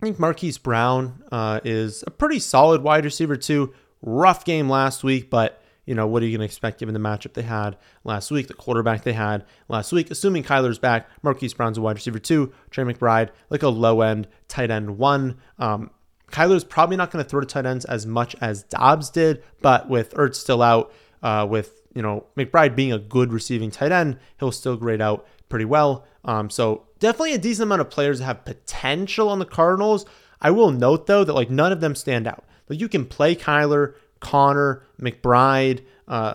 I 0.00 0.06
think 0.06 0.18
Marquise 0.18 0.58
Brown 0.58 1.22
uh, 1.32 1.60
is 1.64 2.04
a 2.06 2.10
pretty 2.10 2.38
solid 2.38 2.82
wide 2.82 3.04
receiver 3.04 3.36
too. 3.36 3.72
Rough 4.02 4.44
game 4.44 4.68
last 4.68 5.02
week, 5.02 5.30
but 5.30 5.60
you 5.88 5.94
know, 5.94 6.06
what 6.06 6.22
are 6.22 6.26
you 6.26 6.32
going 6.32 6.40
to 6.40 6.44
expect 6.44 6.80
given 6.80 6.92
the 6.92 7.00
matchup 7.00 7.32
they 7.32 7.40
had 7.40 7.78
last 8.04 8.30
week, 8.30 8.46
the 8.46 8.52
quarterback 8.52 9.04
they 9.04 9.14
had 9.14 9.46
last 9.68 9.90
week? 9.90 10.10
Assuming 10.10 10.42
Kyler's 10.42 10.78
back, 10.78 11.08
Marquise 11.22 11.54
Brown's 11.54 11.78
a 11.78 11.80
wide 11.80 11.96
receiver 11.96 12.18
two, 12.18 12.52
Trey 12.70 12.84
McBride, 12.84 13.30
like 13.48 13.62
a 13.62 13.70
low 13.70 14.02
end 14.02 14.28
tight 14.48 14.70
end 14.70 14.98
one. 14.98 15.38
Um, 15.58 15.90
Kyler's 16.30 16.62
probably 16.62 16.98
not 16.98 17.10
going 17.10 17.24
to 17.24 17.28
throw 17.28 17.40
to 17.40 17.46
tight 17.46 17.64
ends 17.64 17.86
as 17.86 18.04
much 18.04 18.36
as 18.42 18.64
Dobbs 18.64 19.08
did, 19.08 19.42
but 19.62 19.88
with 19.88 20.12
Ertz 20.12 20.34
still 20.34 20.60
out, 20.60 20.92
uh, 21.22 21.46
with 21.48 21.80
you 21.94 22.02
know 22.02 22.26
McBride 22.36 22.76
being 22.76 22.92
a 22.92 22.98
good 22.98 23.32
receiving 23.32 23.70
tight 23.70 23.90
end, 23.90 24.18
he'll 24.38 24.52
still 24.52 24.76
grade 24.76 25.00
out 25.00 25.26
pretty 25.48 25.64
well. 25.64 26.04
Um, 26.22 26.50
so 26.50 26.84
definitely 26.98 27.32
a 27.32 27.38
decent 27.38 27.62
amount 27.62 27.80
of 27.80 27.88
players 27.88 28.18
that 28.18 28.26
have 28.26 28.44
potential 28.44 29.30
on 29.30 29.38
the 29.38 29.46
Cardinals. 29.46 30.04
I 30.38 30.50
will 30.50 30.70
note 30.70 31.06
though 31.06 31.24
that 31.24 31.32
like 31.32 31.48
none 31.48 31.72
of 31.72 31.80
them 31.80 31.94
stand 31.94 32.26
out. 32.26 32.44
Like 32.68 32.78
you 32.78 32.90
can 32.90 33.06
play 33.06 33.34
Kyler, 33.34 33.94
Conner, 34.20 34.82
McBride, 35.00 35.84
uh, 36.06 36.34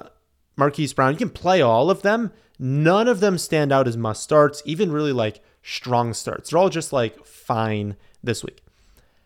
Marquise 0.55 0.93
Brown. 0.93 1.13
You 1.13 1.17
can 1.17 1.29
play 1.29 1.61
all 1.61 1.89
of 1.89 2.01
them, 2.01 2.31
None 2.59 3.07
of 3.07 3.19
them 3.19 3.37
stand 3.37 3.71
out 3.71 3.87
as 3.87 3.97
must 3.97 4.23
starts, 4.23 4.61
even 4.65 4.91
really 4.91 5.11
like 5.11 5.43
strong 5.63 6.13
starts. 6.13 6.49
They're 6.49 6.59
all 6.59 6.69
just 6.69 6.93
like 6.93 7.25
fine 7.25 7.95
this 8.23 8.43
week. 8.43 8.61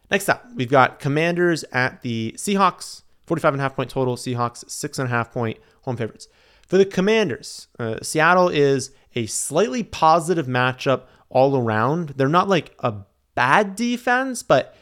Next 0.10 0.30
up, 0.30 0.46
we've 0.56 0.70
got 0.70 1.00
Commanders 1.00 1.66
at 1.72 2.02
the 2.02 2.34
Seahawks, 2.38 3.04
45 3.26 3.54
and 3.54 3.62
a 3.62 3.64
half 3.64 3.76
point 3.76 3.90
total. 3.90 4.16
Seahawks, 4.16 4.70
six 4.70 4.98
and 4.98 5.08
a 5.08 5.12
half 5.12 5.32
point 5.32 5.60
home 5.82 5.98
favorites. 5.98 6.28
For 6.66 6.78
the 6.78 6.86
Commanders, 6.86 7.68
uh, 7.78 7.98
Seattle 8.02 8.50
is 8.50 8.92
a 9.16 9.26
slightly 9.26 9.84
positive 9.84 10.48
matchup 10.48 11.04
all 11.30 11.58
around. 11.58 12.14
They're 12.16 12.30
not 12.30 12.50
like 12.50 12.76
a 12.80 12.94
bad 13.36 13.76
defense, 13.76 14.42
but 14.42 14.76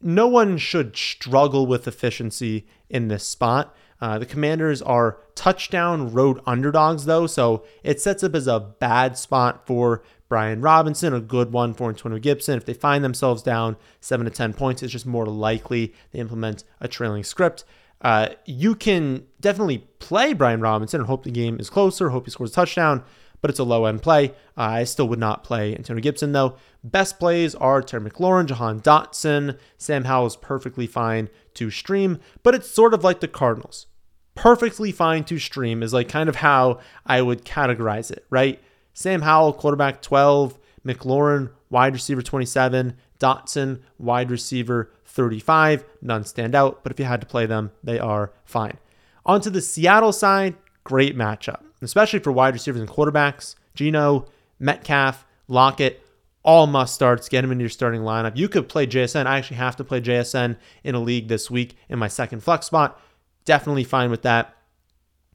no 0.00 0.26
one 0.26 0.58
should 0.58 0.96
struggle 0.96 1.66
with 1.66 1.86
efficiency 1.86 2.66
in 2.90 3.08
this 3.08 3.26
spot. 3.26 3.74
Uh, 4.02 4.18
the 4.18 4.26
Commanders 4.26 4.82
are 4.82 5.18
touchdown 5.36 6.12
road 6.12 6.40
underdogs, 6.44 7.04
though, 7.04 7.28
so 7.28 7.64
it 7.84 8.00
sets 8.00 8.24
up 8.24 8.34
as 8.34 8.48
a 8.48 8.58
bad 8.58 9.16
spot 9.16 9.64
for 9.64 10.02
Brian 10.28 10.60
Robinson, 10.60 11.14
a 11.14 11.20
good 11.20 11.52
one 11.52 11.72
for 11.72 11.88
Antonio 11.88 12.18
Gibson. 12.18 12.56
If 12.56 12.64
they 12.64 12.74
find 12.74 13.04
themselves 13.04 13.44
down 13.44 13.76
seven 14.00 14.24
to 14.24 14.32
10 14.32 14.54
points, 14.54 14.82
it's 14.82 14.92
just 14.92 15.06
more 15.06 15.26
likely 15.26 15.94
they 16.10 16.18
implement 16.18 16.64
a 16.80 16.88
trailing 16.88 17.22
script. 17.22 17.64
Uh, 18.00 18.30
you 18.44 18.74
can 18.74 19.24
definitely 19.40 19.86
play 20.00 20.32
Brian 20.32 20.60
Robinson 20.60 21.02
and 21.02 21.06
hope 21.06 21.22
the 21.22 21.30
game 21.30 21.60
is 21.60 21.70
closer, 21.70 22.10
hope 22.10 22.24
he 22.24 22.32
scores 22.32 22.50
a 22.50 22.54
touchdown, 22.54 23.04
but 23.40 23.50
it's 23.50 23.60
a 23.60 23.64
low 23.64 23.84
end 23.84 24.02
play. 24.02 24.30
Uh, 24.58 24.62
I 24.62 24.84
still 24.84 25.06
would 25.06 25.20
not 25.20 25.44
play 25.44 25.76
Antonio 25.76 26.02
Gibson 26.02 26.32
though. 26.32 26.56
Best 26.82 27.20
plays 27.20 27.54
are 27.54 27.80
Terry 27.80 28.10
McLaurin, 28.10 28.46
Jahan 28.46 28.80
Dotson, 28.80 29.58
Sam 29.78 30.04
Howell 30.04 30.26
is 30.26 30.34
perfectly 30.34 30.88
fine 30.88 31.28
to 31.54 31.70
stream, 31.70 32.18
but 32.42 32.56
it's 32.56 32.68
sort 32.68 32.94
of 32.94 33.04
like 33.04 33.20
the 33.20 33.28
Cardinals. 33.28 33.86
Perfectly 34.34 34.92
fine 34.92 35.24
to 35.24 35.38
stream 35.38 35.82
is 35.82 35.92
like 35.92 36.08
kind 36.08 36.28
of 36.28 36.36
how 36.36 36.80
I 37.06 37.22
would 37.22 37.44
categorize 37.44 38.10
it, 38.10 38.24
right? 38.30 38.60
Sam 38.94 39.22
Howell, 39.22 39.54
quarterback 39.54 40.02
12, 40.02 40.58
McLaurin, 40.84 41.50
wide 41.70 41.92
receiver 41.92 42.22
27, 42.22 42.96
Dotson, 43.18 43.80
wide 43.98 44.30
receiver 44.30 44.90
35. 45.04 45.84
None 46.00 46.24
stand 46.24 46.54
out, 46.54 46.82
but 46.82 46.92
if 46.92 46.98
you 46.98 47.04
had 47.04 47.20
to 47.20 47.26
play 47.26 47.46
them, 47.46 47.72
they 47.82 47.98
are 47.98 48.32
fine. 48.44 48.78
Onto 49.24 49.50
the 49.50 49.60
Seattle 49.60 50.12
side, 50.12 50.56
great 50.84 51.16
matchup 51.16 51.62
especially 51.82 52.20
for 52.20 52.32
wide 52.32 52.54
receivers 52.54 52.80
and 52.80 52.88
quarterbacks. 52.88 53.56
Geno, 53.74 54.26
Metcalf, 54.58 55.26
Lockett, 55.48 56.06
all 56.44 56.66
must 56.66 56.94
starts. 56.94 57.28
Get 57.28 57.44
him 57.44 57.52
into 57.52 57.62
your 57.62 57.70
starting 57.70 58.02
lineup. 58.02 58.36
You 58.36 58.48
could 58.48 58.68
play 58.68 58.86
JSN. 58.86 59.26
I 59.26 59.38
actually 59.38 59.58
have 59.58 59.76
to 59.76 59.84
play 59.84 60.00
JSN 60.00 60.56
in 60.82 60.94
a 60.94 61.00
league 61.00 61.28
this 61.28 61.50
week 61.50 61.76
in 61.88 61.98
my 61.98 62.08
second 62.08 62.42
flex 62.42 62.66
spot. 62.66 63.00
Definitely 63.44 63.84
fine 63.84 64.10
with 64.10 64.22
that. 64.22 64.56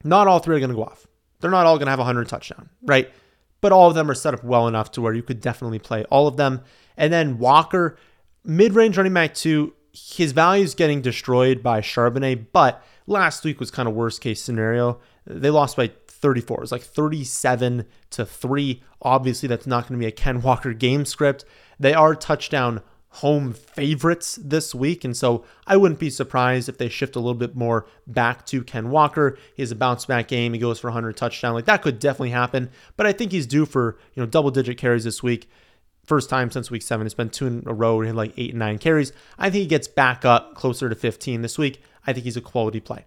Not 0.04 0.26
all 0.26 0.38
three 0.38 0.56
are 0.56 0.60
going 0.60 0.70
to 0.70 0.76
go 0.76 0.84
off. 0.84 1.06
They're 1.40 1.50
not 1.50 1.66
all 1.66 1.76
going 1.76 1.86
to 1.86 1.90
have 1.90 1.98
100 1.98 2.28
touchdown, 2.28 2.68
right? 2.82 3.10
But 3.60 3.72
all 3.72 3.88
of 3.88 3.94
them 3.94 4.10
are 4.10 4.14
set 4.14 4.34
up 4.34 4.44
well 4.44 4.68
enough 4.68 4.92
to 4.92 5.00
where 5.00 5.14
you 5.14 5.22
could 5.22 5.40
definitely 5.40 5.78
play 5.78 6.04
all 6.04 6.26
of 6.26 6.36
them. 6.36 6.62
And 6.96 7.12
then 7.12 7.38
Walker, 7.38 7.96
mid 8.44 8.74
range 8.74 8.96
running 8.96 9.14
back 9.14 9.34
two, 9.34 9.74
his 9.92 10.32
value 10.32 10.64
is 10.64 10.74
getting 10.74 11.00
destroyed 11.00 11.62
by 11.62 11.80
Charbonnet, 11.80 12.46
but 12.52 12.84
last 13.06 13.44
week 13.44 13.58
was 13.58 13.70
kind 13.70 13.88
of 13.88 13.94
worst 13.94 14.20
case 14.20 14.42
scenario. 14.42 15.00
They 15.26 15.50
lost 15.50 15.76
by 15.76 15.90
34. 16.06 16.58
It 16.58 16.60
was 16.60 16.72
like 16.72 16.82
37 16.82 17.84
to 18.10 18.26
3. 18.26 18.82
Obviously, 19.02 19.48
that's 19.48 19.66
not 19.66 19.88
going 19.88 19.98
to 19.98 20.04
be 20.04 20.08
a 20.08 20.12
Ken 20.12 20.40
Walker 20.40 20.72
game 20.72 21.04
script. 21.04 21.44
They 21.78 21.94
are 21.94 22.14
touchdown 22.14 22.82
home 23.10 23.52
favorites 23.52 24.38
this 24.42 24.74
week. 24.74 25.04
And 25.04 25.16
so 25.16 25.44
I 25.66 25.76
wouldn't 25.76 26.00
be 26.00 26.10
surprised 26.10 26.68
if 26.68 26.78
they 26.78 26.88
shift 26.88 27.16
a 27.16 27.20
little 27.20 27.34
bit 27.34 27.56
more 27.56 27.86
back 28.06 28.44
to 28.46 28.62
Ken 28.62 28.90
Walker. 28.90 29.38
He 29.54 29.62
has 29.62 29.70
a 29.70 29.76
bounce 29.76 30.06
back 30.06 30.28
game. 30.28 30.52
He 30.52 30.58
goes 30.58 30.78
for 30.78 30.88
100 30.88 31.16
touchdown. 31.16 31.54
Like 31.54 31.64
that 31.64 31.82
could 31.82 31.98
definitely 31.98 32.30
happen. 32.30 32.70
But 32.96 33.06
I 33.06 33.12
think 33.12 33.32
he's 33.32 33.46
due 33.46 33.66
for, 33.66 33.98
you 34.14 34.22
know, 34.22 34.26
double 34.26 34.50
digit 34.50 34.78
carries 34.78 35.04
this 35.04 35.22
week. 35.22 35.48
First 36.04 36.30
time 36.30 36.50
since 36.50 36.70
week 36.70 36.82
seven. 36.82 37.06
It's 37.06 37.14
been 37.14 37.30
two 37.30 37.46
in 37.46 37.62
a 37.66 37.74
row. 37.74 38.00
He 38.00 38.06
had 38.06 38.16
like 38.16 38.32
eight 38.36 38.50
and 38.50 38.58
nine 38.58 38.78
carries. 38.78 39.12
I 39.38 39.50
think 39.50 39.62
he 39.62 39.66
gets 39.66 39.88
back 39.88 40.24
up 40.24 40.54
closer 40.54 40.88
to 40.88 40.94
15 40.94 41.42
this 41.42 41.58
week. 41.58 41.82
I 42.06 42.12
think 42.12 42.24
he's 42.24 42.36
a 42.36 42.40
quality 42.40 42.80
play. 42.80 43.04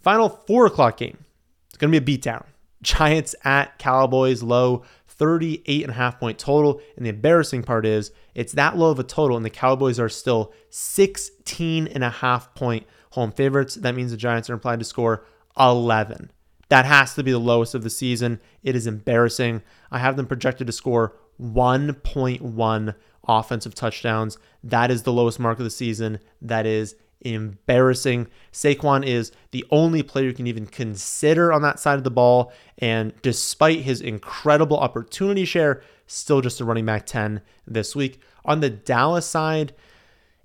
Final 0.00 0.28
four 0.28 0.66
o'clock 0.66 0.96
game. 0.96 1.24
It's 1.68 1.78
going 1.78 1.92
to 1.92 2.00
be 2.00 2.14
a 2.14 2.18
beatdown. 2.18 2.44
Giants 2.82 3.34
at 3.44 3.78
Cowboys 3.78 4.42
low, 4.42 4.84
38 5.16 5.82
and 5.82 5.90
a 5.90 5.94
half 5.94 6.18
point 6.18 6.38
total. 6.38 6.80
And 6.96 7.04
the 7.04 7.10
embarrassing 7.10 7.62
part 7.62 7.86
is 7.86 8.10
it's 8.34 8.52
that 8.52 8.76
low 8.76 8.90
of 8.90 8.98
a 8.98 9.04
total, 9.04 9.36
and 9.36 9.44
the 9.44 9.50
Cowboys 9.50 10.00
are 10.00 10.08
still 10.08 10.52
16 10.70 11.86
and 11.88 12.04
a 12.04 12.10
half 12.10 12.54
point 12.54 12.86
home 13.10 13.32
favorites. 13.32 13.76
That 13.76 13.94
means 13.94 14.10
the 14.10 14.16
Giants 14.16 14.50
are 14.50 14.54
implied 14.54 14.80
to 14.80 14.84
score 14.84 15.24
11. 15.58 16.30
That 16.68 16.84
has 16.84 17.14
to 17.14 17.22
be 17.22 17.30
the 17.30 17.38
lowest 17.38 17.74
of 17.74 17.82
the 17.82 17.90
season. 17.90 18.40
It 18.62 18.74
is 18.74 18.86
embarrassing. 18.86 19.62
I 19.90 19.98
have 19.98 20.16
them 20.16 20.26
projected 20.26 20.66
to 20.66 20.72
score 20.72 21.16
1.1 21.40 22.94
offensive 23.26 23.74
touchdowns. 23.74 24.38
That 24.62 24.90
is 24.90 25.02
the 25.02 25.12
lowest 25.12 25.38
mark 25.38 25.58
of 25.58 25.64
the 25.64 25.70
season. 25.70 26.18
That 26.42 26.66
is 26.66 26.96
embarrassing. 27.20 28.28
Saquon 28.52 29.04
is 29.04 29.32
the 29.50 29.64
only 29.70 30.02
player 30.02 30.26
you 30.26 30.34
can 30.34 30.46
even 30.46 30.66
consider 30.66 31.52
on 31.52 31.62
that 31.62 31.78
side 31.78 31.98
of 31.98 32.04
the 32.04 32.10
ball. 32.10 32.52
And 32.78 33.12
despite 33.22 33.80
his 33.80 34.00
incredible 34.00 34.78
opportunity 34.78 35.44
share, 35.44 35.82
still 36.06 36.40
just 36.40 36.60
a 36.60 36.64
running 36.64 36.86
back 36.86 37.06
10 37.06 37.40
this 37.66 37.96
week. 37.96 38.20
On 38.44 38.60
the 38.60 38.70
Dallas 38.70 39.26
side, 39.26 39.74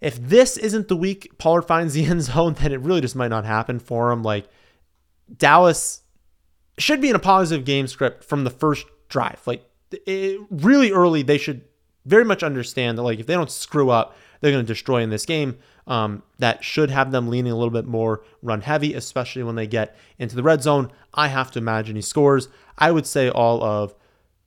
if 0.02 0.16
this 0.16 0.58
isn't 0.58 0.88
the 0.88 0.96
week 0.96 1.38
Pollard 1.38 1.64
finds 1.64 1.94
the 1.94 2.06
end 2.10 2.24
zone, 2.24 2.54
then 2.54 2.72
it 2.72 2.82
really 2.82 3.02
just 3.02 3.16
might 3.16 3.28
not 3.30 3.46
happen 3.46 3.80
for 3.80 4.12
him. 4.12 4.24
Like 4.24 4.48
Dallas 5.38 6.02
should 6.78 7.02
be 7.02 7.10
in 7.10 7.16
a 7.16 7.20
positive 7.20 7.66
game 7.66 7.88
script 7.88 8.24
from 8.24 8.44
the 8.44 8.50
first 8.50 8.86
drive. 9.10 9.42
Like 9.46 9.70
it, 9.92 10.40
really 10.50 10.92
early, 10.92 11.22
they 11.22 11.38
should 11.38 11.64
very 12.06 12.26
much 12.26 12.44
understand 12.44 12.98
that 12.98 13.04
like 13.04 13.20
if 13.20 13.28
they 13.28 13.34
don't 13.34 13.52
screw 13.52 13.90
up, 13.90 14.16
they're 14.42 14.52
going 14.52 14.66
to 14.66 14.74
destroy 14.74 15.02
in 15.02 15.10
this 15.10 15.26
game. 15.26 15.58
Um, 15.90 16.22
that 16.38 16.64
should 16.64 16.92
have 16.92 17.12
them 17.12 17.30
leaning 17.30 17.52
a 17.52 17.56
little 17.56 17.72
bit 17.72 17.88
more 17.88 18.24
run 18.44 18.62
heavy, 18.62 18.94
especially 18.94 19.42
when 19.42 19.56
they 19.56 19.66
get 19.66 19.98
into 20.20 20.36
the 20.36 20.44
red 20.44 20.62
zone. 20.62 20.92
I 21.16 21.30
have 21.30 21.50
to 21.52 21.60
imagine 21.60 21.96
he 21.96 22.04
scores. 22.04 22.48
I 22.78 22.92
would 22.92 23.08
say 23.08 23.28
all 23.28 23.64
of 23.64 23.96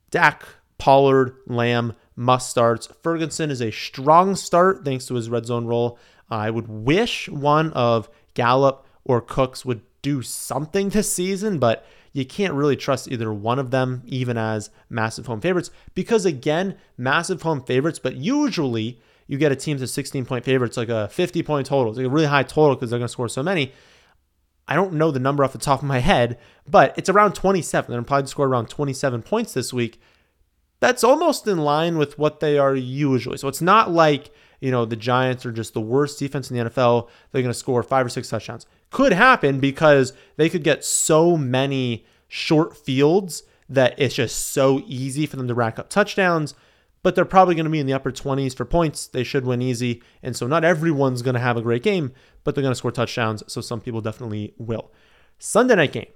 Dak, 0.09 0.45
Pollard, 0.77 1.35
Lamb, 1.45 1.95
must 2.15 2.49
starts. 2.49 2.87
Ferguson 3.03 3.51
is 3.51 3.61
a 3.61 3.71
strong 3.71 4.35
start 4.35 4.85
thanks 4.85 5.05
to 5.07 5.15
his 5.15 5.29
red 5.29 5.45
zone 5.45 5.65
role. 5.65 5.99
I 6.29 6.49
would 6.49 6.67
wish 6.69 7.27
one 7.27 7.73
of 7.73 8.09
Gallup 8.35 8.87
or 9.03 9.19
Cooks 9.19 9.65
would 9.65 9.81
do 10.01 10.21
something 10.21 10.89
this 10.89 11.11
season, 11.11 11.59
but 11.59 11.85
you 12.13 12.25
can't 12.25 12.53
really 12.53 12.75
trust 12.75 13.11
either 13.11 13.33
one 13.33 13.59
of 13.59 13.71
them, 13.71 14.03
even 14.05 14.37
as 14.37 14.69
massive 14.89 15.25
home 15.25 15.41
favorites, 15.41 15.71
because 15.93 16.25
again, 16.25 16.77
massive 16.97 17.41
home 17.41 17.63
favorites, 17.63 17.99
but 17.99 18.15
usually 18.15 19.01
you 19.27 19.37
get 19.37 19.51
a 19.51 19.55
team 19.55 19.77
to 19.77 19.87
16 19.87 20.25
point 20.25 20.45
favorites, 20.45 20.77
like 20.77 20.89
a 20.89 21.07
50 21.09 21.43
point 21.43 21.67
total. 21.67 21.91
It's 21.91 21.97
like 21.97 22.07
a 22.07 22.09
really 22.09 22.27
high 22.27 22.43
total 22.43 22.75
because 22.75 22.89
they're 22.89 22.99
going 22.99 23.07
to 23.07 23.11
score 23.11 23.29
so 23.29 23.43
many. 23.43 23.73
I 24.67 24.75
don't 24.75 24.93
know 24.93 25.11
the 25.11 25.19
number 25.19 25.43
off 25.43 25.51
the 25.51 25.57
top 25.57 25.81
of 25.81 25.87
my 25.87 25.99
head, 25.99 26.37
but 26.67 26.93
it's 26.97 27.09
around 27.09 27.33
27. 27.33 27.91
They're 27.91 27.99
implied 27.99 28.21
to 28.21 28.27
score 28.27 28.47
around 28.47 28.69
27 28.69 29.21
points 29.21 29.53
this 29.53 29.73
week. 29.73 29.99
That's 30.79 31.03
almost 31.03 31.47
in 31.47 31.59
line 31.59 31.97
with 31.97 32.17
what 32.17 32.39
they 32.39 32.57
are 32.57 32.75
usually. 32.75 33.37
So 33.37 33.47
it's 33.47 33.61
not 33.61 33.91
like, 33.91 34.31
you 34.59 34.71
know, 34.71 34.85
the 34.85 34.95
Giants 34.95 35.45
are 35.45 35.51
just 35.51 35.73
the 35.73 35.81
worst 35.81 36.19
defense 36.19 36.49
in 36.49 36.57
the 36.57 36.69
NFL. 36.69 37.09
They're 37.31 37.41
going 37.41 37.53
to 37.53 37.57
score 37.59 37.83
five 37.83 38.05
or 38.05 38.09
six 38.09 38.29
touchdowns. 38.29 38.65
Could 38.89 39.13
happen 39.13 39.59
because 39.59 40.13
they 40.37 40.49
could 40.49 40.63
get 40.63 40.85
so 40.85 41.35
many 41.35 42.05
short 42.27 42.77
fields 42.77 43.43
that 43.69 43.95
it's 43.97 44.15
just 44.15 44.49
so 44.49 44.81
easy 44.85 45.25
for 45.25 45.35
them 45.35 45.47
to 45.47 45.53
rack 45.53 45.79
up 45.79 45.89
touchdowns 45.89 46.53
but 47.03 47.15
they're 47.15 47.25
probably 47.25 47.53
going 47.53 47.65
to 47.65 47.69
be 47.69 47.79
in 47.79 47.85
the 47.85 47.93
upper 47.93 48.11
20s 48.11 48.55
for 48.55 48.65
points. 48.65 49.07
They 49.07 49.23
should 49.23 49.45
win 49.45 49.61
easy. 49.61 50.01
And 50.23 50.35
so 50.35 50.47
not 50.47 50.63
everyone's 50.63 51.21
going 51.21 51.35
to 51.35 51.41
have 51.41 51.57
a 51.57 51.61
great 51.61 51.83
game, 51.83 52.13
but 52.43 52.55
they're 52.55 52.61
going 52.61 52.71
to 52.71 52.77
score 52.77 52.91
touchdowns. 52.91 53.43
So 53.47 53.61
some 53.61 53.81
people 53.81 54.01
definitely 54.01 54.53
will. 54.57 54.91
Sunday 55.37 55.75
night 55.75 55.91
game, 55.91 56.07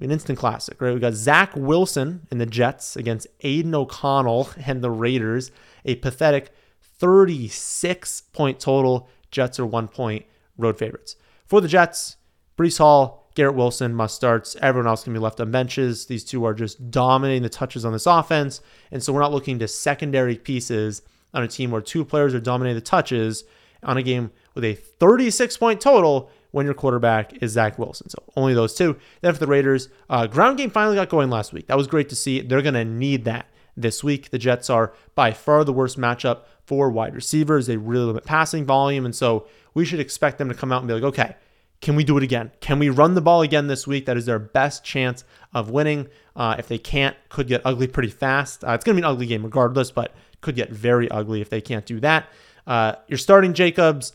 an 0.00 0.12
instant 0.12 0.38
classic, 0.38 0.80
right? 0.80 0.94
We 0.94 1.00
got 1.00 1.14
Zach 1.14 1.54
Wilson 1.56 2.26
and 2.30 2.40
the 2.40 2.46
Jets 2.46 2.94
against 2.96 3.26
Aidan 3.40 3.74
O'Connell 3.74 4.50
and 4.64 4.82
the 4.82 4.90
Raiders. 4.90 5.50
A 5.84 5.96
pathetic 5.96 6.50
36 6.80 8.20
point 8.32 8.60
total. 8.60 9.08
Jets 9.30 9.58
are 9.58 9.66
one 9.66 9.88
point 9.88 10.24
road 10.56 10.78
favorites. 10.78 11.16
For 11.46 11.60
the 11.60 11.68
Jets, 11.68 12.16
Breece 12.56 12.78
Hall, 12.78 13.27
Garrett 13.38 13.54
Wilson 13.54 13.94
must 13.94 14.16
starts. 14.16 14.56
Everyone 14.60 14.88
else 14.88 15.04
can 15.04 15.12
be 15.12 15.20
left 15.20 15.38
on 15.38 15.52
benches. 15.52 16.06
These 16.06 16.24
two 16.24 16.44
are 16.44 16.54
just 16.54 16.90
dominating 16.90 17.44
the 17.44 17.48
touches 17.48 17.84
on 17.84 17.92
this 17.92 18.04
offense. 18.04 18.60
And 18.90 19.00
so 19.00 19.12
we're 19.12 19.20
not 19.20 19.30
looking 19.30 19.60
to 19.60 19.68
secondary 19.68 20.34
pieces 20.34 21.02
on 21.32 21.44
a 21.44 21.46
team 21.46 21.70
where 21.70 21.80
two 21.80 22.04
players 22.04 22.34
are 22.34 22.40
dominating 22.40 22.74
the 22.74 22.80
touches 22.80 23.44
on 23.84 23.96
a 23.96 24.02
game 24.02 24.32
with 24.56 24.64
a 24.64 24.74
36 24.74 25.56
point 25.56 25.80
total 25.80 26.32
when 26.50 26.66
your 26.66 26.74
quarterback 26.74 27.40
is 27.40 27.52
Zach 27.52 27.78
Wilson. 27.78 28.08
So 28.08 28.20
only 28.34 28.54
those 28.54 28.74
two. 28.74 28.96
Then 29.20 29.34
for 29.34 29.38
the 29.38 29.46
Raiders, 29.46 29.88
uh, 30.10 30.26
ground 30.26 30.58
game 30.58 30.70
finally 30.70 30.96
got 30.96 31.08
going 31.08 31.30
last 31.30 31.52
week. 31.52 31.68
That 31.68 31.76
was 31.76 31.86
great 31.86 32.08
to 32.08 32.16
see. 32.16 32.40
They're 32.40 32.60
going 32.60 32.74
to 32.74 32.84
need 32.84 33.24
that 33.26 33.46
this 33.76 34.02
week. 34.02 34.30
The 34.30 34.38
Jets 34.38 34.68
are 34.68 34.92
by 35.14 35.30
far 35.30 35.62
the 35.62 35.72
worst 35.72 35.96
matchup 35.96 36.40
for 36.66 36.90
wide 36.90 37.14
receivers. 37.14 37.68
They 37.68 37.76
really 37.76 38.06
limit 38.06 38.24
passing 38.24 38.64
volume. 38.64 39.04
And 39.04 39.14
so 39.14 39.46
we 39.74 39.84
should 39.84 40.00
expect 40.00 40.38
them 40.38 40.48
to 40.48 40.56
come 40.56 40.72
out 40.72 40.82
and 40.82 40.88
be 40.88 40.94
like, 40.94 41.04
okay, 41.04 41.36
can 41.80 41.94
we 41.94 42.04
do 42.04 42.16
it 42.16 42.22
again? 42.22 42.50
Can 42.60 42.78
we 42.78 42.88
run 42.88 43.14
the 43.14 43.20
ball 43.20 43.42
again 43.42 43.68
this 43.68 43.86
week? 43.86 44.06
That 44.06 44.16
is 44.16 44.26
their 44.26 44.38
best 44.38 44.84
chance 44.84 45.24
of 45.54 45.70
winning. 45.70 46.08
Uh, 46.34 46.56
if 46.58 46.68
they 46.68 46.78
can't, 46.78 47.16
could 47.28 47.46
get 47.46 47.62
ugly 47.64 47.86
pretty 47.86 48.10
fast. 48.10 48.64
Uh, 48.64 48.72
it's 48.72 48.84
going 48.84 48.96
to 48.96 49.02
be 49.02 49.06
an 49.06 49.10
ugly 49.10 49.26
game 49.26 49.44
regardless, 49.44 49.90
but 49.90 50.14
could 50.40 50.56
get 50.56 50.70
very 50.70 51.10
ugly 51.10 51.40
if 51.40 51.50
they 51.50 51.60
can't 51.60 51.86
do 51.86 52.00
that. 52.00 52.28
Uh, 52.66 52.94
you're 53.06 53.18
starting 53.18 53.54
Jacobs. 53.54 54.12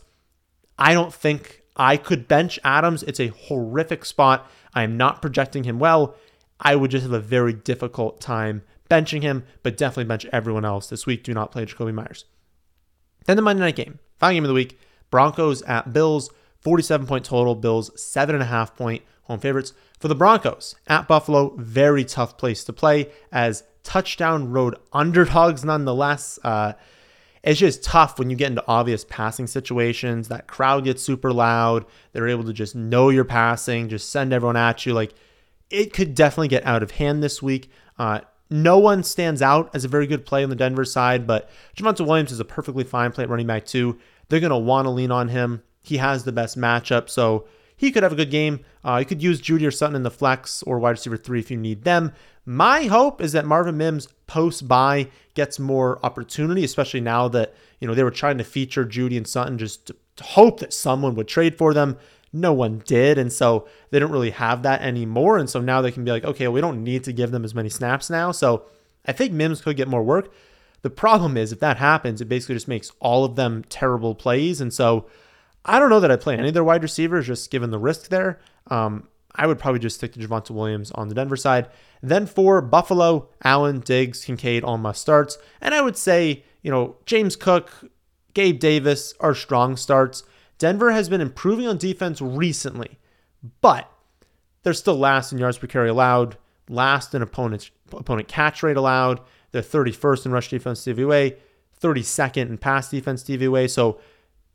I 0.78 0.92
don't 0.92 1.12
think 1.12 1.62
I 1.76 1.96
could 1.96 2.28
bench 2.28 2.58
Adams. 2.64 3.02
It's 3.02 3.20
a 3.20 3.28
horrific 3.28 4.04
spot. 4.04 4.50
I 4.74 4.82
am 4.82 4.96
not 4.96 5.22
projecting 5.22 5.64
him 5.64 5.78
well. 5.78 6.14
I 6.60 6.76
would 6.76 6.90
just 6.90 7.02
have 7.02 7.12
a 7.12 7.20
very 7.20 7.52
difficult 7.52 8.20
time 8.20 8.62
benching 8.90 9.22
him, 9.22 9.44
but 9.62 9.76
definitely 9.76 10.04
bench 10.04 10.26
everyone 10.26 10.64
else 10.64 10.88
this 10.88 11.06
week. 11.06 11.24
Do 11.24 11.34
not 11.34 11.50
play 11.50 11.64
Jakobi 11.66 11.94
Meyers. 11.94 12.26
Then 13.26 13.36
the 13.36 13.42
Monday 13.42 13.62
night 13.62 13.76
game, 13.76 13.98
final 14.18 14.34
game 14.34 14.44
of 14.44 14.48
the 14.48 14.54
week 14.54 14.78
Broncos 15.10 15.62
at 15.62 15.92
Bills, 15.92 16.30
47 16.64 17.06
point 17.06 17.24
total. 17.24 17.54
Bills, 17.54 17.90
7.5 17.90 18.74
point 18.74 19.02
home 19.24 19.38
favorites. 19.38 19.72
For 20.00 20.08
the 20.08 20.14
Broncos 20.14 20.74
at 20.86 21.08
Buffalo, 21.08 21.54
very 21.56 22.04
tough 22.04 22.36
place 22.36 22.64
to 22.64 22.72
play 22.72 23.10
as 23.30 23.64
touchdown 23.82 24.50
road 24.50 24.76
underdogs 24.92 25.64
nonetheless. 25.64 26.38
Uh, 26.42 26.72
it's 27.42 27.60
just 27.60 27.84
tough 27.84 28.18
when 28.18 28.30
you 28.30 28.36
get 28.36 28.50
into 28.50 28.64
obvious 28.66 29.04
passing 29.04 29.46
situations. 29.46 30.28
That 30.28 30.46
crowd 30.46 30.84
gets 30.84 31.02
super 31.02 31.32
loud. 31.32 31.84
They're 32.12 32.28
able 32.28 32.44
to 32.44 32.52
just 32.52 32.74
know 32.74 33.10
you're 33.10 33.24
passing, 33.24 33.88
just 33.88 34.10
send 34.10 34.32
everyone 34.32 34.56
at 34.56 34.84
you. 34.86 34.94
Like 34.94 35.14
it 35.70 35.92
could 35.92 36.14
definitely 36.14 36.48
get 36.48 36.64
out 36.66 36.82
of 36.82 36.92
hand 36.92 37.22
this 37.22 37.42
week. 37.42 37.70
Uh, 37.98 38.20
no 38.50 38.78
one 38.78 39.02
stands 39.02 39.42
out 39.42 39.70
as 39.74 39.84
a 39.84 39.88
very 39.88 40.06
good 40.06 40.26
play 40.26 40.42
on 40.42 40.50
the 40.50 40.56
Denver 40.56 40.84
side, 40.84 41.26
but 41.26 41.50
Javonte 41.76 42.06
Williams 42.06 42.32
is 42.32 42.40
a 42.40 42.44
perfectly 42.44 42.84
fine 42.84 43.12
play 43.12 43.24
at 43.24 43.30
running 43.30 43.46
back 43.46 43.66
too. 43.66 43.98
They're 44.28 44.40
going 44.40 44.50
to 44.50 44.56
want 44.56 44.86
to 44.86 44.90
lean 44.90 45.10
on 45.10 45.28
him. 45.28 45.62
He 45.84 45.98
has 45.98 46.24
the 46.24 46.32
best 46.32 46.58
matchup, 46.58 47.08
so 47.08 47.46
he 47.76 47.92
could 47.92 48.02
have 48.02 48.12
a 48.12 48.16
good 48.16 48.30
game. 48.30 48.64
Uh, 48.84 48.96
you 48.96 49.04
could 49.04 49.22
use 49.22 49.40
Jeudy 49.40 49.66
or 49.66 49.70
Sutton 49.70 49.94
in 49.94 50.02
the 50.02 50.10
flex 50.10 50.62
or 50.64 50.78
wide 50.78 50.90
receiver 50.90 51.16
three 51.16 51.38
if 51.38 51.50
you 51.50 51.56
need 51.56 51.84
them. 51.84 52.12
My 52.46 52.84
hope 52.84 53.20
is 53.20 53.32
that 53.32 53.46
Marvin 53.46 53.76
Mims 53.76 54.08
post 54.26 54.66
bye 54.66 55.08
gets 55.34 55.58
more 55.58 56.04
opportunity, 56.04 56.64
especially 56.64 57.00
now 57.00 57.28
that 57.28 57.54
you 57.80 57.86
know 57.86 57.94
they 57.94 58.02
were 58.02 58.10
trying 58.10 58.38
to 58.38 58.44
feature 58.44 58.84
Jeudy 58.84 59.16
and 59.16 59.26
Sutton 59.28 59.58
just 59.58 59.86
to 59.86 60.24
hope 60.24 60.60
that 60.60 60.72
someone 60.72 61.14
would 61.14 61.28
trade 61.28 61.56
for 61.56 61.74
them. 61.74 61.96
No 62.32 62.52
one 62.52 62.82
did, 62.84 63.16
and 63.18 63.32
so 63.32 63.68
they 63.90 63.98
don't 63.98 64.10
really 64.10 64.30
have 64.30 64.62
that 64.62 64.82
anymore. 64.82 65.38
And 65.38 65.48
so 65.48 65.60
now 65.60 65.80
they 65.80 65.92
can 65.92 66.04
be 66.04 66.10
like, 66.10 66.24
okay, 66.24 66.48
we 66.48 66.60
don't 66.60 66.82
need 66.82 67.04
to 67.04 67.12
give 67.12 67.30
them 67.30 67.44
as 67.44 67.54
many 67.54 67.68
snaps 67.68 68.10
now. 68.10 68.32
So 68.32 68.64
I 69.06 69.12
think 69.12 69.32
Mims 69.32 69.60
could 69.60 69.76
get 69.76 69.88
more 69.88 70.02
work. 70.02 70.32
The 70.82 70.90
problem 70.90 71.36
is 71.36 71.52
if 71.52 71.60
that 71.60 71.76
happens, 71.76 72.20
it 72.20 72.28
basically 72.28 72.56
just 72.56 72.68
makes 72.68 72.92
all 73.00 73.24
of 73.24 73.36
them 73.36 73.64
terrible 73.68 74.14
plays. 74.14 74.60
And 74.60 74.72
so 74.72 75.06
I 75.64 75.78
don't 75.78 75.90
know 75.90 76.00
that 76.00 76.10
I 76.10 76.16
play 76.16 76.36
any 76.36 76.48
of 76.48 76.54
their 76.54 76.64
wide 76.64 76.82
receivers, 76.82 77.26
just 77.26 77.50
given 77.50 77.70
the 77.70 77.78
risk 77.78 78.08
there. 78.08 78.38
Um, 78.68 79.08
I 79.34 79.46
would 79.46 79.58
probably 79.58 79.80
just 79.80 79.96
stick 79.96 80.12
to 80.12 80.20
Javonte 80.20 80.50
Williams 80.50 80.90
on 80.92 81.08
the 81.08 81.14
Denver 81.14 81.36
side. 81.36 81.68
Then 82.02 82.26
for 82.26 82.60
Buffalo, 82.60 83.28
Allen, 83.42 83.80
Diggs, 83.80 84.24
Kincaid, 84.24 84.62
all 84.62 84.78
must 84.78 85.00
starts. 85.00 85.38
And 85.60 85.74
I 85.74 85.80
would 85.80 85.96
say, 85.96 86.44
you 86.62 86.70
know, 86.70 86.96
James 87.06 87.34
Cook, 87.34 87.90
Gabe 88.34 88.58
Davis 88.58 89.14
are 89.20 89.34
strong 89.34 89.76
starts. 89.76 90.22
Denver 90.58 90.92
has 90.92 91.08
been 91.08 91.20
improving 91.20 91.66
on 91.66 91.78
defense 91.78 92.20
recently, 92.20 92.98
but 93.60 93.90
they're 94.62 94.72
still 94.72 94.96
last 94.96 95.32
in 95.32 95.38
yards 95.38 95.58
per 95.58 95.66
carry 95.66 95.88
allowed, 95.88 96.36
last 96.68 97.14
in 97.14 97.22
opponent 97.22 97.70
opponent 97.92 98.28
catch 98.28 98.62
rate 98.62 98.76
allowed. 98.76 99.20
They're 99.50 99.62
31st 99.62 100.26
in 100.26 100.32
rush 100.32 100.48
defense 100.48 100.84
DVOA, 100.84 101.36
32nd 101.80 102.48
in 102.48 102.58
pass 102.58 102.90
defense 102.90 103.22
DVOA. 103.22 103.70
So 103.70 104.00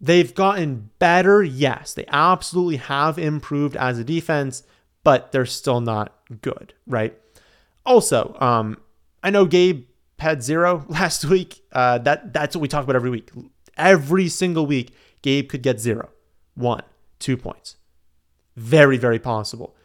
They've 0.02 0.34
gotten 0.34 0.91
better, 1.00 1.43
yes. 1.43 1.93
They 1.93 2.06
absolutely 2.08 2.78
have 2.78 3.20
improved 3.20 3.76
as 3.76 4.00
a 4.00 4.04
defense, 4.04 4.64
but 5.04 5.32
they're 5.32 5.45
still 5.45 5.82
not 5.82 6.16
good, 6.41 6.74
right? 6.88 7.18
Also, 7.86 8.36
um, 8.39 8.78
I 9.24 9.30
know 9.30 9.45
Gabe 9.45 9.86
had 10.20 10.41
zero 10.43 10.86
last 10.89 11.26
week. 11.26 11.64
Uh, 11.72 11.97
that 12.00 12.34
that's 12.34 12.56
what 12.56 12.62
we 12.62 12.68
talk 12.68 12.84
about 12.84 12.95
every 12.95 13.10
week. 13.10 13.30
Every 13.78 14.30
single 14.30 14.66
week, 14.66 14.93
Gabe 15.22 15.50
could 15.50 15.64
get 15.64 15.80
zero, 15.80 16.10
one, 16.56 16.84
two 17.20 17.36
points. 17.36 17.76
Very, 18.56 18.97
very 18.97 19.20
possible. 19.20 19.76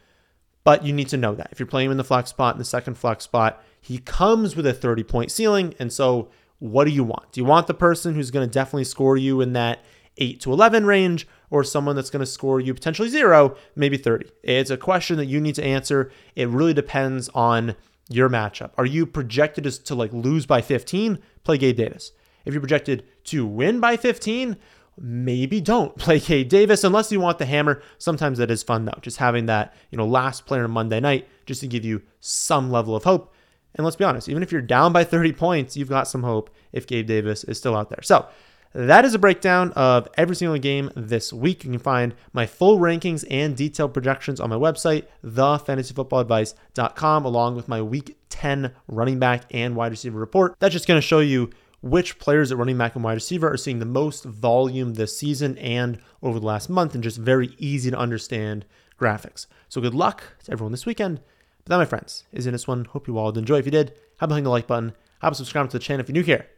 But 0.64 0.84
you 0.84 0.92
need 0.92 1.08
to 1.08 1.16
know 1.16 1.34
that 1.34 1.48
if 1.52 1.60
you're 1.60 1.66
playing 1.66 1.86
him 1.86 1.92
in 1.92 1.98
the 1.98 2.04
flex 2.04 2.30
spot, 2.30 2.54
in 2.54 2.58
the 2.58 2.64
second 2.64 2.96
flex 2.96 3.24
spot, 3.24 3.62
he 3.80 3.98
comes 3.98 4.56
with 4.56 4.66
a 4.66 4.72
30 4.72 5.04
point 5.04 5.30
ceiling. 5.30 5.74
And 5.78 5.92
so, 5.92 6.30
what 6.58 6.84
do 6.84 6.90
you 6.90 7.04
want? 7.04 7.32
Do 7.32 7.40
you 7.40 7.44
want 7.44 7.66
the 7.66 7.74
person 7.74 8.14
who's 8.14 8.30
going 8.30 8.48
to 8.48 8.52
definitely 8.52 8.84
score 8.84 9.16
you 9.16 9.40
in 9.40 9.52
that 9.52 9.84
8 10.16 10.40
to 10.40 10.52
11 10.52 10.86
range 10.86 11.26
or 11.50 11.64
someone 11.64 11.96
that's 11.96 12.10
going 12.10 12.20
to 12.20 12.26
score 12.26 12.60
you 12.60 12.74
potentially 12.74 13.08
zero, 13.08 13.56
maybe 13.74 13.96
30? 13.96 14.30
It's 14.42 14.70
a 14.70 14.76
question 14.76 15.16
that 15.16 15.26
you 15.26 15.40
need 15.40 15.54
to 15.56 15.64
answer. 15.64 16.10
It 16.36 16.48
really 16.48 16.74
depends 16.74 17.28
on 17.30 17.76
your 18.08 18.28
matchup. 18.28 18.70
Are 18.76 18.86
you 18.86 19.06
projected 19.06 19.64
to 19.64 19.94
like 19.94 20.12
lose 20.12 20.46
by 20.46 20.60
15? 20.60 21.18
Play 21.42 21.58
Gabe 21.58 21.76
Davis. 21.76 22.12
If 22.44 22.52
you're 22.52 22.60
projected 22.60 23.04
to 23.24 23.46
win 23.46 23.80
by 23.80 23.96
15, 23.96 24.56
maybe 24.98 25.60
don't 25.60 25.96
play 25.98 26.20
Gabe 26.20 26.48
Davis 26.48 26.84
unless 26.84 27.10
you 27.10 27.20
want 27.20 27.38
the 27.38 27.46
hammer. 27.46 27.82
Sometimes 27.98 28.38
that 28.38 28.50
is 28.50 28.62
fun 28.62 28.84
though, 28.84 28.98
just 29.00 29.18
having 29.18 29.46
that, 29.46 29.74
you 29.90 29.98
know, 29.98 30.06
last 30.06 30.46
player 30.46 30.64
on 30.64 30.70
Monday 30.70 31.00
night 31.00 31.28
just 31.46 31.60
to 31.60 31.68
give 31.68 31.84
you 31.84 32.02
some 32.20 32.70
level 32.70 32.94
of 32.94 33.04
hope. 33.04 33.32
And 33.76 33.84
let's 33.84 33.96
be 33.96 34.04
honest, 34.04 34.28
even 34.28 34.42
if 34.42 34.52
you're 34.52 34.62
down 34.62 34.92
by 34.92 35.02
30 35.02 35.32
points, 35.32 35.76
you've 35.76 35.88
got 35.88 36.06
some 36.06 36.22
hope 36.22 36.50
if 36.72 36.86
Gabe 36.86 37.06
Davis 37.06 37.42
is 37.44 37.58
still 37.58 37.76
out 37.76 37.90
there. 37.90 38.02
So 38.02 38.26
that 38.74 39.04
is 39.04 39.14
a 39.14 39.18
breakdown 39.18 39.70
of 39.72 40.08
every 40.16 40.34
single 40.34 40.58
game 40.58 40.90
this 40.96 41.32
week. 41.32 41.64
You 41.64 41.70
can 41.70 41.78
find 41.78 42.14
my 42.32 42.44
full 42.44 42.78
rankings 42.78 43.24
and 43.30 43.56
detailed 43.56 43.94
projections 43.94 44.40
on 44.40 44.50
my 44.50 44.56
website, 44.56 45.06
thefantasyfootballadvice.com, 45.24 47.24
along 47.24 47.54
with 47.54 47.68
my 47.68 47.80
week 47.80 48.18
10 48.30 48.72
running 48.88 49.20
back 49.20 49.44
and 49.52 49.76
wide 49.76 49.92
receiver 49.92 50.18
report. 50.18 50.56
That's 50.58 50.72
just 50.72 50.88
going 50.88 50.98
to 50.98 51.06
show 51.06 51.20
you 51.20 51.50
which 51.82 52.18
players 52.18 52.50
at 52.50 52.58
running 52.58 52.76
back 52.76 52.96
and 52.96 53.04
wide 53.04 53.12
receiver 53.12 53.48
are 53.48 53.56
seeing 53.56 53.78
the 53.78 53.84
most 53.84 54.24
volume 54.24 54.94
this 54.94 55.16
season 55.16 55.56
and 55.58 56.00
over 56.22 56.40
the 56.40 56.46
last 56.46 56.68
month, 56.68 56.94
and 56.94 57.04
just 57.04 57.18
very 57.18 57.54
easy 57.58 57.90
to 57.90 57.96
understand 57.96 58.64
graphics. 58.98 59.46
So 59.68 59.80
good 59.80 59.94
luck 59.94 60.24
to 60.44 60.52
everyone 60.52 60.72
this 60.72 60.86
weekend. 60.86 61.20
But 61.64 61.70
that, 61.70 61.78
my 61.78 61.84
friends, 61.84 62.24
is 62.32 62.46
in 62.46 62.52
this 62.52 62.66
one. 62.66 62.86
Hope 62.86 63.06
you 63.06 63.18
all 63.18 63.32
did 63.32 63.40
enjoy. 63.40 63.58
If 63.58 63.66
you 63.66 63.70
did, 63.70 63.94
have 64.18 64.30
a 64.30 64.34
hitting 64.34 64.44
the 64.44 64.50
like 64.50 64.66
button? 64.66 64.94
Have 65.20 65.32
a 65.32 65.36
subscribe 65.36 65.70
to 65.70 65.78
the 65.78 65.84
channel 65.84 66.00
if 66.00 66.08
you're 66.08 66.14
new 66.14 66.22
here? 66.22 66.48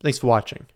Thanks 0.00 0.18
for 0.18 0.28
watching. 0.28 0.66